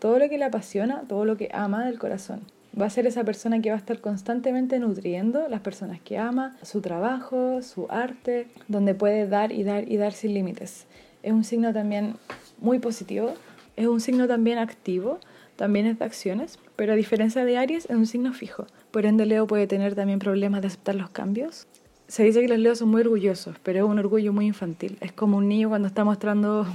todo 0.00 0.18
lo 0.18 0.28
que 0.28 0.38
le 0.38 0.44
apasiona, 0.44 1.02
todo 1.06 1.24
lo 1.24 1.36
que 1.36 1.50
ama 1.52 1.84
del 1.84 1.98
corazón. 1.98 2.40
Va 2.78 2.86
a 2.86 2.90
ser 2.90 3.06
esa 3.06 3.22
persona 3.22 3.60
que 3.60 3.70
va 3.70 3.76
a 3.76 3.78
estar 3.78 4.00
constantemente 4.00 4.78
nutriendo 4.78 5.48
las 5.48 5.60
personas 5.60 6.00
que 6.00 6.18
ama, 6.18 6.56
su 6.62 6.80
trabajo, 6.80 7.62
su 7.62 7.86
arte, 7.90 8.48
donde 8.68 8.94
puede 8.94 9.28
dar 9.28 9.52
y 9.52 9.62
dar 9.62 9.90
y 9.90 9.96
dar 9.96 10.12
sin 10.12 10.34
límites. 10.34 10.86
Es 11.22 11.32
un 11.32 11.44
signo 11.44 11.72
también 11.72 12.14
muy 12.58 12.78
positivo, 12.78 13.34
es 13.76 13.86
un 13.86 14.00
signo 14.00 14.26
también 14.26 14.58
activo, 14.58 15.18
también 15.56 15.86
es 15.86 15.98
de 15.98 16.04
acciones, 16.06 16.58
pero 16.76 16.94
a 16.94 16.96
diferencia 16.96 17.44
de 17.44 17.58
Aries 17.58 17.84
es 17.84 17.96
un 17.96 18.06
signo 18.06 18.32
fijo. 18.32 18.66
Por 18.90 19.04
ende 19.04 19.26
Leo 19.26 19.46
puede 19.46 19.66
tener 19.66 19.94
también 19.94 20.18
problemas 20.18 20.62
de 20.62 20.68
aceptar 20.68 20.94
los 20.94 21.10
cambios. 21.10 21.66
Se 22.08 22.22
dice 22.22 22.40
que 22.40 22.48
los 22.48 22.58
Leos 22.58 22.78
son 22.78 22.88
muy 22.88 23.02
orgullosos, 23.02 23.56
pero 23.62 23.80
es 23.80 23.84
un 23.84 23.98
orgullo 23.98 24.32
muy 24.32 24.46
infantil. 24.46 24.96
Es 25.00 25.12
como 25.12 25.36
un 25.36 25.48
niño 25.48 25.68
cuando 25.68 25.88
está 25.88 26.04
mostrando 26.04 26.66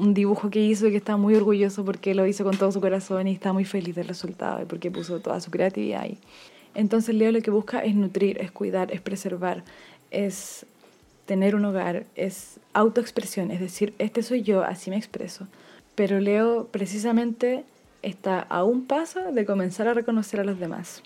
un 0.00 0.14
dibujo 0.14 0.48
que 0.48 0.60
hizo 0.60 0.86
y 0.86 0.92
que 0.92 0.96
está 0.96 1.18
muy 1.18 1.34
orgulloso 1.34 1.84
porque 1.84 2.14
lo 2.14 2.26
hizo 2.26 2.42
con 2.42 2.56
todo 2.56 2.72
su 2.72 2.80
corazón 2.80 3.28
y 3.28 3.32
está 3.32 3.52
muy 3.52 3.66
feliz 3.66 3.94
del 3.94 4.08
resultado 4.08 4.62
y 4.62 4.64
porque 4.64 4.90
puso 4.90 5.20
toda 5.20 5.40
su 5.42 5.50
creatividad 5.50 6.00
ahí. 6.00 6.18
Entonces 6.74 7.14
Leo 7.14 7.30
lo 7.32 7.42
que 7.42 7.50
busca 7.50 7.80
es 7.84 7.94
nutrir, 7.94 8.38
es 8.40 8.50
cuidar, 8.50 8.90
es 8.92 9.02
preservar, 9.02 9.62
es 10.10 10.64
tener 11.26 11.54
un 11.54 11.66
hogar, 11.66 12.06
es 12.14 12.60
autoexpresión, 12.72 13.50
es 13.50 13.60
decir, 13.60 13.92
este 13.98 14.22
soy 14.22 14.42
yo, 14.42 14.62
así 14.62 14.88
me 14.88 14.96
expreso. 14.96 15.46
Pero 15.94 16.18
Leo 16.18 16.68
precisamente 16.70 17.64
está 18.00 18.40
a 18.40 18.64
un 18.64 18.86
paso 18.86 19.32
de 19.32 19.44
comenzar 19.44 19.86
a 19.86 19.92
reconocer 19.92 20.40
a 20.40 20.44
los 20.44 20.58
demás. 20.58 21.02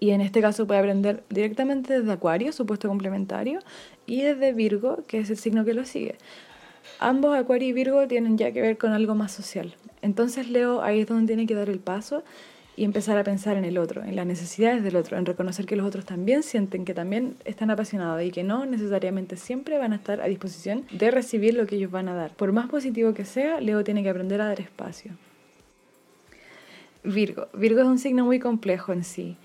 Y 0.00 0.10
en 0.10 0.20
este 0.20 0.42
caso 0.42 0.66
puede 0.66 0.80
aprender 0.80 1.24
directamente 1.30 1.98
desde 1.98 2.12
Acuario, 2.12 2.52
su 2.52 2.66
puesto 2.66 2.88
complementario, 2.88 3.60
y 4.06 4.20
desde 4.20 4.52
Virgo, 4.52 4.98
que 5.08 5.18
es 5.20 5.30
el 5.30 5.38
signo 5.38 5.64
que 5.64 5.72
lo 5.72 5.86
sigue 5.86 6.16
ambos 6.98 7.36
Acuario 7.36 7.68
y 7.68 7.72
Virgo 7.72 8.06
tienen 8.06 8.38
ya 8.38 8.52
que 8.52 8.60
ver 8.60 8.78
con 8.78 8.92
algo 8.92 9.14
más 9.14 9.32
social. 9.32 9.74
Entonces 10.02 10.48
Leo 10.48 10.82
ahí 10.82 11.00
es 11.00 11.06
donde 11.06 11.26
tiene 11.26 11.46
que 11.46 11.54
dar 11.54 11.68
el 11.68 11.78
paso 11.78 12.22
y 12.76 12.84
empezar 12.84 13.16
a 13.18 13.24
pensar 13.24 13.56
en 13.56 13.64
el 13.64 13.78
otro, 13.78 14.02
en 14.02 14.16
las 14.16 14.26
necesidades 14.26 14.82
del 14.82 14.96
otro, 14.96 15.16
en 15.16 15.26
reconocer 15.26 15.64
que 15.64 15.76
los 15.76 15.86
otros 15.86 16.04
también 16.04 16.42
sienten, 16.42 16.84
que 16.84 16.94
también 16.94 17.36
están 17.44 17.70
apasionados 17.70 18.22
y 18.22 18.30
que 18.30 18.42
no 18.42 18.66
necesariamente 18.66 19.36
siempre 19.36 19.78
van 19.78 19.92
a 19.92 19.96
estar 19.96 20.20
a 20.20 20.26
disposición 20.26 20.84
de 20.90 21.10
recibir 21.10 21.54
lo 21.54 21.66
que 21.66 21.76
ellos 21.76 21.90
van 21.90 22.08
a 22.08 22.14
dar. 22.14 22.32
Por 22.32 22.52
más 22.52 22.68
positivo 22.68 23.14
que 23.14 23.24
sea, 23.24 23.60
Leo 23.60 23.84
tiene 23.84 24.02
que 24.02 24.10
aprender 24.10 24.40
a 24.40 24.48
dar 24.48 24.60
espacio. 24.60 25.12
Virgo. 27.04 27.48
Virgo 27.52 27.80
es 27.82 27.86
un 27.86 27.98
signo 27.98 28.24
muy 28.24 28.40
complejo 28.40 28.92
en 28.92 29.04
sí. 29.04 29.36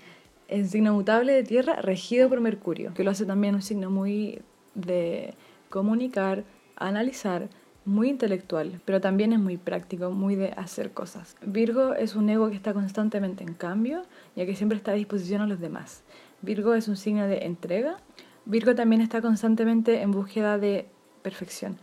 Es 0.48 0.64
un 0.64 0.68
signo 0.68 0.94
mutable 0.94 1.32
de 1.32 1.44
tierra 1.44 1.76
regido 1.76 2.28
por 2.28 2.40
Mercurio, 2.40 2.92
que 2.94 3.04
lo 3.04 3.10
hace 3.10 3.26
también 3.26 3.54
un 3.54 3.62
signo 3.62 3.90
muy 3.90 4.40
de 4.74 5.34
comunicar, 5.68 6.42
analizar, 6.88 7.48
muy 7.84 8.08
intelectual, 8.08 8.80
pero 8.84 9.00
también 9.00 9.32
es 9.32 9.38
muy 9.38 9.56
práctico, 9.56 10.10
muy 10.10 10.36
de 10.36 10.52
hacer 10.52 10.92
cosas. 10.92 11.36
Virgo 11.42 11.94
es 11.94 12.14
un 12.14 12.28
ego 12.28 12.50
que 12.50 12.56
está 12.56 12.74
constantemente 12.74 13.42
en 13.42 13.54
cambio, 13.54 14.02
ya 14.36 14.46
que 14.46 14.54
siempre 14.54 14.76
está 14.76 14.92
a 14.92 14.94
disposición 14.94 15.40
a 15.42 15.46
los 15.46 15.60
demás. 15.60 16.02
Virgo 16.42 16.74
es 16.74 16.88
un 16.88 16.96
signo 16.96 17.26
de 17.26 17.46
entrega. 17.46 17.96
Virgo 18.44 18.74
también 18.74 19.02
está 19.02 19.20
constantemente 19.20 20.02
en 20.02 20.10
búsqueda 20.10 20.58
de 20.58 20.88
perfección, 21.22 21.78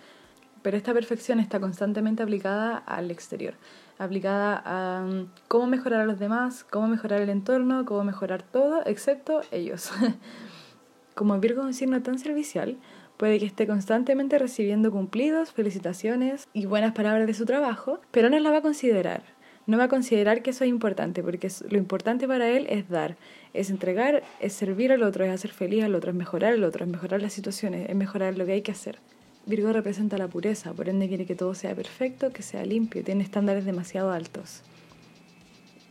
pero 0.62 0.78
esta 0.78 0.94
perfección 0.94 1.40
está 1.40 1.60
constantemente 1.60 2.24
aplicada 2.24 2.78
al 2.78 3.12
exterior, 3.12 3.54
aplicada 4.00 4.62
a 4.66 5.06
um, 5.06 5.28
cómo 5.48 5.68
mejorar 5.68 6.02
a 6.02 6.06
los 6.06 6.20
demás, 6.20 6.64
cómo 6.64 6.88
mejorar 6.88 7.22
el 7.22 7.30
entorno, 7.30 7.86
cómo 7.86 8.04
mejorar 8.04 8.44
todo, 8.44 8.82
excepto 8.86 9.42
ellos. 9.52 9.92
Como 11.16 11.40
Virgo 11.40 11.62
es 11.62 11.68
un 11.68 11.74
signo 11.74 12.02
tan 12.04 12.20
servicial, 12.20 12.78
Puede 13.18 13.40
que 13.40 13.48
esté 13.48 13.66
constantemente 13.66 14.38
recibiendo 14.38 14.92
cumplidos, 14.92 15.52
felicitaciones 15.52 16.48
y 16.54 16.68
buenas 16.68 16.94
palabras 16.94 17.26
de 17.26 17.34
su 17.34 17.46
trabajo, 17.46 18.00
pero 18.12 18.30
no 18.30 18.40
la 18.40 18.52
va 18.52 18.58
a 18.58 18.62
considerar. 18.62 19.24
No 19.66 19.80
va 19.80 19.86
a 19.86 19.90
considerar 19.90 20.44
que 20.44 20.52
eso 20.52 20.64
es 20.64 20.70
importante, 20.70 21.24
porque 21.24 21.52
lo 21.68 21.80
importante 21.80 22.28
para 22.28 22.48
él 22.48 22.68
es 22.70 22.88
dar, 22.90 23.18
es 23.56 23.72
entregar, 23.72 24.22
es 24.40 24.54
servir 24.54 24.92
al 24.92 25.02
otro, 25.02 25.26
es 25.26 25.32
hacer 25.32 25.52
feliz 25.52 25.84
al 25.84 25.96
otro, 25.96 26.12
es 26.12 26.16
mejorar 26.16 26.54
al 26.54 26.64
otro, 26.64 26.86
es 26.86 26.92
mejorar 26.92 27.20
las 27.22 27.34
situaciones, 27.34 27.90
es 27.90 27.96
mejorar 27.96 28.38
lo 28.38 28.46
que 28.46 28.52
hay 28.52 28.62
que 28.62 28.72
hacer. 28.72 29.00
Virgo 29.48 29.74
representa 29.74 30.20
la 30.20 30.28
pureza, 30.28 30.74
por 30.74 30.88
ende 30.88 31.08
quiere 31.08 31.26
que 31.26 31.36
todo 31.36 31.56
sea 31.56 31.74
perfecto, 31.74 32.32
que 32.32 32.44
sea 32.44 32.66
limpio, 32.66 33.04
tiene 33.04 33.24
estándares 33.24 33.66
demasiado 33.66 34.12
altos. 34.12 34.62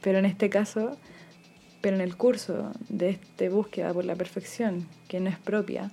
Pero 0.00 0.18
en 0.18 0.26
este 0.26 0.48
caso, 0.48 0.96
pero 1.80 1.96
en 1.96 2.02
el 2.02 2.16
curso 2.16 2.70
de 2.88 3.10
esta 3.10 3.48
búsqueda 3.50 3.92
por 3.92 4.04
la 4.04 4.14
perfección, 4.14 4.86
que 5.08 5.18
no 5.20 5.28
es 5.28 5.38
propia, 5.38 5.90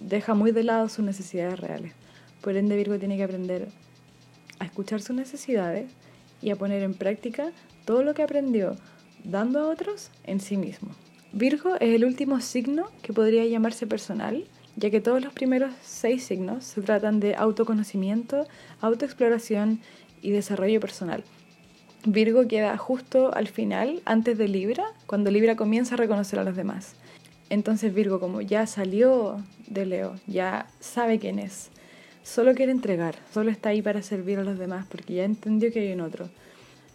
deja 0.00 0.34
muy 0.34 0.52
de 0.52 0.64
lado 0.64 0.88
sus 0.88 1.04
necesidades 1.04 1.58
reales. 1.58 1.92
Por 2.40 2.56
ende, 2.56 2.76
Virgo 2.76 2.98
tiene 2.98 3.16
que 3.16 3.24
aprender 3.24 3.68
a 4.58 4.64
escuchar 4.64 5.00
sus 5.00 5.16
necesidades 5.16 5.90
y 6.40 6.50
a 6.50 6.56
poner 6.56 6.82
en 6.82 6.94
práctica 6.94 7.50
todo 7.84 8.02
lo 8.02 8.14
que 8.14 8.22
aprendió 8.22 8.76
dando 9.24 9.60
a 9.60 9.68
otros 9.68 10.10
en 10.24 10.40
sí 10.40 10.56
mismo. 10.56 10.90
Virgo 11.32 11.76
es 11.76 11.94
el 11.94 12.04
último 12.04 12.40
signo 12.40 12.88
que 13.02 13.12
podría 13.12 13.44
llamarse 13.44 13.86
personal, 13.86 14.44
ya 14.76 14.90
que 14.90 15.00
todos 15.00 15.22
los 15.22 15.32
primeros 15.32 15.72
seis 15.82 16.24
signos 16.24 16.64
se 16.64 16.80
tratan 16.80 17.20
de 17.20 17.34
autoconocimiento, 17.34 18.46
autoexploración 18.80 19.80
y 20.22 20.30
desarrollo 20.30 20.80
personal. 20.80 21.24
Virgo 22.04 22.46
queda 22.46 22.76
justo 22.78 23.34
al 23.34 23.48
final, 23.48 24.00
antes 24.04 24.38
de 24.38 24.48
Libra, 24.48 24.84
cuando 25.06 25.30
Libra 25.30 25.56
comienza 25.56 25.94
a 25.94 25.98
reconocer 25.98 26.38
a 26.38 26.44
los 26.44 26.56
demás. 26.56 26.94
Entonces 27.50 27.94
Virgo, 27.94 28.20
como 28.20 28.40
ya 28.40 28.66
salió 28.66 29.42
de 29.66 29.86
Leo, 29.86 30.16
ya 30.26 30.66
sabe 30.80 31.18
quién 31.18 31.38
es, 31.38 31.70
solo 32.22 32.54
quiere 32.54 32.72
entregar, 32.72 33.16
solo 33.32 33.50
está 33.50 33.70
ahí 33.70 33.82
para 33.82 34.02
servir 34.02 34.38
a 34.38 34.44
los 34.44 34.58
demás 34.58 34.86
porque 34.90 35.14
ya 35.14 35.24
entendió 35.24 35.72
que 35.72 35.80
hay 35.80 35.92
un 35.92 36.02
otro. 36.02 36.28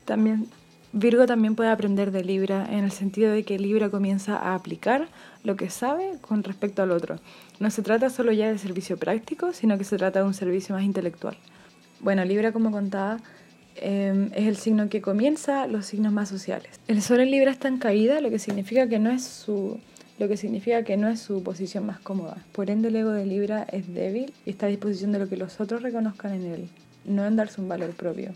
También 0.05 0.47
Virgo 0.95 1.25
también 1.25 1.55
puede 1.55 1.71
aprender 1.71 2.11
de 2.11 2.23
Libra 2.23 2.67
en 2.69 2.83
el 2.83 2.91
sentido 2.91 3.31
de 3.31 3.43
que 3.43 3.57
Libra 3.57 3.89
comienza 3.89 4.37
a 4.37 4.53
aplicar 4.53 5.07
lo 5.43 5.55
que 5.55 5.71
sabe 5.71 6.19
con 6.21 6.43
respecto 6.43 6.83
al 6.83 6.91
otro. 6.91 7.19
No 7.59 7.71
se 7.71 7.81
trata 7.81 8.11
solo 8.11 8.31
ya 8.31 8.51
de 8.51 8.59
servicio 8.59 8.95
práctico, 8.97 9.53
sino 9.53 9.75
que 9.79 9.85
se 9.85 9.97
trata 9.97 10.19
de 10.19 10.25
un 10.25 10.35
servicio 10.35 10.75
más 10.75 10.83
intelectual. 10.83 11.35
Bueno, 11.99 12.23
Libra, 12.25 12.51
como 12.51 12.69
contaba, 12.69 13.17
em, 13.75 14.29
es 14.35 14.45
el 14.47 14.55
signo 14.55 14.87
que 14.87 15.01
comienza 15.01 15.65
los 15.65 15.87
signos 15.87 16.13
más 16.13 16.29
sociales. 16.29 16.79
El 16.87 17.01
Sol 17.01 17.21
en 17.21 17.31
Libra 17.31 17.49
está 17.49 17.69
en 17.69 17.79
caída, 17.79 18.21
lo 18.21 18.29
que 18.29 18.37
significa 18.37 18.87
que 18.87 18.99
no 18.99 19.09
es 19.09 19.23
su 19.23 19.79
lo 20.19 20.27
que 20.27 20.37
significa 20.37 20.83
que 20.83 20.97
no 20.97 21.07
es 21.07 21.19
su 21.19 21.43
posición 21.43 21.85
más 21.85 21.99
cómoda. 21.99 22.37
Por 22.51 22.69
ende, 22.69 22.89
el 22.89 22.95
ego 22.95 23.11
de 23.11 23.25
Libra 23.25 23.63
es 23.71 23.93
débil 23.93 24.33
y 24.45 24.51
está 24.51 24.67
a 24.67 24.69
disposición 24.69 25.11
de 25.11 25.19
lo 25.19 25.27
que 25.27 25.37
los 25.37 25.59
otros 25.59 25.81
reconozcan 25.81 26.33
en 26.33 26.45
él, 26.45 26.69
no 27.05 27.25
en 27.25 27.35
darse 27.35 27.61
un 27.61 27.67
valor 27.67 27.91
propio. 27.91 28.31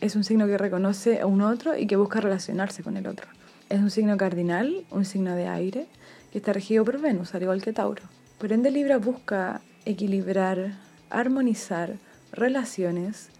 Es 0.00 0.14
un 0.14 0.24
signo 0.24 0.46
que 0.46 0.58
reconoce 0.58 1.20
a 1.20 1.26
un 1.26 1.40
otro 1.40 1.76
y 1.76 1.86
que 1.86 1.96
busca 1.96 2.20
relacionarse 2.20 2.82
con 2.82 2.96
el 2.96 3.06
otro. 3.06 3.26
Es 3.68 3.80
un 3.80 3.90
signo 3.90 4.16
cardinal, 4.16 4.84
un 4.90 5.04
signo 5.04 5.34
de 5.34 5.48
aire, 5.48 5.86
que 6.30 6.38
está 6.38 6.52
regido 6.52 6.84
por 6.84 7.00
Venus, 7.00 7.34
al 7.34 7.42
igual 7.42 7.62
que 7.62 7.72
Tauro. 7.72 8.02
Por 8.38 8.52
ende, 8.52 8.70
Libra 8.70 8.98
busca 8.98 9.62
equilibrar, 9.84 10.74
armonizar 11.10 11.94
relaciones, 12.32 13.30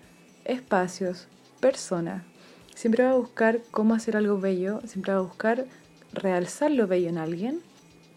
espacios, 0.45 1.28
personas. 1.61 2.22
Siempre 2.74 3.05
va 3.05 3.11
a 3.11 3.16
buscar 3.16 3.61
cómo 3.70 3.95
hacer 3.95 4.16
algo 4.16 4.41
bello, 4.41 4.80
siempre 4.87 5.12
va 5.12 5.20
a 5.20 5.22
buscar 5.22 5.66
realzar 6.12 6.70
lo 6.70 6.87
bello 6.87 7.09
en 7.09 7.18
alguien 7.18 7.61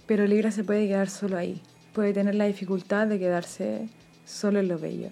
pero 0.09 0.25
Libra 0.25 0.49
se 0.49 0.63
puede 0.63 0.87
quedar 0.87 1.07
solo 1.07 1.37
ahí. 1.37 1.61
puede 1.93 2.13
tener 2.13 2.33
la 2.33 2.45
dificultad 2.45 3.05
de 3.05 3.19
quedarse 3.19 3.89
solo 4.25 4.57
en 4.59 4.67
lo 4.67 4.79
bello 4.79 5.09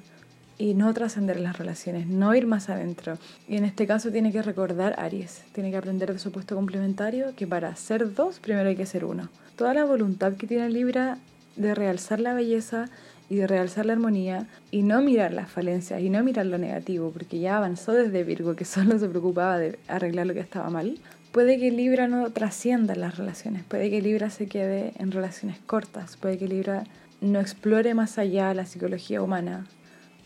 y 0.58 0.74
no 0.74 0.92
trascender 0.92 1.40
las 1.40 1.56
relaciones, 1.56 2.08
no 2.08 2.34
ir 2.34 2.48
más 2.48 2.68
adentro. 2.70 3.20
Y 3.48 3.58
en 3.58 3.64
este 3.64 3.86
caso 3.86 4.12
tiene 4.12 4.32
que 4.32 4.42
recordar 4.42 4.96
Aries, 4.98 5.44
tiene 5.52 5.70
que 5.70 5.78
aprender 5.78 6.12
de 6.12 6.18
su 6.18 6.32
puesto 6.32 6.56
complementario 6.56 7.36
que 7.36 7.46
para 7.46 7.76
ser 7.76 8.16
dos 8.16 8.40
primero 8.40 8.70
hay 8.70 8.76
que 8.76 8.88
ser 8.88 9.06
uno. 9.06 9.30
Toda 9.56 9.76
la 9.76 9.86
voluntad 9.86 10.34
que 10.34 10.48
tiene 10.48 10.68
Libra 10.72 11.20
de 11.58 11.76
realzar 11.76 12.20
la 12.20 12.34
belleza 12.34 12.90
y 13.30 13.36
de 13.36 13.46
realzar 13.46 13.86
la 13.86 13.94
armonía 13.94 14.48
y 14.72 14.82
no 14.82 15.04
mirar 15.04 15.32
las 15.32 15.52
falencias 15.52 16.02
y 16.02 16.10
no 16.10 16.24
mirar 16.24 16.48
lo 16.48 16.58
negativo, 16.58 17.12
porque 17.12 17.38
ya 17.38 17.58
avanzó 17.58 17.92
desde 17.92 18.24
Virgo, 18.24 18.56
que 18.56 18.66
solo 18.66 18.98
se 18.98 19.08
preocupaba 19.08 19.60
de 19.60 19.78
arreglar 19.88 20.26
lo 20.26 20.34
que 20.34 20.40
estaba 20.40 20.72
mal, 20.72 20.98
puede 21.38 21.60
que 21.60 21.70
Libra 21.70 22.08
no 22.08 22.32
trascienda 22.32 22.96
las 22.96 23.20
relaciones, 23.20 23.64
puede 23.64 23.92
que 23.92 24.02
Libra 24.02 24.32
se 24.32 24.48
quede 24.48 24.94
en 24.98 25.12
relaciones 25.12 25.60
cortas, 25.60 26.18
puede 26.18 26.40
que 26.40 26.48
Libra 26.48 26.86
no 27.22 27.40
explore 27.40 27.94
más 27.94 28.18
allá 28.18 28.56
la 28.56 28.66
psicología 28.66 29.22
humana, 29.22 29.68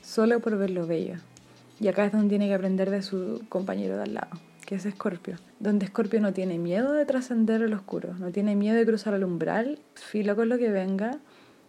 solo 0.01 0.39
por 0.39 0.57
ver 0.57 0.69
lo 0.69 0.87
bello. 0.87 1.15
Y 1.81 1.89
acá 1.89 2.05
es 2.05 2.13
donde 2.13 2.29
tiene 2.29 2.47
que 2.47 2.53
aprender 2.53 2.89
de 2.89 3.01
su 3.01 3.43
compañero 3.49 3.97
de 3.97 4.03
al 4.03 4.13
lado, 4.13 4.29
que 4.65 4.75
es 4.75 4.85
Escorpio. 4.85 5.35
Donde 5.59 5.83
Escorpio 5.83 6.21
no 6.21 6.31
tiene 6.31 6.57
miedo 6.57 6.93
de 6.93 7.05
trascender 7.05 7.61
el 7.61 7.73
oscuro, 7.73 8.13
no 8.13 8.31
tiene 8.31 8.55
miedo 8.55 8.77
de 8.77 8.85
cruzar 8.85 9.13
el 9.13 9.25
umbral, 9.25 9.79
filo 9.95 10.37
con 10.37 10.47
lo 10.47 10.57
que 10.57 10.69
venga, 10.69 11.19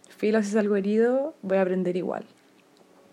filo 0.07 0.41
si 0.41 0.51
salgo 0.51 0.77
herido, 0.77 1.35
voy 1.41 1.57
a 1.57 1.63
aprender 1.63 1.97
igual. 1.97 2.23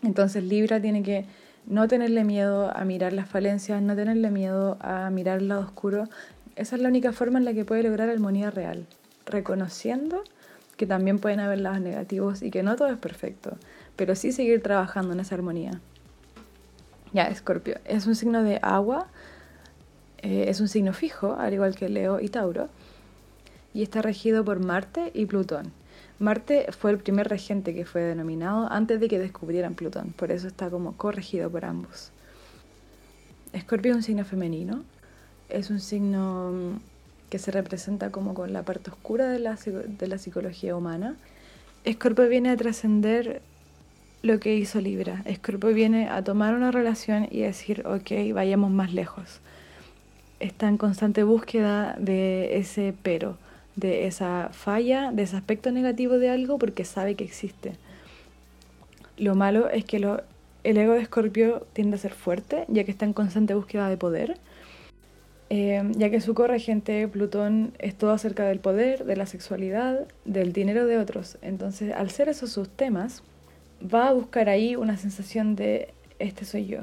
Entonces 0.05 0.45
Libra 0.45 0.81
tiene 0.81 1.03
que 1.03 1.27
no 1.67 1.89
tenerle 1.89 2.25
miedo 2.25 2.71
a 2.77 2.85
mirar 2.85 3.13
las 3.13 3.29
falencias, 3.29 3.81
no 3.83 3.95
tenerle 3.95 4.31
miedo 4.31 4.77
a 4.81 5.11
mirar 5.11 5.39
el 5.39 5.49
lado 5.49 5.63
oscuro. 5.63 6.09
Esa 6.57 6.77
es 6.77 6.83
la 6.83 6.89
única 6.89 7.13
forma 7.13 7.39
en 7.39 7.45
la 7.45 7.55
que 7.55 7.65
puede 7.65 7.83
lograr 7.83 8.09
armonía 8.09 8.51
real, 8.51 8.87
reconociendo 9.27 10.23
que 10.77 10.87
también 10.87 11.19
pueden 11.19 11.41
haber 11.41 11.61
lados 11.61 11.81
negativos 11.81 12.43
y 12.43 12.51
que 12.51 12.63
no 12.63 12.77
todo 12.77 12.89
es 12.89 12.99
perfecto 12.99 13.57
pero 14.01 14.15
sí 14.15 14.33
seguir 14.33 14.63
trabajando 14.63 15.13
en 15.13 15.21
esa 15.21 15.35
armonía. 15.35 15.79
Ya, 17.13 17.25
Escorpio, 17.25 17.75
es 17.85 18.07
un 18.07 18.15
signo 18.15 18.43
de 18.43 18.59
agua, 18.63 19.09
eh, 20.23 20.47
es 20.49 20.59
un 20.63 20.69
signo 20.69 20.95
fijo, 20.95 21.37
al 21.39 21.53
igual 21.53 21.77
que 21.77 21.91
Leo 21.91 22.19
y 22.19 22.31
Tauro, 22.31 22.71
y 23.75 23.83
está 23.83 24.01
regido 24.01 24.43
por 24.43 24.59
Marte 24.59 25.11
y 25.13 25.27
Plutón. 25.27 25.71
Marte 26.21 26.67
fue 26.71 26.91
el 26.91 26.99
primer 26.99 27.29
regente 27.29 27.75
que 27.75 27.87
fue 27.87 28.03
denominado 28.03 28.71
antes 28.71 29.01
de 29.01 29.09
que 29.09 29.19
descubrieran 29.19 29.75
Plutón, 29.75 30.13
por 30.13 30.31
eso 30.31 30.49
está 30.49 30.69
como 30.69 30.93
corregido 30.93 31.51
por 31.51 31.65
ambos. 31.65 32.13
Escorpio 33.55 33.93
es 33.93 33.97
un 33.97 34.03
signo 34.03 34.27
femenino, 34.27 34.85
es 35.49 35.71
un 35.71 35.81
signo 35.81 36.53
mm, 36.53 36.81
que 37.31 37.39
se 37.39 37.51
representa 37.51 38.11
como 38.11 38.35
con 38.35 38.53
la 38.53 38.63
parte 38.63 38.91
oscura 38.91 39.31
de 39.31 39.39
la, 39.39 39.57
de 39.57 40.07
la 40.07 40.19
psicología 40.19 40.77
humana. 40.77 41.17
Escorpio 41.85 42.29
viene 42.29 42.51
a 42.51 42.57
trascender 42.57 43.41
lo 44.23 44.39
que 44.41 44.55
hizo 44.55 44.79
Libra. 44.83 45.23
Escorpio 45.25 45.73
viene 45.73 46.11
a 46.11 46.23
tomar 46.23 46.55
una 46.55 46.71
relación 46.71 47.29
y 47.31 47.41
decir, 47.41 47.87
ok, 47.87 48.35
vayamos 48.35 48.71
más 48.71 48.93
lejos. 48.93 49.41
Está 50.39 50.69
en 50.69 50.77
constante 50.77 51.25
búsqueda 51.25 51.97
de 51.99 52.59
ese 52.59 52.95
pero, 53.03 53.39
de 53.77 54.07
esa 54.07 54.51
falla, 54.53 55.13
de 55.13 55.23
ese 55.23 55.37
aspecto 55.37 55.71
negativo 55.73 56.19
de 56.19 56.31
algo 56.31 56.59
porque 56.59 56.85
sabe 56.85 57.15
que 57.15 57.25
existe. 57.25 57.73
Lo 59.17 59.35
malo 59.35 59.69
es 59.69 59.85
que 59.85 59.99
el 59.99 60.77
ego 60.77 60.93
de 60.95 61.01
Escorpio 61.01 61.67
tiende 61.73 61.97
a 61.97 61.99
ser 61.99 62.13
fuerte, 62.13 62.65
ya 62.69 62.85
que 62.85 62.91
está 62.91 63.05
en 63.05 63.13
constante 63.13 63.55
búsqueda 63.55 63.89
de 63.89 63.97
poder. 63.97 64.39
Eh, 65.53 65.83
ya 65.97 66.11
que 66.11 66.21
su 66.21 66.33
corregente 66.33 67.09
Plutón 67.09 67.73
es 67.81 67.97
todo 67.99 68.13
acerca 68.13 68.45
del 68.45 68.61
poder, 68.61 69.05
de 69.05 69.17
la 69.17 69.27
sexualidad, 69.27 70.07
del 70.25 70.53
dinero 70.53 70.87
de 70.87 70.97
otros. 70.97 71.39
Entonces, 71.43 71.93
al 71.93 72.11
ser 72.11 72.29
esos 72.29 72.53
sus 72.53 72.69
temas, 72.69 73.25
va 73.83 74.09
a 74.09 74.13
buscar 74.13 74.49
ahí 74.49 74.77
una 74.77 74.97
sensación 74.97 75.57
de 75.57 75.93
este 76.21 76.45
soy 76.45 76.67
yo. 76.67 76.83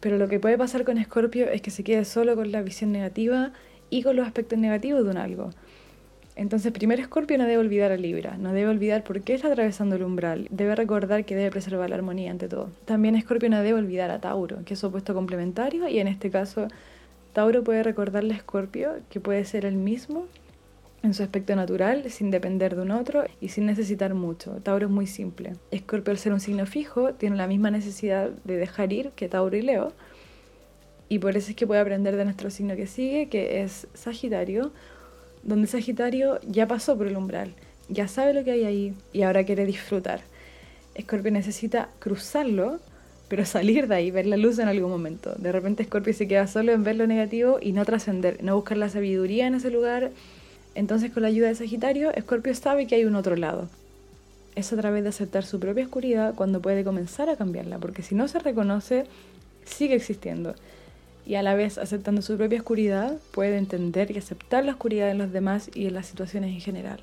Pero 0.00 0.18
lo 0.18 0.28
que 0.28 0.40
puede 0.40 0.58
pasar 0.58 0.84
con 0.84 0.98
Escorpio 0.98 1.48
es 1.48 1.62
que 1.62 1.70
se 1.70 1.84
quede 1.84 2.04
solo 2.04 2.34
con 2.34 2.50
la 2.50 2.62
visión 2.62 2.90
negativa 2.92 3.52
y 3.88 4.02
con 4.02 4.16
los 4.16 4.26
aspectos 4.26 4.58
negativos 4.58 5.04
de 5.04 5.10
un 5.10 5.16
algo. 5.16 5.50
Entonces, 6.38 6.70
primero 6.70 7.02
Escorpio 7.02 7.36
no 7.36 7.46
debe 7.46 7.58
olvidar 7.58 7.90
a 7.90 7.96
Libra, 7.96 8.36
no 8.38 8.52
debe 8.52 8.70
olvidar 8.70 9.02
por 9.02 9.22
qué 9.22 9.34
está 9.34 9.48
atravesando 9.48 9.96
el 9.96 10.04
umbral, 10.04 10.46
debe 10.52 10.76
recordar 10.76 11.24
que 11.24 11.34
debe 11.34 11.50
preservar 11.50 11.90
la 11.90 11.96
armonía 11.96 12.30
ante 12.30 12.46
todo. 12.46 12.70
También 12.84 13.16
Escorpio 13.16 13.50
no 13.50 13.60
debe 13.60 13.76
olvidar 13.76 14.12
a 14.12 14.20
Tauro, 14.20 14.64
que 14.64 14.74
es 14.74 14.80
su 14.80 14.86
opuesto 14.86 15.14
complementario, 15.14 15.88
y 15.88 15.98
en 15.98 16.06
este 16.06 16.30
caso, 16.30 16.68
Tauro 17.32 17.64
puede 17.64 17.82
recordarle 17.82 18.34
a 18.34 18.36
Escorpio 18.36 19.00
que 19.10 19.18
puede 19.18 19.44
ser 19.44 19.64
el 19.64 19.74
mismo 19.74 20.26
en 21.02 21.12
su 21.12 21.24
aspecto 21.24 21.56
natural, 21.56 22.08
sin 22.08 22.30
depender 22.30 22.76
de 22.76 22.82
un 22.82 22.92
otro 22.92 23.24
y 23.40 23.48
sin 23.48 23.66
necesitar 23.66 24.14
mucho. 24.14 24.60
Tauro 24.62 24.86
es 24.86 24.92
muy 24.92 25.08
simple. 25.08 25.54
Escorpio, 25.72 26.12
al 26.12 26.18
ser 26.18 26.32
un 26.32 26.40
signo 26.40 26.66
fijo, 26.66 27.14
tiene 27.14 27.34
la 27.34 27.48
misma 27.48 27.72
necesidad 27.72 28.30
de 28.44 28.56
dejar 28.58 28.92
ir 28.92 29.10
que 29.16 29.28
Tauro 29.28 29.56
y 29.56 29.62
Leo. 29.62 29.92
Y 31.08 31.18
por 31.18 31.36
eso 31.36 31.50
es 31.50 31.56
que 31.56 31.66
puede 31.66 31.80
aprender 31.80 32.14
de 32.14 32.24
nuestro 32.24 32.48
signo 32.50 32.76
que 32.76 32.86
sigue, 32.86 33.28
que 33.28 33.62
es 33.62 33.88
Sagitario, 33.94 34.70
donde 35.42 35.66
Sagitario 35.66 36.40
ya 36.46 36.66
pasó 36.66 36.96
por 36.96 37.06
el 37.06 37.16
umbral, 37.16 37.54
ya 37.88 38.08
sabe 38.08 38.34
lo 38.34 38.44
que 38.44 38.52
hay 38.52 38.64
ahí 38.64 38.94
y 39.12 39.22
ahora 39.22 39.44
quiere 39.44 39.66
disfrutar. 39.66 40.20
Escorpio 40.94 41.30
necesita 41.30 41.88
cruzarlo, 41.98 42.80
pero 43.28 43.44
salir 43.44 43.88
de 43.88 43.94
ahí, 43.94 44.10
ver 44.10 44.26
la 44.26 44.36
luz 44.36 44.58
en 44.58 44.68
algún 44.68 44.90
momento. 44.90 45.34
De 45.36 45.52
repente 45.52 45.82
Escorpio 45.82 46.12
se 46.12 46.26
queda 46.28 46.46
solo 46.46 46.72
en 46.72 46.84
ver 46.84 46.96
lo 46.96 47.06
negativo 47.06 47.58
y 47.60 47.72
no 47.72 47.84
trascender, 47.84 48.42
no 48.42 48.56
buscar 48.56 48.78
la 48.78 48.88
sabiduría 48.88 49.46
en 49.46 49.54
ese 49.54 49.70
lugar 49.70 50.10
entonces 50.78 51.10
con 51.10 51.24
la 51.24 51.28
ayuda 51.28 51.48
de 51.48 51.56
Sagitario, 51.56 52.14
Escorpio 52.14 52.54
sabe 52.54 52.86
que 52.86 52.94
hay 52.94 53.04
un 53.04 53.16
otro 53.16 53.34
lado. 53.34 53.68
Es 54.54 54.72
a 54.72 54.76
través 54.76 55.02
de 55.02 55.08
aceptar 55.08 55.44
su 55.44 55.58
propia 55.58 55.82
oscuridad 55.82 56.36
cuando 56.36 56.62
puede 56.62 56.84
comenzar 56.84 57.28
a 57.28 57.36
cambiarla, 57.36 57.78
porque 57.78 58.02
si 58.02 58.14
no 58.14 58.28
se 58.28 58.38
reconoce, 58.38 59.04
sigue 59.64 59.96
existiendo. 59.96 60.54
Y 61.28 61.34
a 61.34 61.42
la 61.42 61.54
vez, 61.54 61.76
aceptando 61.76 62.22
su 62.22 62.38
propia 62.38 62.58
oscuridad, 62.58 63.18
puede 63.32 63.58
entender 63.58 64.10
y 64.10 64.16
aceptar 64.16 64.64
la 64.64 64.72
oscuridad 64.72 65.10
en 65.10 65.18
los 65.18 65.30
demás 65.30 65.70
y 65.74 65.84
en 65.84 65.92
las 65.92 66.06
situaciones 66.06 66.54
en 66.54 66.60
general. 66.62 67.00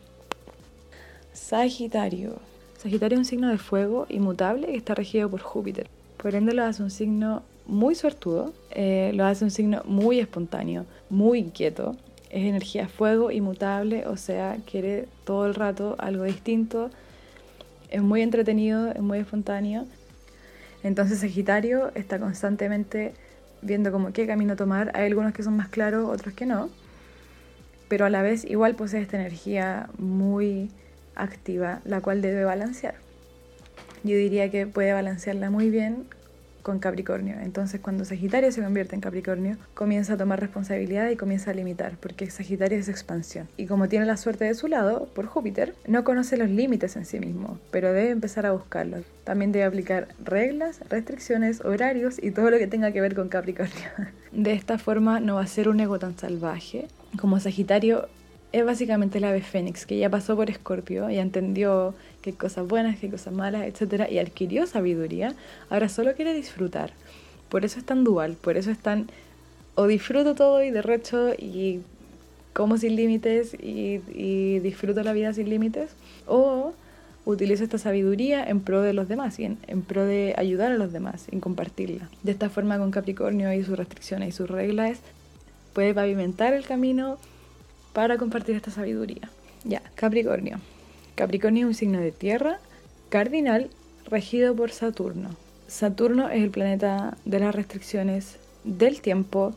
Sagitario. 1.31 2.39
Sagitario 2.79 3.17
es 3.17 3.19
un 3.19 3.25
signo 3.25 3.49
de 3.49 3.59
fuego 3.59 4.07
inmutable 4.09 4.65
que 4.65 4.77
está 4.77 4.95
regido 4.95 5.29
por 5.29 5.41
Júpiter. 5.41 5.87
Por 6.17 6.33
ende 6.33 6.55
lo 6.55 6.63
hace 6.63 6.81
un 6.81 6.89
signo 6.89 7.43
muy 7.67 7.93
suertudo, 7.93 8.51
eh, 8.71 9.11
lo 9.13 9.25
hace 9.25 9.43
un 9.43 9.51
signo 9.51 9.83
muy 9.85 10.19
espontáneo, 10.19 10.87
muy 11.11 11.37
inquieto, 11.37 11.95
es 12.31 12.45
energía 12.45 12.87
fuego 12.87 13.29
inmutable, 13.29 14.07
o 14.07 14.17
sea, 14.17 14.57
quiere 14.65 15.07
todo 15.23 15.45
el 15.45 15.53
rato 15.53 15.97
algo 15.99 16.23
distinto, 16.23 16.89
es 17.91 18.01
muy 18.01 18.23
entretenido, 18.23 18.89
es 18.89 19.01
muy 19.01 19.19
espontáneo. 19.19 19.85
Entonces 20.81 21.19
Sagitario 21.19 21.91
está 21.93 22.17
constantemente 22.19 23.13
viendo 23.61 23.91
como 23.91 24.13
qué 24.13 24.27
camino 24.27 24.55
tomar. 24.55 24.91
Hay 24.95 25.05
algunos 25.05 25.33
que 25.33 25.43
son 25.43 25.55
más 25.55 25.69
claros, 25.69 26.09
otros 26.09 26.33
que 26.33 26.45
no. 26.45 26.69
Pero 27.87 28.05
a 28.05 28.09
la 28.09 28.21
vez 28.21 28.45
igual 28.45 28.75
posee 28.75 29.01
esta 29.01 29.17
energía 29.17 29.89
muy 29.97 30.71
activa, 31.15 31.81
la 31.85 32.01
cual 32.01 32.21
debe 32.21 32.43
balancear. 32.43 32.95
Yo 34.03 34.15
diría 34.15 34.51
que 34.51 34.67
puede 34.67 34.93
balancearla 34.93 35.49
muy 35.49 35.69
bien 35.69 36.05
con 36.65 36.79
Capricornio. 36.79 37.35
Entonces 37.39 37.79
cuando 37.79 38.05
Sagitario 38.05 38.51
se 38.51 38.63
convierte 38.63 38.95
en 38.95 39.01
Capricornio, 39.01 39.55
comienza 39.75 40.13
a 40.13 40.17
tomar 40.17 40.39
responsabilidad 40.39 41.07
y 41.11 41.15
comienza 41.15 41.51
a 41.51 41.53
limitar, 41.53 41.95
porque 41.99 42.27
Sagitario 42.31 42.79
es 42.79 42.89
expansión. 42.89 43.47
Y 43.55 43.67
como 43.67 43.87
tiene 43.87 44.07
la 44.07 44.17
suerte 44.17 44.45
de 44.45 44.55
su 44.55 44.67
lado, 44.67 45.07
por 45.13 45.27
Júpiter, 45.27 45.75
no 45.87 46.03
conoce 46.03 46.37
los 46.37 46.49
límites 46.49 46.95
en 46.95 47.05
sí 47.05 47.19
mismo, 47.19 47.59
pero 47.69 47.93
debe 47.93 48.09
empezar 48.09 48.47
a 48.47 48.51
buscarlos. 48.51 49.05
También 49.23 49.51
debe 49.51 49.65
aplicar 49.65 50.07
reglas, 50.23 50.79
restricciones, 50.89 51.63
horarios 51.63 52.17
y 52.21 52.31
todo 52.31 52.49
lo 52.49 52.57
que 52.57 52.65
tenga 52.65 52.91
que 52.91 52.99
ver 52.99 53.13
con 53.13 53.29
Capricornio. 53.29 53.91
De 54.31 54.53
esta 54.53 54.79
forma 54.79 55.19
no 55.19 55.35
va 55.35 55.41
a 55.41 55.47
ser 55.47 55.69
un 55.69 55.79
ego 55.79 55.99
tan 55.99 56.17
salvaje. 56.17 56.87
Como 57.19 57.39
Sagitario 57.39 58.09
es 58.55 58.65
básicamente 58.65 59.17
el 59.17 59.25
ave 59.25 59.41
fénix, 59.41 59.85
que 59.85 59.97
ya 59.97 60.09
pasó 60.09 60.37
por 60.37 60.49
Escorpio, 60.49 61.09
y 61.09 61.17
entendió 61.17 61.93
qué 62.21 62.31
cosas 62.33 62.65
buenas, 62.65 62.97
qué 62.97 63.09
cosas 63.09 63.33
malas, 63.33 63.63
etc. 63.63 64.09
Y 64.09 64.19
adquirió 64.19 64.65
sabiduría, 64.65 65.35
ahora 65.69 65.89
solo 65.89 66.15
quiere 66.15 66.33
disfrutar. 66.33 66.91
Por 67.49 67.65
eso 67.65 67.79
es 67.79 67.85
tan 67.85 68.05
dual, 68.05 68.37
por 68.39 68.55
eso 68.55 68.71
es 68.71 68.77
tan 68.77 69.07
o 69.75 69.87
disfruto 69.87 70.35
todo 70.35 70.63
y 70.63 70.71
derrocho 70.71 71.33
y 71.33 71.81
como 72.53 72.77
sin 72.77 72.95
límites 72.95 73.53
y, 73.55 73.99
y 74.13 74.59
disfruto 74.59 75.03
la 75.03 75.11
vida 75.11 75.33
sin 75.33 75.49
límites, 75.49 75.89
o 76.25 76.73
utilizo 77.25 77.65
esta 77.65 77.77
sabiduría 77.77 78.41
en 78.47 78.61
pro 78.61 78.81
de 78.81 78.93
los 78.93 79.09
demás 79.09 79.37
y 79.37 79.43
en, 79.43 79.57
en, 79.67 79.81
pro 79.81 80.05
de 80.05 80.33
ayudar 80.37 80.71
a 80.71 80.77
los 80.77 80.93
demás, 80.93 81.25
en 81.29 81.41
compartirla. 81.41 82.09
De 82.23 82.31
esta 82.31 82.49
forma 82.49 82.77
con 82.77 82.91
Capricornio 82.91 83.51
y 83.51 83.65
sus 83.65 83.77
restricciones 83.77 84.29
y 84.29 84.31
sus 84.31 84.49
reglas 84.49 84.99
puede 85.73 85.93
pavimentar 85.93 86.53
el 86.53 86.63
camino 86.63 87.17
para 87.95 88.17
compartir 88.17 88.57
esta 88.57 88.71
sabiduría. 88.71 89.29
Ya, 89.63 89.81
Capricornio. 89.95 90.59
Capricornio 91.15 91.65
es 91.65 91.69
un 91.69 91.73
signo 91.73 91.99
de 92.01 92.11
tierra 92.11 92.59
cardinal 93.07 93.69
regido 94.05 94.53
por 94.53 94.71
Saturno. 94.71 95.29
Saturno 95.67 96.27
es 96.29 96.43
el 96.43 96.51
planeta 96.51 97.17
de 97.23 97.39
las 97.39 97.55
restricciones 97.55 98.35
del 98.65 98.99
tiempo. 98.99 99.55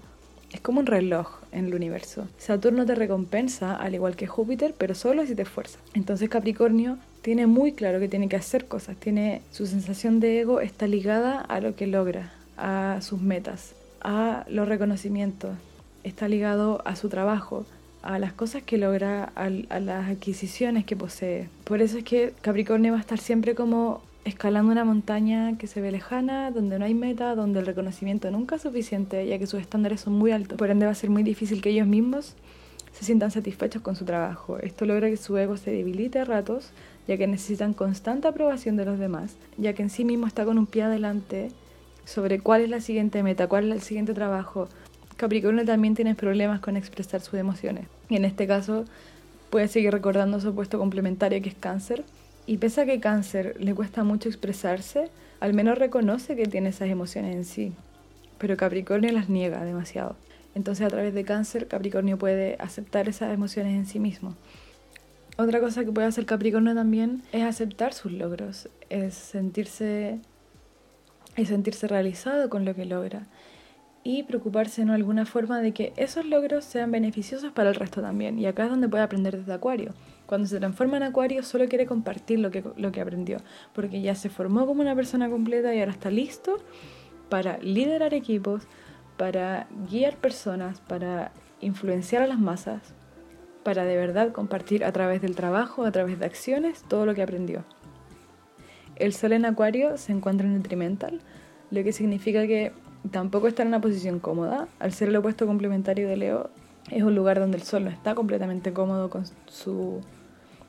Es 0.53 0.61
como 0.61 0.79
un 0.79 0.87
reloj 0.87 1.41
en 1.51 1.67
el 1.67 1.75
universo. 1.75 2.29
Saturno 2.39 2.87
te 2.87 2.95
recompensa 2.95 3.75
al 3.75 3.95
igual 3.95 4.15
que 4.15 4.29
Júpiter, 4.29 4.73
pero 4.79 4.95
solo 4.95 5.27
si 5.27 5.35
te 5.35 5.43
esfuerzas. 5.43 5.81
Entonces 5.93 6.31
Capricornio 6.31 6.97
Tiene 7.23 7.49
muy 7.49 7.73
claro 7.73 7.99
que 7.99 8.09
tiene 8.09 8.29
que 8.29 8.37
hacer 8.37 8.67
cosas, 8.67 8.97
tiene 8.97 9.43
su 9.51 9.67
sensación 9.67 10.21
de 10.21 10.41
ego 10.41 10.61
está 10.61 10.87
ligada 10.87 11.41
a 11.41 11.61
lo 11.61 11.75
que 11.75 11.89
logra, 11.89 12.33
a 12.57 13.01
sus 13.03 13.21
metas, 13.21 13.75
a 14.01 14.47
los 14.49 14.69
reconocimientos, 14.69 15.51
está 16.05 16.29
ligado 16.29 16.81
a 16.85 16.95
su 16.95 17.09
trabajo, 17.09 17.67
a 18.03 18.19
las 18.19 18.33
cosas 18.33 18.63
que 18.63 18.79
logra, 18.79 19.25
a, 19.35 19.51
las 19.51 20.09
adquisiciones 20.09 20.85
que 20.85 20.97
posee. 20.97 21.49
Por 21.65 21.83
eso 21.83 21.99
es 21.99 22.05
que 22.05 22.33
Capricornio 22.41 22.93
va 22.93 22.99
a 22.99 23.01
estar 23.01 23.19
siempre 23.19 23.55
como 23.55 24.03
escalando 24.25 24.73
una 24.73 24.85
montaña 24.85 25.57
que 25.59 25.67
se 25.67 25.81
ve 25.81 25.91
lejana, 25.91 26.51
donde 26.51 26.79
no 26.79 26.85
hay 26.85 26.95
meta, 26.95 27.35
donde 27.35 27.61
el 27.61 27.67
reconocimiento 27.67 28.31
nunca 28.31 28.57
es 28.57 28.63
suficiente, 28.63 29.27
ya 29.27 29.39
que 29.39 29.47
sus 29.47 29.61
estándares 29.61 30.03
son 30.03 30.15
muy 30.15 30.33
altos. 30.33 30.59
Por 30.59 30.71
ende 30.71 30.87
va 30.87 30.93
a 30.93 30.95
ser 30.95 31.11
muy 31.11 31.23
difícil 31.23 31.63
que 31.63 31.71
ellos 31.71 31.87
mismos 31.87 32.35
se 32.93 33.05
sientan 33.05 33.31
satisfechos 33.31 33.83
con 33.83 33.97
su 33.97 34.05
trabajo. 34.05 34.59
Esto 34.59 34.85
logra 34.85 35.09
que 35.09 35.17
su 35.17 35.37
ego 35.37 35.57
se 35.57 35.71
debilite 35.71 36.19
a 36.19 36.25
ratos, 36.25 36.71
ya 37.07 37.17
que 37.17 37.27
necesitan 37.27 37.73
constante 37.73 38.29
aprobación 38.29 38.77
de 38.77 38.85
los 38.85 38.99
demás, 38.99 39.37
ya 39.57 39.73
que 39.73 39.83
en 39.83 39.91
sí 39.91 40.05
mismo 40.05 40.27
está 40.27 40.45
con 40.45 40.59
un 40.59 40.67
pie 40.67 40.83
adelante 40.83 41.51
sobre 42.05 42.41
cuál 42.41 42.63
es 42.63 42.71
la 42.71 42.81
siguiente 42.81 43.23
meta, 43.23 43.47
cuál 43.47 43.69
es 43.69 43.75
el 43.75 43.83
siguiente 43.83 44.15
trabajo. 44.15 44.69
Capricornio 45.19 45.65
también 45.65 45.97
tiene 45.97 46.15
problemas 46.15 46.61
con 46.61 46.77
expresar 46.77 47.21
sus 47.21 47.35
emociones. 47.35 47.89
Y 48.09 48.15
en 48.15 48.25
este 48.25 48.47
caso 48.47 48.85
puede 49.51 49.67
seguir 49.67 49.91
recordando 49.91 50.41
su 50.41 50.51
opuesto 50.51 50.79
complementario 50.79 51.43
que 51.43 51.49
es 51.49 51.57
cáncer, 51.57 52.05
y 52.47 52.59
pese 52.59 52.83
a 52.83 52.87
que 52.87 53.01
cáncer 53.01 53.57
le 53.59 53.75
cuesta 53.75 54.05
mucho 54.05 54.29
expresarse, 54.29 55.11
al 55.41 55.55
menos 55.55 55.77
reconoce 55.77 56.37
que 56.37 56.47
tiene 56.47 56.69
esas 56.69 56.89
emociones 56.89 57.35
en 57.35 57.45
sí. 57.45 57.73
Pero 58.39 58.57
Capricornio 58.57 59.11
las 59.11 59.29
niega 59.29 59.65
demasiado. 59.65 60.15
Entonces 60.55 60.87
a 60.87 60.91
través 60.91 61.13
de 61.13 61.25
cáncer 61.25 61.67
Capricornio 61.67 62.17
puede 62.17 62.57
aceptar 62.61 63.09
esas 63.09 63.35
emociones 63.35 63.75
en 63.75 63.87
sí 63.87 63.99
mismo. 63.99 64.37
Otra 65.37 65.59
cosa 65.59 65.85
que 65.85 65.91
puede 65.91 66.07
hacer 66.07 66.27
Capricornio 66.27 66.77
también 66.77 67.23
es 67.33 67.43
aceptar 67.43 67.93
sus 67.93 68.13
logros, 68.13 68.69
es 68.89 69.15
sentirse, 69.15 70.21
es 71.35 71.49
sentirse 71.49 71.89
realizado 71.89 72.49
con 72.49 72.65
lo 72.65 72.77
que 72.77 72.85
logra 72.85 73.27
y 74.09 74.23
preocuparse 74.23 74.81
en 74.81 74.89
alguna 74.89 75.27
forma 75.27 75.61
de 75.61 75.73
que 75.73 75.93
esos 75.97 76.25
logros 76.25 76.65
sean 76.65 76.91
beneficiosos 76.91 77.53
para 77.53 77.69
el 77.69 77.75
resto 77.75 78.01
también. 78.01 78.39
Y 78.39 78.47
acá 78.47 78.65
es 78.65 78.71
donde 78.71 78.89
puede 78.89 79.03
aprender 79.03 79.37
desde 79.37 79.53
Acuario. 79.53 79.93
Cuando 80.25 80.49
se 80.49 80.57
transforma 80.57 80.97
en 80.97 81.03
acuario 81.03 81.43
solo 81.43 81.69
quiere 81.69 81.85
compartir 81.85 82.39
lo 82.39 82.51
que, 82.51 82.65
lo 82.79 82.91
que 82.91 83.03
aprendió, 83.03 83.37
porque 83.75 84.01
ya 84.01 84.15
se 84.15 84.31
formó 84.31 84.67
como 84.67 84.81
una 84.81 84.95
persona 84.95 85.29
completa 85.29 85.75
y 85.75 85.81
ahora 85.81 85.93
está 85.93 86.11
listo 86.11 86.57
para 87.29 87.59
liderar 87.59 88.15
equipos, 88.15 88.63
para 89.19 89.67
guiar 89.91 90.17
personas, 90.17 90.81
para 90.81 91.31
influenciar 91.61 92.23
a 92.23 92.27
las 92.27 92.39
masas, 92.39 92.95
para 93.63 93.85
de 93.85 93.99
verdad 93.99 94.33
compartir 94.33 94.85
a 94.85 94.93
través 94.93 95.21
del 95.21 95.37
trabajo, 95.37 95.85
a 95.85 95.93
través 95.93 96.19
de 96.19 96.25
acciones, 96.25 96.83
todo 96.89 97.05
lo 97.05 97.15
que 97.15 97.23
aprendió. 97.23 97.63
El 98.97 99.13
sol 99.13 99.35
en 99.35 99.45
acuario 99.45 99.99
se 99.99 100.13
encuentra 100.13 100.47
en 100.47 100.55
nutrimental, 100.55 101.21
lo 101.71 101.85
que 101.85 101.93
significa 101.93 102.47
que 102.47 102.73
tampoco 103.11 103.49
está 103.49 103.63
en 103.63 103.69
una 103.69 103.81
posición 103.81 104.19
cómoda. 104.19 104.69
Al 104.79 104.93
ser 104.93 105.09
el 105.09 105.17
opuesto 105.17 105.47
complementario 105.47 106.09
de 106.09 106.17
Leo, 106.17 106.51
es 106.91 107.03
un 107.03 107.15
lugar 107.15 107.39
donde 107.39 107.59
el 107.59 107.63
sol 107.63 107.85
no 107.85 107.91
está 107.91 108.15
completamente 108.15 108.73
cómodo 108.73 109.11
con 109.11 109.25
su 109.47 110.01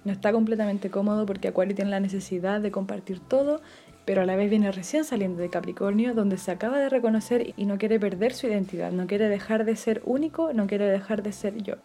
no 0.06 0.14
está 0.14 0.32
completamente 0.32 0.90
cómodo 0.90 1.26
porque 1.26 1.50
Acuario 1.50 1.76
tiene 1.76 1.92
la 1.92 2.00
necesidad 2.00 2.62
de 2.62 2.72
compartir 2.72 3.20
todo, 3.20 3.62
pero 4.06 4.22
a 4.22 4.26
la 4.26 4.36
vez 4.36 4.50
viene 4.50 4.72
recién 4.72 5.04
saliendo 5.04 5.42
de 5.42 5.50
Capricornio, 5.50 6.14
donde 6.14 6.38
se 6.38 6.52
acaba 6.52 6.80
de 6.80 6.90
reconocer 6.90 7.54
y 7.58 7.66
no 7.66 7.78
quiere 7.78 8.00
perder 8.00 8.34
su 8.34 8.48
identidad, 8.48 8.92
no 8.92 9.08
quiere 9.08 9.28
dejar 9.28 9.66
de 9.66 9.76
ser 9.76 10.02
único, 10.06 10.54
no 10.54 10.68
quiere 10.68 10.86
dejar 10.86 11.22
de 11.22 11.34
ser 11.34 11.62
yo. 11.62 11.76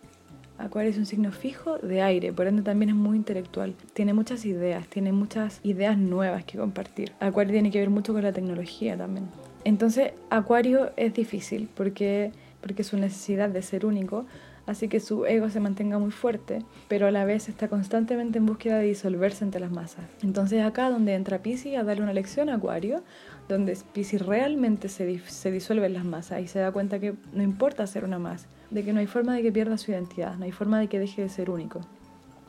Acuario 0.56 0.92
es 0.92 0.98
un 0.98 1.06
signo 1.06 1.32
fijo 1.32 1.78
de 1.78 2.00
aire, 2.00 2.32
por 2.32 2.46
ende 2.46 2.62
también 2.62 2.90
es 2.90 2.94
muy 2.94 3.16
intelectual. 3.16 3.74
Tiene 3.92 4.14
muchas 4.14 4.44
ideas, 4.44 4.86
tiene 4.86 5.10
muchas 5.10 5.58
ideas 5.64 5.98
nuevas 5.98 6.44
que 6.44 6.56
compartir. 6.56 7.12
Acuario 7.18 7.52
tiene 7.52 7.72
que 7.72 7.80
ver 7.80 7.90
mucho 7.90 8.12
con 8.12 8.22
la 8.22 8.32
tecnología 8.32 8.96
también. 8.96 9.28
Entonces, 9.64 10.12
Acuario 10.30 10.92
es 10.96 11.14
difícil 11.14 11.68
porque, 11.74 12.32
porque 12.60 12.84
su 12.84 12.96
necesidad 12.96 13.48
de 13.48 13.62
ser 13.62 13.86
único 13.86 14.26
así 14.66 14.88
que 14.88 15.00
su 15.00 15.26
ego 15.26 15.48
se 15.50 15.60
mantenga 15.60 15.98
muy 15.98 16.10
fuerte, 16.10 16.60
pero 16.88 17.06
a 17.06 17.10
la 17.10 17.24
vez 17.24 17.48
está 17.48 17.68
constantemente 17.68 18.38
en 18.38 18.46
búsqueda 18.46 18.78
de 18.78 18.86
disolverse 18.86 19.44
entre 19.44 19.60
las 19.60 19.70
masas. 19.70 20.04
Entonces 20.22 20.62
acá 20.64 20.90
donde 20.90 21.14
entra 21.14 21.42
Pisces 21.42 21.76
a 21.76 21.84
darle 21.84 22.02
una 22.02 22.12
lección 22.12 22.48
a 22.48 22.54
Acuario, 22.54 23.02
donde 23.48 23.76
Pisces 23.92 24.24
realmente 24.24 24.88
se, 24.88 25.18
se 25.20 25.50
disuelve 25.50 25.86
en 25.86 25.94
las 25.94 26.04
masas 26.04 26.40
y 26.40 26.46
se 26.46 26.58
da 26.58 26.72
cuenta 26.72 26.98
que 26.98 27.14
no 27.32 27.42
importa 27.42 27.86
ser 27.86 28.04
una 28.04 28.18
más, 28.18 28.46
de 28.70 28.84
que 28.84 28.92
no 28.92 29.00
hay 29.00 29.06
forma 29.06 29.34
de 29.34 29.42
que 29.42 29.52
pierda 29.52 29.78
su 29.78 29.90
identidad, 29.90 30.36
no 30.36 30.44
hay 30.44 30.52
forma 30.52 30.80
de 30.80 30.88
que 30.88 30.98
deje 30.98 31.22
de 31.22 31.28
ser 31.28 31.50
único. 31.50 31.80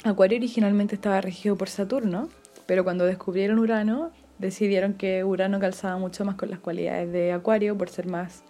Acuario 0.03 0.37
originalmente 0.37 0.95
estaba 0.95 1.19
regido 1.21 1.55
por 1.57 1.67
Saturno, 1.67 2.29
pero 2.65 2.83
cuando 2.83 3.05
descubrieron 3.05 3.59
Urano, 3.59 4.11
decidieron 4.39 4.93
que 4.93 5.23
Urano 5.23 5.59
calzaba 5.59 5.97
mucho 5.97 6.25
más 6.25 6.35
con 6.35 6.49
las 6.49 6.59
cualidades 6.59 7.11
de 7.11 7.31
Acuario 7.31 7.77
por 7.77 7.89
ser 7.89 8.07
más 8.07 8.43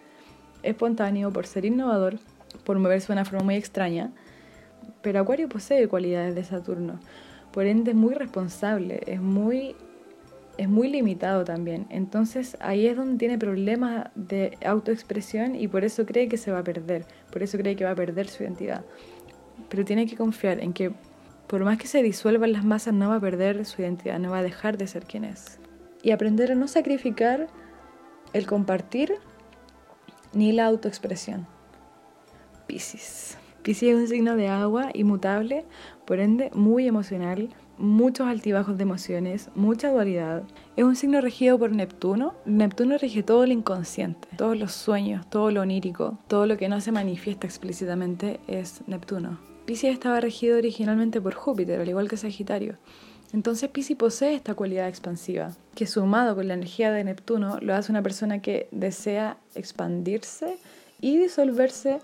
espontáneo, 0.63 1.31
por 1.31 1.45
ser 1.45 1.65
innovador 1.65 2.19
por 2.63 2.79
moverse 2.79 3.07
de 3.07 3.13
una 3.13 3.25
forma 3.25 3.43
muy 3.43 3.55
extraña, 3.55 4.11
pero 5.01 5.19
Acuario 5.19 5.49
posee 5.49 5.87
cualidades 5.87 6.35
de 6.35 6.43
Saturno, 6.43 6.99
por 7.51 7.65
ende 7.65 7.91
es 7.91 7.97
muy 7.97 8.13
responsable, 8.13 9.01
es 9.05 9.21
muy, 9.21 9.75
es 10.57 10.67
muy 10.67 10.89
limitado 10.89 11.43
también. 11.43 11.85
Entonces 11.89 12.57
ahí 12.59 12.87
es 12.87 12.97
donde 12.97 13.17
tiene 13.17 13.37
problemas 13.37 14.09
de 14.15 14.57
autoexpresión 14.65 15.55
y 15.55 15.67
por 15.67 15.83
eso 15.83 16.05
cree 16.05 16.27
que 16.27 16.37
se 16.37 16.51
va 16.51 16.59
a 16.59 16.63
perder, 16.63 17.05
por 17.31 17.43
eso 17.43 17.57
cree 17.57 17.75
que 17.75 17.85
va 17.85 17.91
a 17.91 17.95
perder 17.95 18.27
su 18.27 18.43
identidad. 18.43 18.83
Pero 19.69 19.85
tiene 19.85 20.05
que 20.05 20.17
confiar 20.17 20.59
en 20.59 20.73
que 20.73 20.91
por 21.47 21.63
más 21.63 21.77
que 21.77 21.87
se 21.87 22.01
disuelvan 22.01 22.51
las 22.51 22.65
masas 22.65 22.93
no 22.93 23.09
va 23.09 23.15
a 23.17 23.21
perder 23.21 23.65
su 23.65 23.81
identidad, 23.81 24.19
no 24.19 24.31
va 24.31 24.39
a 24.39 24.43
dejar 24.43 24.77
de 24.77 24.87
ser 24.87 25.05
quien 25.05 25.23
es. 25.23 25.59
Y 26.05 26.11
aprender 26.11 26.51
a 26.51 26.55
no 26.55 26.67
sacrificar 26.67 27.47
el 28.31 28.45
compartir 28.45 29.15
ni 30.33 30.51
la 30.51 30.67
autoexpresión. 30.67 31.47
Pisces. 32.67 33.39
Pisces 33.63 33.89
es 33.89 33.95
un 33.95 34.07
signo 34.07 34.35
de 34.35 34.47
agua 34.47 34.91
inmutable, 34.93 35.65
por 36.05 36.19
ende 36.19 36.51
muy 36.53 36.85
emocional, 36.85 37.49
muchos 37.79 38.27
altibajos 38.27 38.77
de 38.77 38.83
emociones, 38.83 39.49
mucha 39.55 39.89
dualidad. 39.89 40.43
Es 40.75 40.83
un 40.83 40.95
signo 40.95 41.21
regido 41.21 41.57
por 41.57 41.71
Neptuno. 41.71 42.35
Neptuno 42.45 42.99
rige 42.99 43.23
todo 43.23 43.43
el 43.43 43.51
inconsciente, 43.51 44.27
todos 44.37 44.59
los 44.59 44.73
sueños, 44.73 45.27
todo 45.27 45.49
lo 45.49 45.61
onírico, 45.61 46.19
todo 46.27 46.45
lo 46.45 46.55
que 46.55 46.69
no 46.69 46.81
se 46.81 46.91
manifiesta 46.91 47.47
explícitamente 47.47 48.39
es 48.45 48.87
Neptuno. 48.87 49.39
Pisces 49.65 49.91
estaba 49.91 50.19
regido 50.19 50.59
originalmente 50.59 51.19
por 51.19 51.33
Júpiter, 51.33 51.81
al 51.81 51.89
igual 51.89 52.07
que 52.07 52.17
Sagitario. 52.17 52.77
Entonces 53.33 53.69
Pisces 53.69 53.97
posee 53.97 54.35
esta 54.35 54.55
cualidad 54.55 54.87
expansiva, 54.87 55.51
que 55.75 55.87
sumado 55.87 56.35
con 56.35 56.47
la 56.47 56.53
energía 56.53 56.91
de 56.91 57.03
Neptuno 57.03 57.59
lo 57.61 57.75
hace 57.75 57.91
una 57.91 58.01
persona 58.01 58.41
que 58.41 58.67
desea 58.71 59.37
expandirse 59.55 60.57
y 61.01 61.17
disolverse 61.17 61.99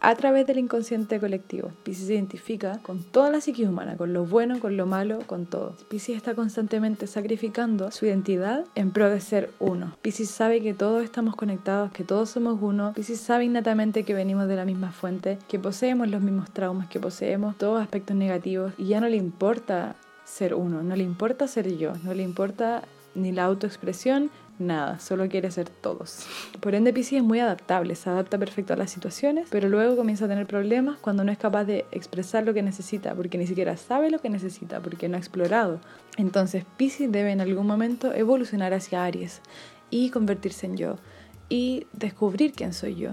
a 0.00 0.14
través 0.14 0.46
del 0.46 0.58
inconsciente 0.58 1.20
colectivo. 1.20 1.70
Pisces 1.82 2.06
se 2.06 2.14
identifica 2.14 2.78
con 2.82 3.02
toda 3.02 3.30
la 3.30 3.40
psique 3.40 3.68
humana, 3.68 3.96
con 3.96 4.12
lo 4.12 4.24
bueno, 4.24 4.58
con 4.58 4.76
lo 4.76 4.86
malo, 4.86 5.18
con 5.26 5.46
todo. 5.46 5.76
Pisces 5.88 6.16
está 6.16 6.34
constantemente 6.34 7.06
sacrificando 7.06 7.90
su 7.90 8.06
identidad 8.06 8.64
en 8.74 8.92
pro 8.92 9.10
de 9.10 9.20
ser 9.20 9.50
uno. 9.60 9.94
Pisces 10.00 10.30
sabe 10.30 10.62
que 10.62 10.72
todos 10.72 11.04
estamos 11.04 11.36
conectados, 11.36 11.92
que 11.92 12.04
todos 12.04 12.30
somos 12.30 12.58
uno. 12.62 12.94
Pisces 12.94 13.20
sabe 13.20 13.44
innatamente 13.44 14.04
que 14.04 14.14
venimos 14.14 14.48
de 14.48 14.56
la 14.56 14.64
misma 14.64 14.90
fuente, 14.90 15.38
que 15.48 15.58
poseemos 15.58 16.08
los 16.08 16.22
mismos 16.22 16.50
traumas, 16.50 16.88
que 16.88 16.98
poseemos 16.98 17.58
todos 17.58 17.82
aspectos 17.82 18.16
negativos 18.16 18.72
y 18.78 18.86
ya 18.86 19.00
no 19.00 19.08
le 19.08 19.16
importa 19.16 19.96
ser 20.30 20.54
uno, 20.54 20.82
no 20.82 20.96
le 20.96 21.02
importa 21.02 21.48
ser 21.48 21.76
yo, 21.76 21.92
no 22.04 22.14
le 22.14 22.22
importa 22.22 22.82
ni 23.14 23.32
la 23.32 23.44
autoexpresión, 23.44 24.30
nada, 24.60 25.00
solo 25.00 25.28
quiere 25.28 25.50
ser 25.50 25.68
todos. 25.68 26.26
Por 26.60 26.74
ende, 26.74 26.92
Pisces 26.92 27.18
es 27.18 27.24
muy 27.24 27.40
adaptable, 27.40 27.94
se 27.96 28.08
adapta 28.08 28.38
perfecto 28.38 28.72
a 28.72 28.76
las 28.76 28.90
situaciones, 28.90 29.48
pero 29.50 29.68
luego 29.68 29.96
comienza 29.96 30.26
a 30.26 30.28
tener 30.28 30.46
problemas 30.46 30.98
cuando 31.00 31.24
no 31.24 31.32
es 31.32 31.38
capaz 31.38 31.64
de 31.64 31.84
expresar 31.90 32.44
lo 32.44 32.54
que 32.54 32.62
necesita, 32.62 33.14
porque 33.14 33.38
ni 33.38 33.46
siquiera 33.46 33.76
sabe 33.76 34.10
lo 34.10 34.20
que 34.20 34.30
necesita, 34.30 34.80
porque 34.80 35.08
no 35.08 35.16
ha 35.16 35.20
explorado. 35.20 35.80
Entonces, 36.16 36.64
Pisces 36.76 37.10
debe 37.10 37.32
en 37.32 37.40
algún 37.40 37.66
momento 37.66 38.14
evolucionar 38.14 38.72
hacia 38.72 39.04
Aries 39.04 39.40
y 39.90 40.10
convertirse 40.10 40.66
en 40.66 40.76
yo 40.76 40.96
y 41.48 41.86
descubrir 41.92 42.52
quién 42.52 42.72
soy 42.72 42.94
yo, 42.94 43.10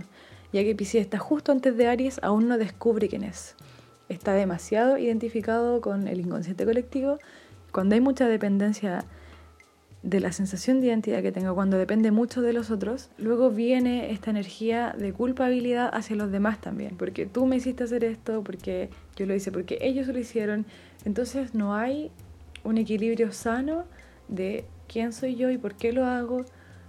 ya 0.54 0.64
que 0.64 0.76
Pisces 0.76 1.02
está 1.02 1.18
justo 1.18 1.52
antes 1.52 1.76
de 1.76 1.88
Aries, 1.88 2.20
aún 2.22 2.48
no 2.48 2.58
descubre 2.58 3.10
quién 3.10 3.24
es. 3.24 3.56
Está 4.10 4.34
demasiado 4.34 4.98
identificado 4.98 5.82
con 5.82 6.08
el 6.08 6.20
inconsciente 6.20 6.66
colectivo. 6.66 7.20
Cuando 7.72 7.96
hay 7.96 8.02
mucha 8.02 8.28
dependencia 8.28 9.06
de 10.04 10.20
la 10.20 10.32
sensación 10.32 10.80
de 10.80 10.88
identidad 10.88 11.22
que 11.22 11.32
tengo 11.32 11.54
cuando 11.56 11.78
depende 11.78 12.12
mucho 12.12 12.42
de 12.42 12.54
los 12.54 12.72
otros, 12.72 13.10
luego 13.18 13.50
viene 13.50 14.12
esta 14.12 14.30
energía 14.30 14.96
de 14.98 15.12
culpabilidad 15.12 15.90
hacia 15.94 16.16
los 16.16 16.32
demás 16.32 16.62
también, 16.62 16.96
porque 16.98 17.26
tú 17.26 17.46
me 17.46 17.58
hiciste 17.58 17.84
hacer 17.84 18.04
esto, 18.04 18.44
porque 18.44 18.90
yo 19.16 19.26
lo 19.26 19.36
hice, 19.36 19.52
porque 19.52 19.78
ellos 19.82 20.08
lo 20.08 20.18
hicieron. 20.18 20.66
Entonces 21.04 21.56
no 21.56 21.76
hay 21.76 22.12
un 22.64 22.78
equilibrio 22.78 23.32
sano 23.32 23.86
de 24.28 24.66
quién 24.88 25.14
soy 25.14 25.36
yo 25.36 25.50
y 25.50 25.58
por 25.58 25.76
qué 25.76 25.92
lo 25.92 26.06
hago, 26.06 26.46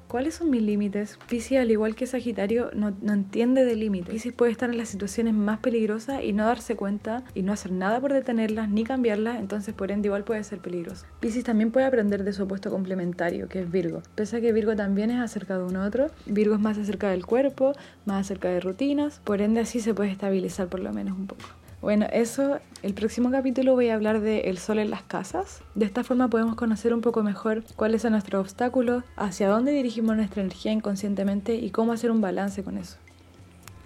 ¿Cuáles 0.08 0.36
son 0.36 0.48
mis 0.48 0.62
límites? 0.62 1.18
Piscis, 1.28 1.58
al 1.58 1.70
igual 1.70 1.94
que 1.94 2.06
Sagitario, 2.06 2.70
no, 2.74 2.96
no 3.02 3.12
entiende 3.12 3.66
de 3.66 3.76
límites. 3.76 4.10
Piscis 4.10 4.32
puede 4.32 4.50
estar 4.50 4.70
en 4.70 4.78
las 4.78 4.88
situaciones 4.88 5.34
más 5.34 5.58
peligrosas 5.58 6.24
y 6.24 6.32
no 6.32 6.46
darse 6.46 6.76
cuenta 6.76 7.24
y 7.34 7.42
no 7.42 7.52
hacer 7.52 7.72
nada 7.72 8.00
por 8.00 8.14
detenerlas 8.14 8.70
ni 8.70 8.84
cambiarlas, 8.84 9.38
entonces 9.38 9.74
por 9.74 9.90
ende 9.92 10.08
igual 10.08 10.24
puede 10.24 10.42
ser 10.44 10.60
peligroso. 10.60 11.04
Piscis 11.20 11.44
también 11.44 11.70
puede 11.72 11.84
aprender 11.84 12.24
de 12.24 12.32
su 12.32 12.44
opuesto 12.44 12.70
complementario, 12.70 13.50
que 13.50 13.60
es 13.60 13.70
Virgo. 13.70 14.02
Pese 14.14 14.38
a 14.38 14.40
que 14.40 14.50
Virgo 14.54 14.74
también 14.74 15.10
es 15.10 15.20
acerca 15.20 15.58
de 15.58 15.64
un 15.64 15.76
otro, 15.76 16.06
Virgo 16.24 16.54
es 16.54 16.60
más 16.60 16.78
acerca 16.78 17.10
del 17.10 17.26
cuerpo, 17.26 17.74
más 18.06 18.22
acerca 18.22 18.48
de 18.48 18.60
rutinas, 18.60 19.20
por 19.24 19.42
ende 19.42 19.60
así 19.60 19.80
se 19.80 19.92
puede 19.92 20.10
estabilizar 20.10 20.68
por 20.68 20.80
lo 20.80 20.90
menos 20.90 21.18
un 21.18 21.26
poco. 21.26 21.44
Bueno, 21.80 22.06
eso, 22.12 22.58
el 22.82 22.92
próximo 22.92 23.30
capítulo 23.30 23.74
voy 23.74 23.88
a 23.88 23.94
hablar 23.94 24.20
de 24.20 24.40
el 24.40 24.58
sol 24.58 24.80
en 24.80 24.90
las 24.90 25.02
casas. 25.02 25.62
De 25.76 25.84
esta 25.84 26.02
forma 26.02 26.28
podemos 26.28 26.56
conocer 26.56 26.92
un 26.92 27.02
poco 27.02 27.22
mejor 27.22 27.62
cuáles 27.76 28.02
son 28.02 28.12
nuestros 28.12 28.40
obstáculos, 28.40 29.04
hacia 29.14 29.48
dónde 29.48 29.70
dirigimos 29.70 30.16
nuestra 30.16 30.42
energía 30.42 30.72
inconscientemente 30.72 31.54
y 31.54 31.70
cómo 31.70 31.92
hacer 31.92 32.10
un 32.10 32.20
balance 32.20 32.64
con 32.64 32.78
eso. 32.78 32.96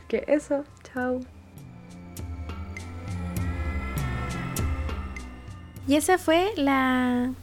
Que 0.08 0.24
eso, 0.26 0.64
chao. 0.82 1.20
Y 5.86 5.96
esa 5.96 6.16
fue 6.16 6.48
la, 6.56 7.34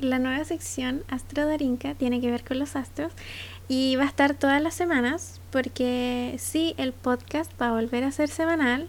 la 0.00 0.18
nueva 0.18 0.42
sección 0.46 1.02
Astro 1.08 1.46
Darinka, 1.46 1.94
tiene 1.96 2.22
que 2.22 2.30
ver 2.30 2.44
con 2.44 2.58
los 2.58 2.76
astros. 2.76 3.12
Y 3.68 3.96
va 3.96 4.04
a 4.04 4.06
estar 4.06 4.32
todas 4.32 4.62
las 4.62 4.72
semanas, 4.72 5.42
porque 5.50 6.34
sí, 6.38 6.74
el 6.78 6.94
podcast 6.94 7.52
va 7.60 7.68
a 7.68 7.72
volver 7.72 8.04
a 8.04 8.10
ser 8.10 8.30
semanal. 8.30 8.88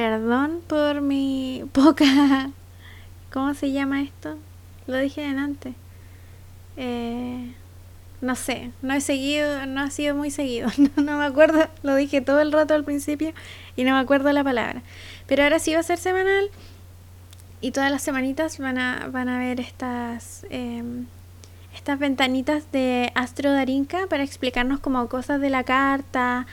Perdón 0.00 0.62
por 0.66 1.02
mi 1.02 1.62
poca... 1.72 2.48
¿Cómo 3.30 3.52
se 3.52 3.70
llama 3.70 4.00
esto? 4.00 4.38
Lo 4.86 4.96
dije 4.96 5.26
antes. 5.26 5.74
Eh, 6.78 7.52
no 8.22 8.34
sé, 8.34 8.70
no 8.80 8.94
he 8.94 9.02
seguido, 9.02 9.66
no 9.66 9.82
ha 9.82 9.90
sido 9.90 10.14
muy 10.14 10.30
seguido. 10.30 10.70
No, 10.96 11.18
me 11.18 11.24
acuerdo, 11.26 11.68
lo 11.82 11.96
dije 11.96 12.22
todo 12.22 12.40
el 12.40 12.50
rato 12.50 12.72
al 12.72 12.82
principio 12.82 13.34
y 13.76 13.84
no 13.84 13.92
me 13.92 14.00
acuerdo 14.00 14.32
la 14.32 14.42
palabra. 14.42 14.80
Pero 15.26 15.42
ahora 15.42 15.58
sí 15.58 15.74
va 15.74 15.80
a 15.80 15.82
ser 15.82 15.98
semanal 15.98 16.48
y 17.60 17.72
todas 17.72 17.90
las 17.90 18.00
semanitas 18.00 18.56
van 18.56 18.78
a, 18.78 19.06
van 19.12 19.28
a 19.28 19.38
ver 19.38 19.60
estas, 19.60 20.46
eh, 20.48 20.82
estas 21.74 21.98
ventanitas 21.98 22.72
de 22.72 23.12
Astro 23.14 23.52
Darinka 23.52 24.06
para 24.08 24.22
explicarnos 24.22 24.80
como 24.80 25.06
cosas 25.08 25.42
de 25.42 25.50
la 25.50 25.64
carta 25.64 26.46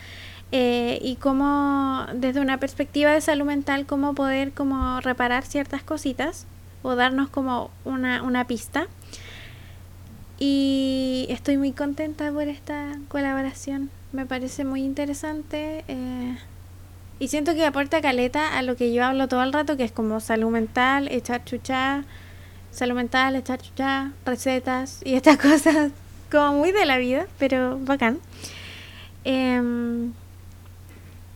eh, 0.52 1.00
y 1.02 1.16
cómo 1.18 2.06
desde 2.14 2.40
una 2.40 2.60
perspectiva 2.60 3.12
de 3.12 3.22
salud 3.22 3.46
mental 3.46 3.86
cómo 3.86 4.16
poder 4.16 4.54
como 4.54 5.02
reparar 5.02 5.46
ciertas 5.46 5.84
cositas 5.84 6.46
o 6.84 6.96
darnos 6.96 7.30
como 7.30 7.70
una, 7.86 8.24
una 8.24 8.46
pista. 8.46 8.88
Y 10.40 11.26
estoy 11.30 11.58
muy 11.58 11.72
contenta 11.72 12.32
por 12.32 12.44
esta 12.44 12.94
colaboración. 13.08 13.90
Me 14.12 14.26
parece 14.26 14.64
muy 14.64 14.84
interesante. 14.84 15.84
Eh, 15.88 16.38
y 17.20 17.28
siento 17.30 17.56
que 17.56 17.66
aporta 17.66 18.02
caleta 18.02 18.58
a 18.58 18.62
lo 18.62 18.76
que 18.76 18.94
yo 18.94 19.04
hablo 19.04 19.28
todo 19.28 19.42
el 19.42 19.52
rato, 19.52 19.76
que 19.76 19.84
es 19.84 19.92
como 19.92 20.20
salud 20.20 20.52
mental, 20.52 21.08
echar 21.12 21.44
chucha, 21.44 22.04
salud 22.72 22.96
mental, 22.96 23.36
echar 23.36 23.60
chucha, 23.60 24.12
recetas 24.26 25.02
y 25.04 25.16
estas 25.16 25.38
cosas 25.40 25.92
como 26.32 26.60
muy 26.60 26.72
de 26.72 26.86
la 26.86 26.98
vida, 26.98 27.26
pero 27.40 27.80
bacán. 27.80 28.20
Em, 29.24 30.14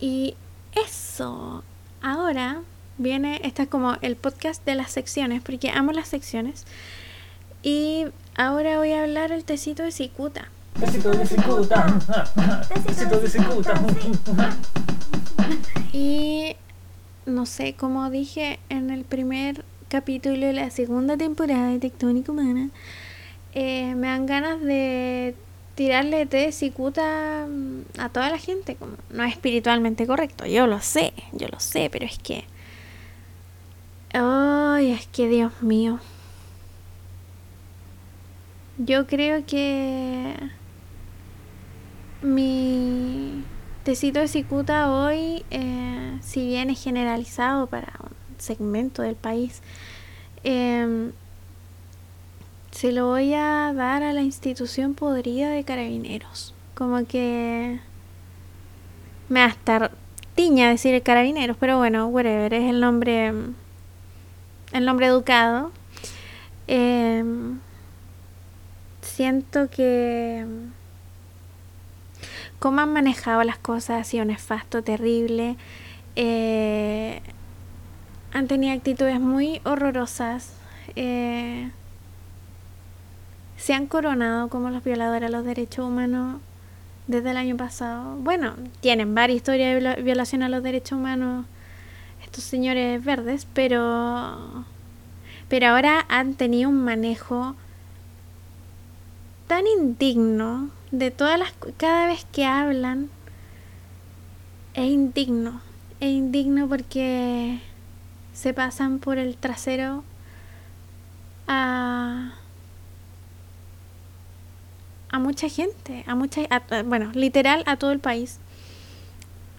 y 0.02 0.36
eso, 0.74 1.64
ahora 2.02 2.62
viene, 2.98 3.40
este 3.44 3.64
es 3.64 3.70
como 3.70 3.96
el 4.02 4.16
podcast 4.16 4.66
de 4.66 4.76
las 4.76 4.92
secciones, 4.92 5.42
porque 5.42 5.70
amo 5.70 5.92
las 5.92 6.08
secciones. 6.08 6.66
Y 7.64 8.08
ahora 8.36 8.78
voy 8.78 8.92
a 8.92 9.04
hablar 9.04 9.32
el 9.32 9.44
tecito 9.44 9.84
de 9.84 9.92
cicuta. 9.92 10.50
Tecito 10.80 11.12
de 11.12 11.26
cicuta. 11.26 12.00
Tecito 12.86 13.20
de 13.20 13.30
cicuta. 13.30 13.74
Y 15.94 16.56
no 17.26 17.46
sé, 17.46 17.74
como 17.74 18.10
dije 18.10 18.60
en 18.70 18.90
el 18.92 19.04
primer 19.04 19.66
capítulo 19.90 20.46
de 20.48 20.54
la 20.54 20.70
segunda 20.70 21.18
temporada 21.18 21.68
de 21.68 21.80
Tectónica 21.80 22.32
Humana, 22.32 22.70
eh, 23.54 23.94
me 23.96 24.08
dan 24.08 24.26
ganas 24.26 24.62
de 24.62 25.36
tirarle 25.82 26.28
té 26.28 26.46
de 26.46 26.52
cicuta 26.52 27.48
mm, 27.50 28.00
a 28.00 28.10
toda 28.10 28.30
la 28.30 28.38
gente. 28.38 28.76
Como 28.76 28.94
no 29.10 29.24
es 29.24 29.34
espiritualmente 29.34 30.06
correcto, 30.06 30.46
yo 30.46 30.68
lo 30.68 30.80
sé, 30.80 31.12
yo 31.32 31.48
lo 31.48 31.60
sé, 31.60 31.90
pero 31.92 32.06
es 32.06 32.20
que. 32.20 32.44
Ay, 34.14 34.92
es 34.92 35.08
que 35.08 35.28
Dios 35.28 35.64
mío. 35.64 36.00
Yo 38.78 39.08
creo 39.08 39.44
que 39.46 40.36
mi 42.22 43.44
tecito 43.84 44.20
de 44.20 44.28
cicuta 44.28 44.92
hoy, 44.92 45.44
eh, 45.50 46.20
si 46.22 46.46
bien 46.46 46.70
es 46.70 46.84
generalizado 46.84 47.66
para 47.68 47.94
un 48.04 48.40
segmento 48.40 49.02
del 49.02 49.16
país, 49.16 49.62
eh, 50.44 51.12
se 52.82 52.92
lo 52.92 53.06
voy 53.06 53.36
a 53.36 53.74
dar 53.76 54.02
a 54.02 54.12
la 54.12 54.24
institución 54.24 54.96
podrida 54.96 55.52
de 55.52 55.64
carabineros. 55.64 56.56
Como 56.74 57.06
que 57.06 57.80
me 59.30 59.44
hasta 59.44 59.92
tiña 60.34 60.70
decir 60.70 61.00
carabineros, 61.04 61.58
pero 61.60 61.78
bueno, 61.78 62.08
whatever, 62.08 62.52
es 62.56 62.68
el 62.68 62.80
nombre 62.80 63.34
el 64.72 64.84
nombre 64.84 65.06
educado. 65.06 65.72
Eh, 66.68 67.24
siento 69.04 69.70
que 69.70 70.44
cómo 72.58 72.82
han 72.82 72.94
manejado 72.94 73.44
las 73.44 73.60
cosas 73.60 74.02
ha 74.02 74.04
sido 74.06 74.26
nefasto, 74.26 74.82
terrible. 74.82 75.56
Eh, 76.16 77.22
han 78.34 78.48
tenido 78.48 78.74
actitudes 78.74 79.20
muy 79.20 79.62
horrorosas. 79.66 80.56
Eh, 80.96 81.70
se 83.62 83.76
han 83.76 83.86
coronado 83.86 84.50
como 84.50 84.72
los 84.72 84.84
violadores 84.84 85.30
de 85.30 85.38
los 85.38 85.46
derechos 85.46 85.86
humanos 85.86 86.42
desde 87.06 87.30
el 87.30 87.38
año 87.38 87.58
pasado. 87.58 88.16
Bueno, 88.16 88.56
tienen 88.80 89.14
varias 89.14 89.38
historias 89.38 89.84
de 89.84 90.02
violación 90.02 90.42
a 90.42 90.50
los 90.50 90.64
derechos 90.64 90.98
humanos 90.98 91.46
estos 92.24 92.44
señores 92.44 93.04
verdes, 93.04 93.46
pero 93.54 94.66
pero 95.48 95.68
ahora 95.68 96.06
han 96.10 96.34
tenido 96.34 96.70
un 96.70 96.84
manejo 96.84 97.56
tan 99.46 99.68
indigno 99.68 100.72
de 100.90 101.12
todas 101.12 101.38
las 101.38 101.54
cada 101.78 102.08
vez 102.08 102.26
que 102.32 102.46
hablan 102.46 103.12
es 104.74 104.90
indigno, 104.90 105.62
es 106.00 106.10
indigno 106.10 106.68
porque 106.68 107.60
se 108.34 108.56
pasan 108.56 108.98
por 108.98 109.20
el 109.20 109.38
trasero 109.38 110.04
a 111.48 112.41
a 115.12 115.20
mucha 115.20 115.50
gente, 115.50 116.04
a 116.08 116.16
mucha 116.16 116.42
bueno, 116.86 117.12
literal 117.14 117.64
a 117.68 117.76
todo 117.76 117.92
el 117.92 118.00
país. 118.00 118.40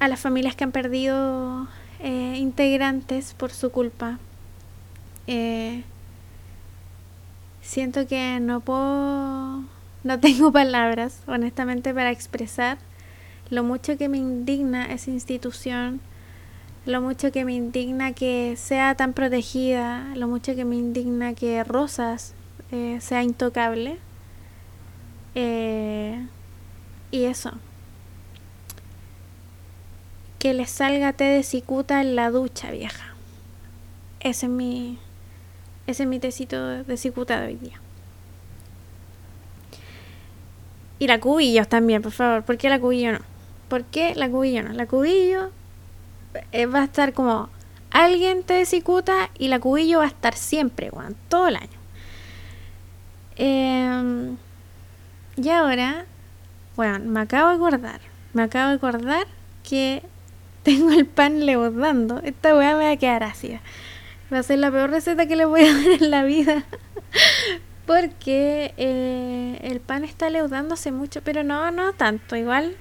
A 0.00 0.08
las 0.08 0.18
familias 0.18 0.56
que 0.56 0.64
han 0.64 0.72
perdido 0.72 1.68
eh, 2.00 2.36
integrantes 2.38 3.34
por 3.34 3.52
su 3.52 3.70
culpa. 3.70 4.18
Eh, 5.26 5.84
siento 7.60 8.08
que 8.08 8.40
no 8.40 8.60
puedo, 8.60 9.62
no 10.02 10.18
tengo 10.20 10.50
palabras, 10.50 11.20
honestamente, 11.26 11.94
para 11.94 12.10
expresar 12.10 12.78
lo 13.50 13.62
mucho 13.62 13.98
que 13.98 14.08
me 14.08 14.16
indigna 14.16 14.86
esa 14.86 15.10
institución, 15.10 16.00
lo 16.86 17.00
mucho 17.02 17.30
que 17.30 17.44
me 17.44 17.52
indigna 17.52 18.12
que 18.12 18.54
sea 18.56 18.94
tan 18.94 19.12
protegida, 19.12 20.12
lo 20.16 20.26
mucho 20.26 20.56
que 20.56 20.64
me 20.64 20.76
indigna 20.76 21.34
que 21.34 21.62
Rosas 21.62 22.34
eh, 22.72 22.98
sea 23.00 23.22
intocable. 23.22 23.98
Eh, 25.34 26.26
y 27.10 27.24
eso. 27.24 27.52
Que 30.38 30.54
le 30.54 30.66
salga 30.66 31.12
té 31.12 31.24
de 31.24 31.42
cicuta 31.42 32.00
en 32.00 32.16
la 32.16 32.30
ducha, 32.30 32.70
vieja. 32.70 33.14
Ese 34.20 34.46
es 34.46 34.52
mi, 34.52 34.98
ese 35.86 36.04
es 36.04 36.08
mi 36.08 36.18
tecito 36.18 36.84
de 36.84 36.96
cicuta 36.96 37.40
de 37.40 37.48
hoy 37.48 37.56
día. 37.56 37.80
Y 40.98 41.06
la 41.06 41.18
cubillos 41.20 41.68
también, 41.68 42.02
por 42.02 42.12
favor. 42.12 42.44
¿Por 42.44 42.56
qué 42.56 42.68
la 42.68 42.78
cubillo 42.78 43.12
no? 43.12 43.18
¿Por 43.68 43.84
qué 43.84 44.14
la 44.14 44.28
cubillo 44.28 44.62
no? 44.62 44.72
La 44.72 44.86
cubillo 44.86 45.50
eh, 46.52 46.66
va 46.66 46.80
a 46.80 46.84
estar 46.84 47.12
como 47.12 47.48
alguien 47.90 48.42
te 48.42 48.64
cicuta 48.66 49.30
y 49.38 49.48
la 49.48 49.58
cubillo 49.58 49.98
va 49.98 50.04
a 50.04 50.08
estar 50.08 50.34
siempre, 50.34 50.90
bueno, 50.90 51.14
todo 51.28 51.48
el 51.48 51.56
año. 51.56 51.78
Eh, 53.36 54.34
y 55.36 55.48
ahora, 55.48 56.04
bueno, 56.76 56.98
me 57.00 57.20
acabo 57.20 57.50
de 57.50 57.56
acordar, 57.56 58.00
me 58.32 58.42
acabo 58.42 58.70
de 58.70 58.76
acordar 58.76 59.26
que 59.68 60.02
tengo 60.62 60.92
el 60.92 61.06
pan 61.06 61.44
leudando. 61.46 62.20
Esta 62.22 62.56
weá 62.56 62.76
me 62.76 62.84
va 62.84 62.90
a 62.92 62.96
quedar 62.96 63.24
ácida. 63.24 63.60
Va 64.32 64.38
a 64.38 64.42
ser 64.42 64.58
la 64.58 64.70
peor 64.70 64.90
receta 64.90 65.26
que 65.26 65.36
le 65.36 65.44
voy 65.44 65.62
a 65.62 65.74
dar 65.74 66.02
en 66.02 66.10
la 66.10 66.24
vida. 66.24 66.64
Porque 67.86 68.72
eh, 68.76 69.58
el 69.62 69.80
pan 69.80 70.04
está 70.04 70.30
leudándose 70.30 70.92
mucho, 70.92 71.20
pero 71.22 71.42
no, 71.42 71.70
no 71.72 71.92
tanto. 71.92 72.36
Igual, 72.36 72.76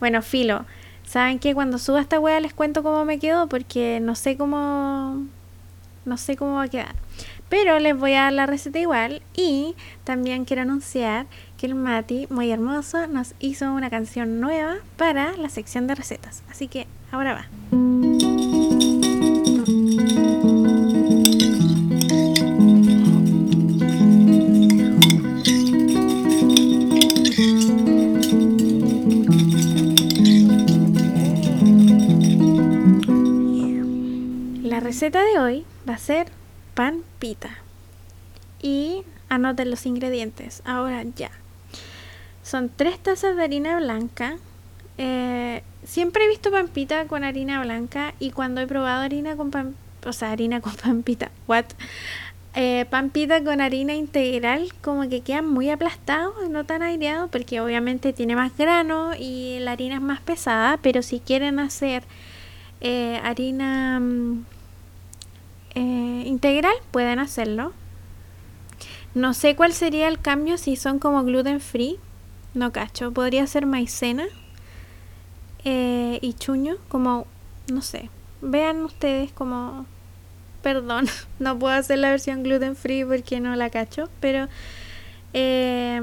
bueno, 0.00 0.22
filo. 0.22 0.66
¿Saben 1.04 1.38
que 1.38 1.54
Cuando 1.54 1.78
suba 1.78 2.00
esta 2.00 2.18
wea 2.18 2.40
les 2.40 2.54
cuento 2.54 2.82
cómo 2.82 3.04
me 3.04 3.18
quedo 3.18 3.48
porque 3.48 4.00
no 4.00 4.14
sé 4.14 4.36
cómo... 4.36 5.26
No 6.04 6.16
sé 6.16 6.36
cómo 6.36 6.54
va 6.54 6.64
a 6.64 6.68
quedar. 6.68 6.96
Pero 7.52 7.78
les 7.80 7.94
voy 7.94 8.14
a 8.14 8.22
dar 8.22 8.32
la 8.32 8.46
receta 8.46 8.78
igual. 8.78 9.20
Y 9.36 9.74
también 10.04 10.46
quiero 10.46 10.62
anunciar 10.62 11.26
que 11.58 11.66
el 11.66 11.74
Mati, 11.74 12.26
muy 12.30 12.50
hermoso, 12.50 13.06
nos 13.08 13.34
hizo 13.40 13.70
una 13.74 13.90
canción 13.90 14.40
nueva 14.40 14.76
para 14.96 15.36
la 15.36 15.50
sección 15.50 15.86
de 15.86 15.94
recetas. 15.94 16.42
Así 16.50 16.66
que 16.66 16.86
ahora 17.10 17.34
va. 17.34 17.46
La 34.62 34.80
receta 34.80 35.22
de 35.22 35.38
hoy 35.38 35.66
va 35.86 35.92
a 35.92 35.98
ser 35.98 36.28
pan 36.74 37.02
pita. 37.18 37.58
Y 38.60 39.04
anoten 39.28 39.70
los 39.70 39.86
ingredientes. 39.86 40.62
Ahora 40.64 41.04
ya. 41.16 41.30
Son 42.42 42.70
tres 42.74 42.98
tazas 42.98 43.36
de 43.36 43.44
harina 43.44 43.78
blanca. 43.78 44.36
Eh, 44.98 45.62
siempre 45.84 46.24
he 46.24 46.28
visto 46.28 46.50
pan 46.50 46.68
pita 46.68 47.06
con 47.06 47.24
harina 47.24 47.62
blanca 47.62 48.14
y 48.18 48.30
cuando 48.30 48.60
he 48.60 48.66
probado 48.66 49.02
harina 49.02 49.36
con 49.36 49.50
pan, 49.50 49.74
o 50.04 50.12
sea, 50.12 50.32
harina 50.32 50.60
con 50.62 50.74
pan 50.74 51.02
pita, 51.02 51.30
what? 51.46 51.64
Eh, 52.54 52.84
pan 52.90 53.08
pita 53.08 53.42
con 53.42 53.62
harina 53.62 53.94
integral 53.94 54.70
como 54.82 55.08
que 55.08 55.22
quedan 55.22 55.48
muy 55.48 55.70
aplastados, 55.70 56.50
no 56.50 56.64
tan 56.64 56.82
aireados 56.82 57.30
porque 57.30 57.62
obviamente 57.62 58.12
tiene 58.12 58.36
más 58.36 58.54
grano 58.58 59.12
y 59.18 59.58
la 59.60 59.72
harina 59.72 59.94
es 59.94 60.02
más 60.02 60.20
pesada, 60.20 60.78
pero 60.82 61.00
si 61.00 61.18
quieren 61.18 61.58
hacer 61.58 62.02
eh, 62.82 63.18
harina 63.24 64.00
mm, 64.00 64.44
eh, 65.74 66.24
integral 66.26 66.74
pueden 66.90 67.18
hacerlo. 67.18 67.72
No 69.14 69.34
sé 69.34 69.56
cuál 69.56 69.72
sería 69.72 70.08
el 70.08 70.18
cambio 70.20 70.56
si 70.58 70.76
son 70.76 70.98
como 70.98 71.22
gluten 71.24 71.60
free. 71.60 71.98
No 72.54 72.72
cacho. 72.72 73.12
Podría 73.12 73.46
ser 73.46 73.66
maicena 73.66 74.24
eh, 75.64 76.18
y 76.22 76.34
chuño. 76.34 76.76
Como, 76.88 77.26
no 77.70 77.82
sé. 77.82 78.10
Vean 78.40 78.84
ustedes 78.84 79.32
como... 79.32 79.86
Perdón, 80.62 81.06
no 81.38 81.58
puedo 81.58 81.74
hacer 81.74 81.98
la 81.98 82.10
versión 82.10 82.42
gluten 82.42 82.76
free 82.76 83.04
porque 83.04 83.40
no 83.40 83.54
la 83.56 83.70
cacho. 83.70 84.08
Pero 84.20 84.48
eh, 85.34 86.00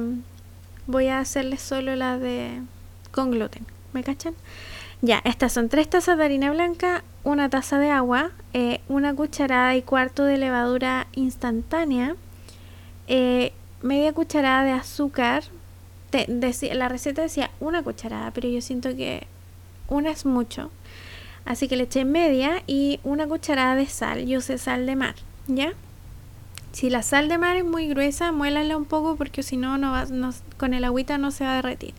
voy 0.85 1.07
a 1.07 1.19
hacerles 1.19 1.61
solo 1.61 1.95
la 1.95 2.17
de 2.17 2.61
con 3.11 3.31
gluten. 3.31 3.65
¿Me 3.93 4.03
cachan? 4.03 4.35
Ya, 5.01 5.21
estas 5.23 5.53
son 5.53 5.69
tres 5.69 5.89
tazas 5.89 6.17
de 6.17 6.25
harina 6.25 6.51
blanca, 6.51 7.03
una 7.23 7.49
taza 7.49 7.77
de 7.79 7.91
agua, 7.91 8.31
eh, 8.53 8.81
una 8.87 9.13
cucharada 9.13 9.75
y 9.75 9.81
cuarto 9.81 10.23
de 10.23 10.37
levadura 10.37 11.07
instantánea, 11.13 12.15
eh, 13.07 13.53
media 13.81 14.13
cucharada 14.13 14.63
de 14.63 14.71
azúcar. 14.71 15.43
La 16.73 16.89
receta 16.89 17.21
decía 17.21 17.51
una 17.59 17.83
cucharada, 17.83 18.31
pero 18.31 18.49
yo 18.49 18.61
siento 18.61 18.95
que 18.95 19.27
una 19.87 20.09
es 20.11 20.25
mucho. 20.25 20.71
Así 21.45 21.67
que 21.67 21.75
le 21.77 21.83
eché 21.83 22.03
media 22.05 22.63
y 22.67 22.99
una 23.03 23.27
cucharada 23.27 23.75
de 23.75 23.85
sal. 23.85 24.25
Yo 24.25 24.39
usé 24.39 24.57
sal 24.57 24.85
de 24.85 24.95
mar, 24.95 25.15
¿ya? 25.47 25.73
Si 26.71 26.89
la 26.89 27.01
sal 27.01 27.29
de 27.29 27.37
mar 27.37 27.57
es 27.57 27.65
muy 27.65 27.87
gruesa, 27.87 28.31
muélala 28.31 28.77
un 28.77 28.85
poco 28.85 29.15
porque 29.15 29.41
si 29.43 29.57
no, 29.57 29.77
no 29.77 30.05
no- 30.07 30.33
con 30.57 30.73
el 30.73 30.83
agüita 30.83 31.17
no 31.17 31.31
se 31.31 31.43
va 31.43 31.53
a 31.53 31.55
derretir. 31.55 31.93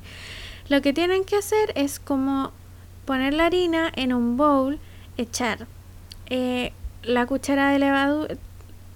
Lo 0.69 0.81
que 0.83 0.93
tienen 0.93 1.25
que 1.25 1.37
hacer 1.37 1.73
es 1.75 1.99
como 1.99 2.53
poner 3.05 3.35
la 3.35 3.47
harina 3.47 3.91
en 3.97 4.13
un 4.13 4.37
bowl, 4.37 4.79
echar 5.21 5.67
eh, 6.29 6.73
la 7.03 7.27
cucharada 7.27 7.73
de 7.73 7.79
levadura, 7.79 8.35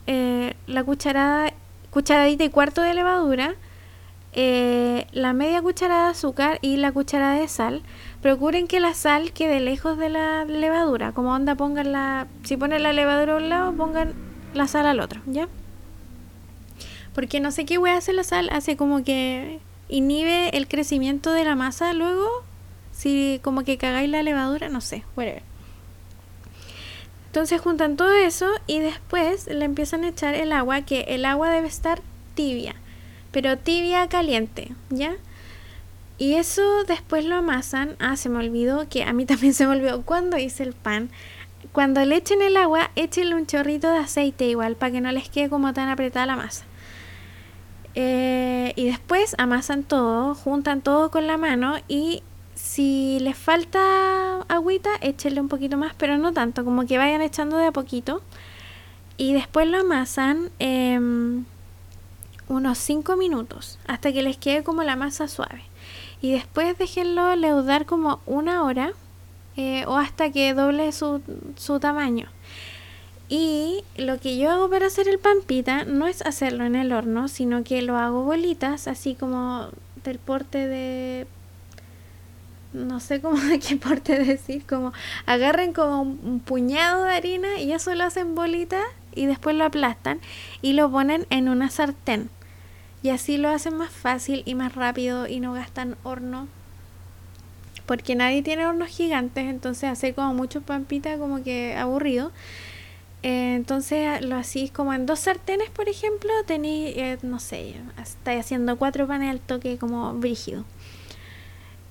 eh, 0.07 0.55
la 0.67 0.85
cucharada, 0.85 1.53
cucharadita 1.91 2.45
y 2.45 2.51
cuarto 2.51 2.83
de 2.83 2.95
levadura, 2.95 3.55
eh, 4.33 5.07
la 5.13 5.33
media 5.33 5.63
cucharada 5.63 6.07
de 6.07 6.11
azúcar 6.11 6.59
y 6.61 6.77
la 6.77 6.93
cucharada 6.93 7.39
de 7.39 7.49
sal. 7.49 7.83
Procuren 8.21 8.67
que 8.67 8.81
la 8.81 8.95
sal 8.95 9.33
quede 9.33 9.61
lejos 9.61 9.97
de 9.99 10.09
la 10.09 10.45
levadura, 10.45 11.13
como 11.13 11.33
onda 11.33 11.55
pongan 11.55 11.93
la, 11.93 12.27
si 12.43 12.57
ponen 12.57 12.83
la 12.83 12.93
levadura 12.93 13.35
a 13.35 13.37
un 13.37 13.49
lado, 13.49 13.73
pongan 13.73 14.13
la 14.55 14.67
sal 14.67 14.87
al 14.87 15.01
otro, 15.01 15.21
¿ya? 15.27 15.49
Porque 17.15 17.39
no 17.41 17.53
sé 17.53 17.65
qué 17.65 17.79
voy 17.79 17.91
a 17.91 17.97
hacer 17.97 18.15
la 18.15 18.25
sal, 18.25 18.49
hace 18.51 18.77
como 18.77 19.05
que 19.05 19.61
inhibe 19.89 20.57
el 20.57 20.67
crecimiento 20.67 21.33
de 21.33 21.45
la 21.45 21.55
masa 21.55 21.93
luego, 21.93 22.29
si 22.93 23.41
como 23.43 23.63
que 23.63 23.79
cagáis 23.79 24.11
la 24.11 24.23
levadura, 24.23 24.69
no 24.69 24.81
sé, 24.81 25.05
whatever. 25.17 25.54
Entonces 27.35 27.61
juntan 27.61 27.97
todo 27.97 28.13
eso 28.13 28.49
y 28.69 28.79
después 28.79 29.49
le 29.49 29.65
empiezan 29.65 30.05
a 30.05 30.09
echar 30.11 30.37
el 30.37 30.53
agua, 30.53 30.83
que 30.83 31.01
el 31.09 31.25
agua 31.25 31.51
debe 31.51 31.67
estar 31.67 32.01
tibia, 32.37 32.77
pero 33.33 33.59
tibia 33.59 34.07
caliente, 34.09 34.71
¿ya? 34.89 35.17
Y 36.17 36.35
eso 36.35 36.85
después 36.85 37.25
lo 37.25 37.35
amasan. 37.35 37.97
Ah, 37.99 38.15
se 38.15 38.29
me 38.29 38.39
olvidó 38.39 38.89
que 38.89 39.03
a 39.03 39.13
mí 39.13 39.27
también 39.27 39.53
se 39.53 39.67
me 39.67 39.73
olvidó 39.73 40.03
cuando 40.03 40.39
hice 40.39 40.63
el 40.63 40.75
pan. 40.75 41.11
Cuando 41.73 42.05
le 42.05 42.15
echen 42.15 42.41
el 42.41 42.57
agua, 42.57 42.93
échenle 42.95 43.35
un 43.35 43.49
chorrito 43.49 43.91
de 43.91 43.99
aceite 43.99 44.47
igual 44.47 44.77
para 44.77 44.93
que 44.93 45.01
no 45.01 45.11
les 45.11 45.29
quede 45.29 45.51
como 45.51 45.73
tan 45.73 45.89
apretada 45.89 46.27
la 46.27 46.37
masa. 46.37 46.65
Eh, 47.97 48.75
y 48.77 48.85
después 48.85 49.35
amasan 49.39 49.83
todo, 49.83 50.37
juntan 50.37 50.83
todo 50.83 51.11
con 51.11 51.27
la 51.27 51.37
mano 51.37 51.79
y 51.89 52.23
si 52.75 53.21
les 53.21 53.39
falta 53.39 54.41
agüita, 54.49 54.91
échenle 55.01 55.41
un 55.41 55.47
poquito 55.47 55.77
más, 55.77 55.95
pero 55.97 56.19
no 56.19 56.33
tanto, 56.33 56.65
como 56.65 56.85
que 56.87 56.99
vayan 56.99 57.23
echando 57.23 57.57
de 57.57 57.67
a 57.67 57.71
poquito. 57.71 58.21
Y 59.17 59.33
después 59.33 59.69
lo 59.69 59.79
amasan 59.79 60.51
em, 60.59 61.45
unos 62.49 62.79
5 62.79 63.15
minutos 63.15 63.79
hasta 63.87 64.13
que 64.13 64.25
les 64.25 64.39
quede 64.39 64.65
como 64.65 64.83
la 64.83 64.97
masa 64.97 65.29
suave. 65.29 65.63
Y 66.21 66.33
después 66.33 66.77
déjenlo 66.77 67.37
leudar 67.37 67.87
como 67.87 68.19
una 68.27 68.65
hora 68.65 68.93
eh, 69.57 69.85
o 69.87 69.97
hasta 69.97 70.33
que 70.33 70.53
doble 70.53 70.91
su, 70.91 71.23
su 71.55 71.79
tamaño. 71.79 72.27
Y 73.29 73.85
lo 73.97 74.19
que 74.19 74.37
yo 74.37 74.51
hago 74.51 74.69
para 74.69 74.87
hacer 74.87 75.07
el 75.07 75.21
pan 75.21 75.37
pita 75.47 75.85
no 75.85 76.09
es 76.09 76.23
hacerlo 76.23 76.65
en 76.65 76.75
el 76.75 76.93
horno, 76.93 77.29
sino 77.29 77.63
que 77.63 77.83
lo 77.83 77.97
hago 77.99 78.25
bolitas, 78.25 78.89
así 78.89 79.15
como 79.15 79.69
del 80.03 80.19
porte 80.19 80.67
de... 80.67 81.29
No 82.75 82.99
sé 82.99 83.21
cómo 83.21 83.41
de 83.41 83.61
qué 83.61 83.77
porte 83.77 84.23
decir, 84.23 84.67
como 84.67 84.93
agarren 85.27 85.73
como 85.73 86.03
un, 86.03 86.41
puñado 86.41 87.05
de 87.05 87.15
harina 87.15 87.59
y 87.59 87.73
eso 87.73 87.95
lo 87.95 88.05
hacen 88.05 88.35
bolitas 88.35 88.85
y 89.15 89.27
después 89.27 89.57
lo 89.57 89.65
aplastan 89.65 90.21
y 90.61 90.73
lo 90.73 90.91
ponen 90.91 91.27
en 91.31 91.49
una 91.49 91.71
sartén. 91.71 92.29
Y 93.03 93.11
así 93.11 93.37
lo 93.37 93.49
hacen 93.49 93.77
más 93.77 93.93
fácil 93.93 94.43
y 94.45 94.55
más 94.55 94.75
rápido 94.75 95.29
y 95.29 95.39
no 95.39 95.53
gastan 95.53 95.97
horno. 96.03 96.49
Porque 97.87 98.15
nadie 98.17 98.43
tiene 98.43 98.67
hornos 98.67 98.89
gigantes, 98.89 99.45
entonces 99.45 99.91
hacer 99.91 100.15
como 100.15 100.35
mucho 100.35 100.63
pan 100.63 100.85
pita 100.85 101.17
como 101.19 101.45
que 101.45 101.77
aburrido. 101.77 102.33
Eh, 103.23 103.55
entonces 103.55 104.21
lo 104.23 104.37
hacís 104.37 104.71
como 104.71 104.93
en 104.95 105.07
dos 105.07 105.21
sartenes, 105.21 105.71
por 105.71 105.89
ejemplo, 105.89 106.31
tenéis, 106.47 106.97
eh, 106.97 107.19
no 107.23 107.39
sé, 107.39 107.77
estáis 108.03 108.41
haciendo 108.41 108.77
cuatro 108.79 109.07
panes 109.07 109.31
al 109.31 109.41
toque 109.41 109.79
como 109.79 110.13
brígido. 110.15 110.65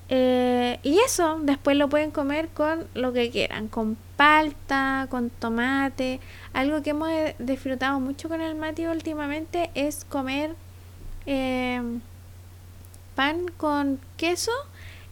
Eh, 0.10 0.80
y 0.84 0.99
eso, 0.99 1.39
después 1.41 1.78
lo 1.78 1.89
pueden 1.89 2.12
comer 2.12 2.49
con 2.49 2.88
lo 2.93 3.14
que 3.14 3.32
quieran, 3.32 3.68
con 3.68 3.97
palta, 4.18 5.08
con 5.10 5.30
tomate. 5.30 6.20
Algo 6.54 6.82
que 6.84 6.91
hemos 6.91 7.10
eh, 7.10 7.36
disfrutado 7.39 7.99
mucho 7.99 8.30
con 8.30 8.41
el 8.41 8.56
Mati 8.56 8.86
últimamente 8.86 9.72
es 9.76 10.06
comer 10.06 10.56
eh, 11.26 11.82
pan 13.16 13.45
con 13.58 13.99
queso 14.18 14.51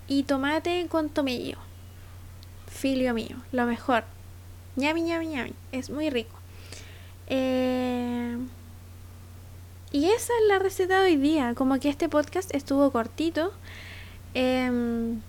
y 0.08 0.24
tomate 0.24 0.88
con 0.90 1.10
tomillo. 1.10 1.58
Filio 2.68 3.14
mío, 3.14 3.38
lo 3.52 3.66
mejor. 3.66 4.04
Ñami, 4.76 5.02
ñami, 5.02 5.28
ñami. 5.28 5.54
Es 5.72 5.90
muy 5.90 6.10
rico. 6.10 6.38
Eh, 7.28 8.38
y 9.92 10.06
esa 10.06 10.34
es 10.42 10.48
la 10.48 10.60
receta 10.60 11.02
de 11.02 11.12
hoy 11.12 11.16
día. 11.18 11.54
Como 11.56 11.80
que 11.80 11.90
este 11.90 12.10
podcast 12.10 12.54
estuvo 12.56 12.92
cortito. 12.92 13.52
Em, 14.34 15.20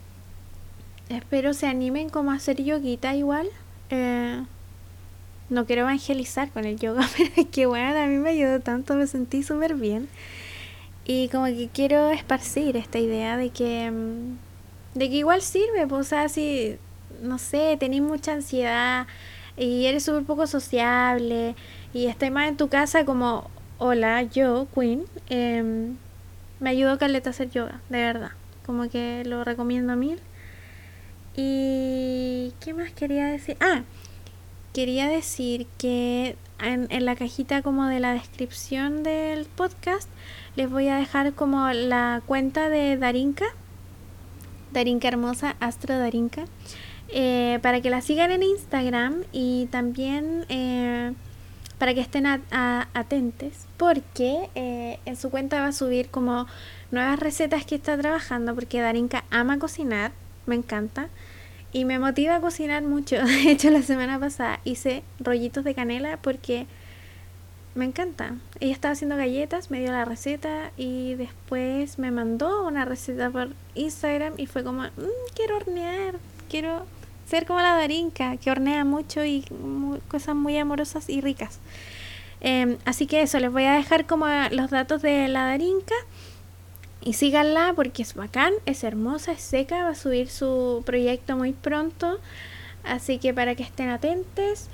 espero 1.09 1.55
se 1.55 1.66
animen 1.66 2.09
como 2.09 2.30
a 2.30 2.34
hacer 2.34 2.62
yoguita 2.62 3.14
igual. 3.14 3.48
Eh, 3.90 4.42
no 5.50 5.66
quiero 5.66 5.82
evangelizar 5.82 6.50
con 6.50 6.64
el 6.64 6.78
yoga, 6.78 7.07
pero 7.16 7.30
es 7.36 7.46
que 7.48 7.66
bueno, 7.66 7.98
a 7.98 8.07
mí 8.07 8.16
me 8.16 8.30
ayudó 8.30 8.61
tanto, 8.61 8.94
me 8.94 9.07
sentí 9.07 9.42
súper 9.42 9.74
bien. 9.74 10.09
Y 11.05 11.28
como 11.28 11.46
que 11.46 11.68
quiero 11.72 12.11
esparcir 12.11 12.76
esta 12.76 12.98
idea 12.98 13.36
de 13.36 13.50
que, 13.50 13.90
mm, 13.90 14.98
de 14.98 15.11
que 15.11 15.16
igual 15.16 15.42
sirve, 15.42 15.86
pues, 15.86 16.00
o 16.00 16.05
sea, 16.05 16.28
si, 16.28 16.76
no 17.22 17.38
sé, 17.38 17.76
tenés 17.78 18.03
mucha 18.03 18.32
ansiedad 18.32 19.07
y 19.57 19.86
eres 19.86 20.05
súper 20.05 20.24
poco 20.24 20.46
sociable 20.46 21.55
y 21.92 22.07
estás 22.07 22.30
más 22.30 22.48
en 22.48 22.57
tu 22.57 22.68
casa 22.68 23.05
como 23.05 23.50
hola, 23.78 24.22
yo, 24.22 24.68
Queen, 24.74 25.05
em, 25.28 25.96
me 26.61 26.70
ayudó 26.70 26.98
Caleta 26.98 27.30
a 27.30 27.32
hacer 27.32 27.50
yoga, 27.50 27.80
de 27.88 27.98
verdad. 27.98 28.30
Como 28.72 28.88
que 28.88 29.22
lo 29.26 29.44
recomiendo 29.44 29.92
a 29.92 29.96
mil. 29.96 30.18
Y. 31.36 32.54
¿Qué 32.58 32.72
más 32.72 32.90
quería 32.92 33.26
decir? 33.26 33.58
Ah, 33.60 33.82
quería 34.72 35.08
decir 35.08 35.66
que 35.76 36.36
en, 36.58 36.86
en, 36.88 37.04
la 37.04 37.14
cajita 37.14 37.60
como 37.60 37.84
de 37.84 38.00
la 38.00 38.14
descripción 38.14 39.02
del 39.02 39.44
podcast 39.44 40.08
les 40.56 40.70
voy 40.70 40.88
a 40.88 40.96
dejar 40.96 41.34
como 41.34 41.70
la 41.74 42.22
cuenta 42.24 42.70
de 42.70 42.96
Darinka. 42.96 43.44
Darinka 44.72 45.08
Hermosa, 45.08 45.54
Astro 45.60 45.98
Darinka. 45.98 46.46
Eh, 47.10 47.58
para 47.60 47.82
que 47.82 47.90
la 47.90 48.00
sigan 48.00 48.30
en 48.30 48.42
Instagram 48.42 49.24
y 49.32 49.66
también 49.66 50.46
eh, 50.48 51.12
para 51.76 51.92
que 51.92 52.00
estén 52.00 52.24
atentos 52.24 53.66
porque 53.83 54.49
eh, 54.55 55.01
en 55.07 55.16
su 55.16 55.28
cuenta 55.28 55.61
va 55.61 55.66
a 55.66 55.72
subir 55.72 56.09
como 56.09 56.47
nuevas 56.93 57.18
recetas 57.18 57.66
que 57.66 57.74
está 57.74 57.99
trabajando 57.99 58.55
porque 58.55 58.80
Darinka 58.80 59.24
ama 59.33 59.59
cocinar, 59.59 60.12
me 60.47 60.55
encanta 60.55 61.09
y 61.72 61.85
me 61.85 61.99
motiva 61.99 62.37
a 62.37 62.41
cocinar 62.41 62.85
mucho. 62.85 63.16
De 63.24 63.51
hecho, 63.51 63.70
la 63.70 63.83
semana 63.83 64.20
pasada 64.20 64.61
hice 64.62 65.03
rollitos 65.18 65.64
de 65.64 65.74
canela 65.74 66.16
porque 66.22 66.68
me 67.74 67.85
encanta. 67.85 68.37
Ella 68.61 68.72
estaba 68.72 68.93
haciendo 68.93 69.16
galletas, 69.16 69.72
me 69.72 69.80
dio 69.80 69.91
la 69.91 70.05
receta 70.05 70.70
y 70.76 71.14
después 71.14 71.99
me 71.99 72.12
mandó 72.12 72.64
una 72.64 72.85
receta 72.85 73.30
por 73.30 73.49
Instagram 73.74 74.35
y 74.37 74.47
fue 74.47 74.62
como, 74.62 74.83
mm, 74.83 74.91
quiero 75.35 75.57
hornear, 75.57 76.20
quiero 76.49 76.87
ser 77.26 77.47
como 77.47 77.61
la 77.61 77.74
Darinka, 77.74 78.37
que 78.37 78.49
hornea 78.49 78.85
mucho 78.85 79.24
y 79.24 79.45
cosas 80.07 80.37
muy 80.37 80.57
amorosas 80.57 81.09
y 81.09 81.20
ricas. 81.20 81.59
Em, 82.45 82.76
así 82.84 83.07
que 83.07 83.22
eso, 83.22 83.38
les 83.38 83.53
voy 83.53 83.64
a 83.64 83.74
dejar 83.74 84.05
como 84.05 84.26
los 84.51 84.70
datos 84.70 85.01
de 85.01 85.28
la 85.28 85.45
Darinka. 85.45 85.95
Y 87.01 87.14
síganla 87.14 87.72
porque 87.74 88.03
es 88.03 88.14
bacán, 88.14 88.53
es 88.66 88.84
hermosa, 88.84 89.32
es 89.32 89.40
seca, 89.40 89.84
va 89.84 89.90
a 89.90 89.95
subir 89.95 90.28
su 90.28 90.82
proyecto 90.84 91.36
muy 91.36 91.53
pronto. 91.53 92.18
Así 92.84 93.18
que 93.18 93.32
para 93.32 93.55
que 93.55 93.62
estén 93.62 93.88
atentos. 93.90 94.68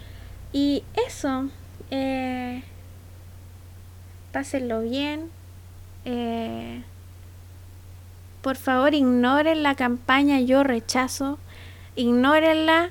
Y 0.53 0.83
eso, 1.07 1.49
eh, 1.91 2.62
pásenlo 4.33 4.81
bien. 4.81 5.31
Eh, 6.07 6.83
por 8.41 8.57
favor, 8.57 8.95
ignoren 8.95 9.62
la 9.62 9.75
campaña 9.75 10.41
Yo 10.41 10.64
rechazo. 10.64 11.39
Ignórenla. 11.97 12.91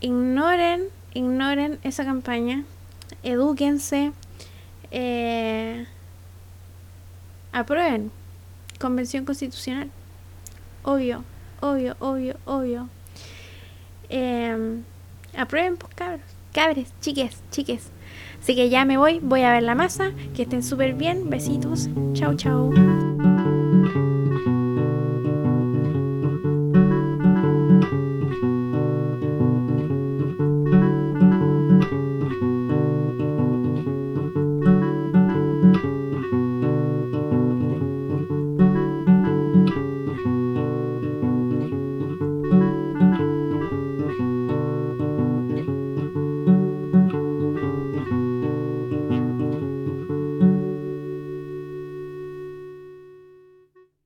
Ignoren, 0.00 0.84
ignoren 1.14 1.78
esa 1.82 2.04
campaña. 2.04 2.64
Edúquense. 3.26 4.12
Eh, 4.92 5.84
aprueben. 7.52 8.12
Convención 8.78 9.24
Constitucional. 9.24 9.90
Obvio, 10.84 11.24
obvio, 11.60 11.96
obvio, 11.98 12.36
obvio. 12.44 12.88
Eh, 14.10 14.80
aprueben, 15.36 15.76
pues 15.76 15.92
cabros, 15.94 16.20
cabres, 16.52 16.92
chiques, 17.00 17.42
chiques. 17.50 17.90
Así 18.40 18.54
que 18.54 18.68
ya 18.68 18.84
me 18.84 18.96
voy, 18.96 19.18
voy 19.18 19.42
a 19.42 19.50
ver 19.50 19.64
la 19.64 19.74
masa. 19.74 20.12
Que 20.36 20.42
estén 20.42 20.62
súper 20.62 20.94
bien. 20.94 21.28
Besitos. 21.28 21.88
Chau, 22.12 22.36
chau. 22.36 22.72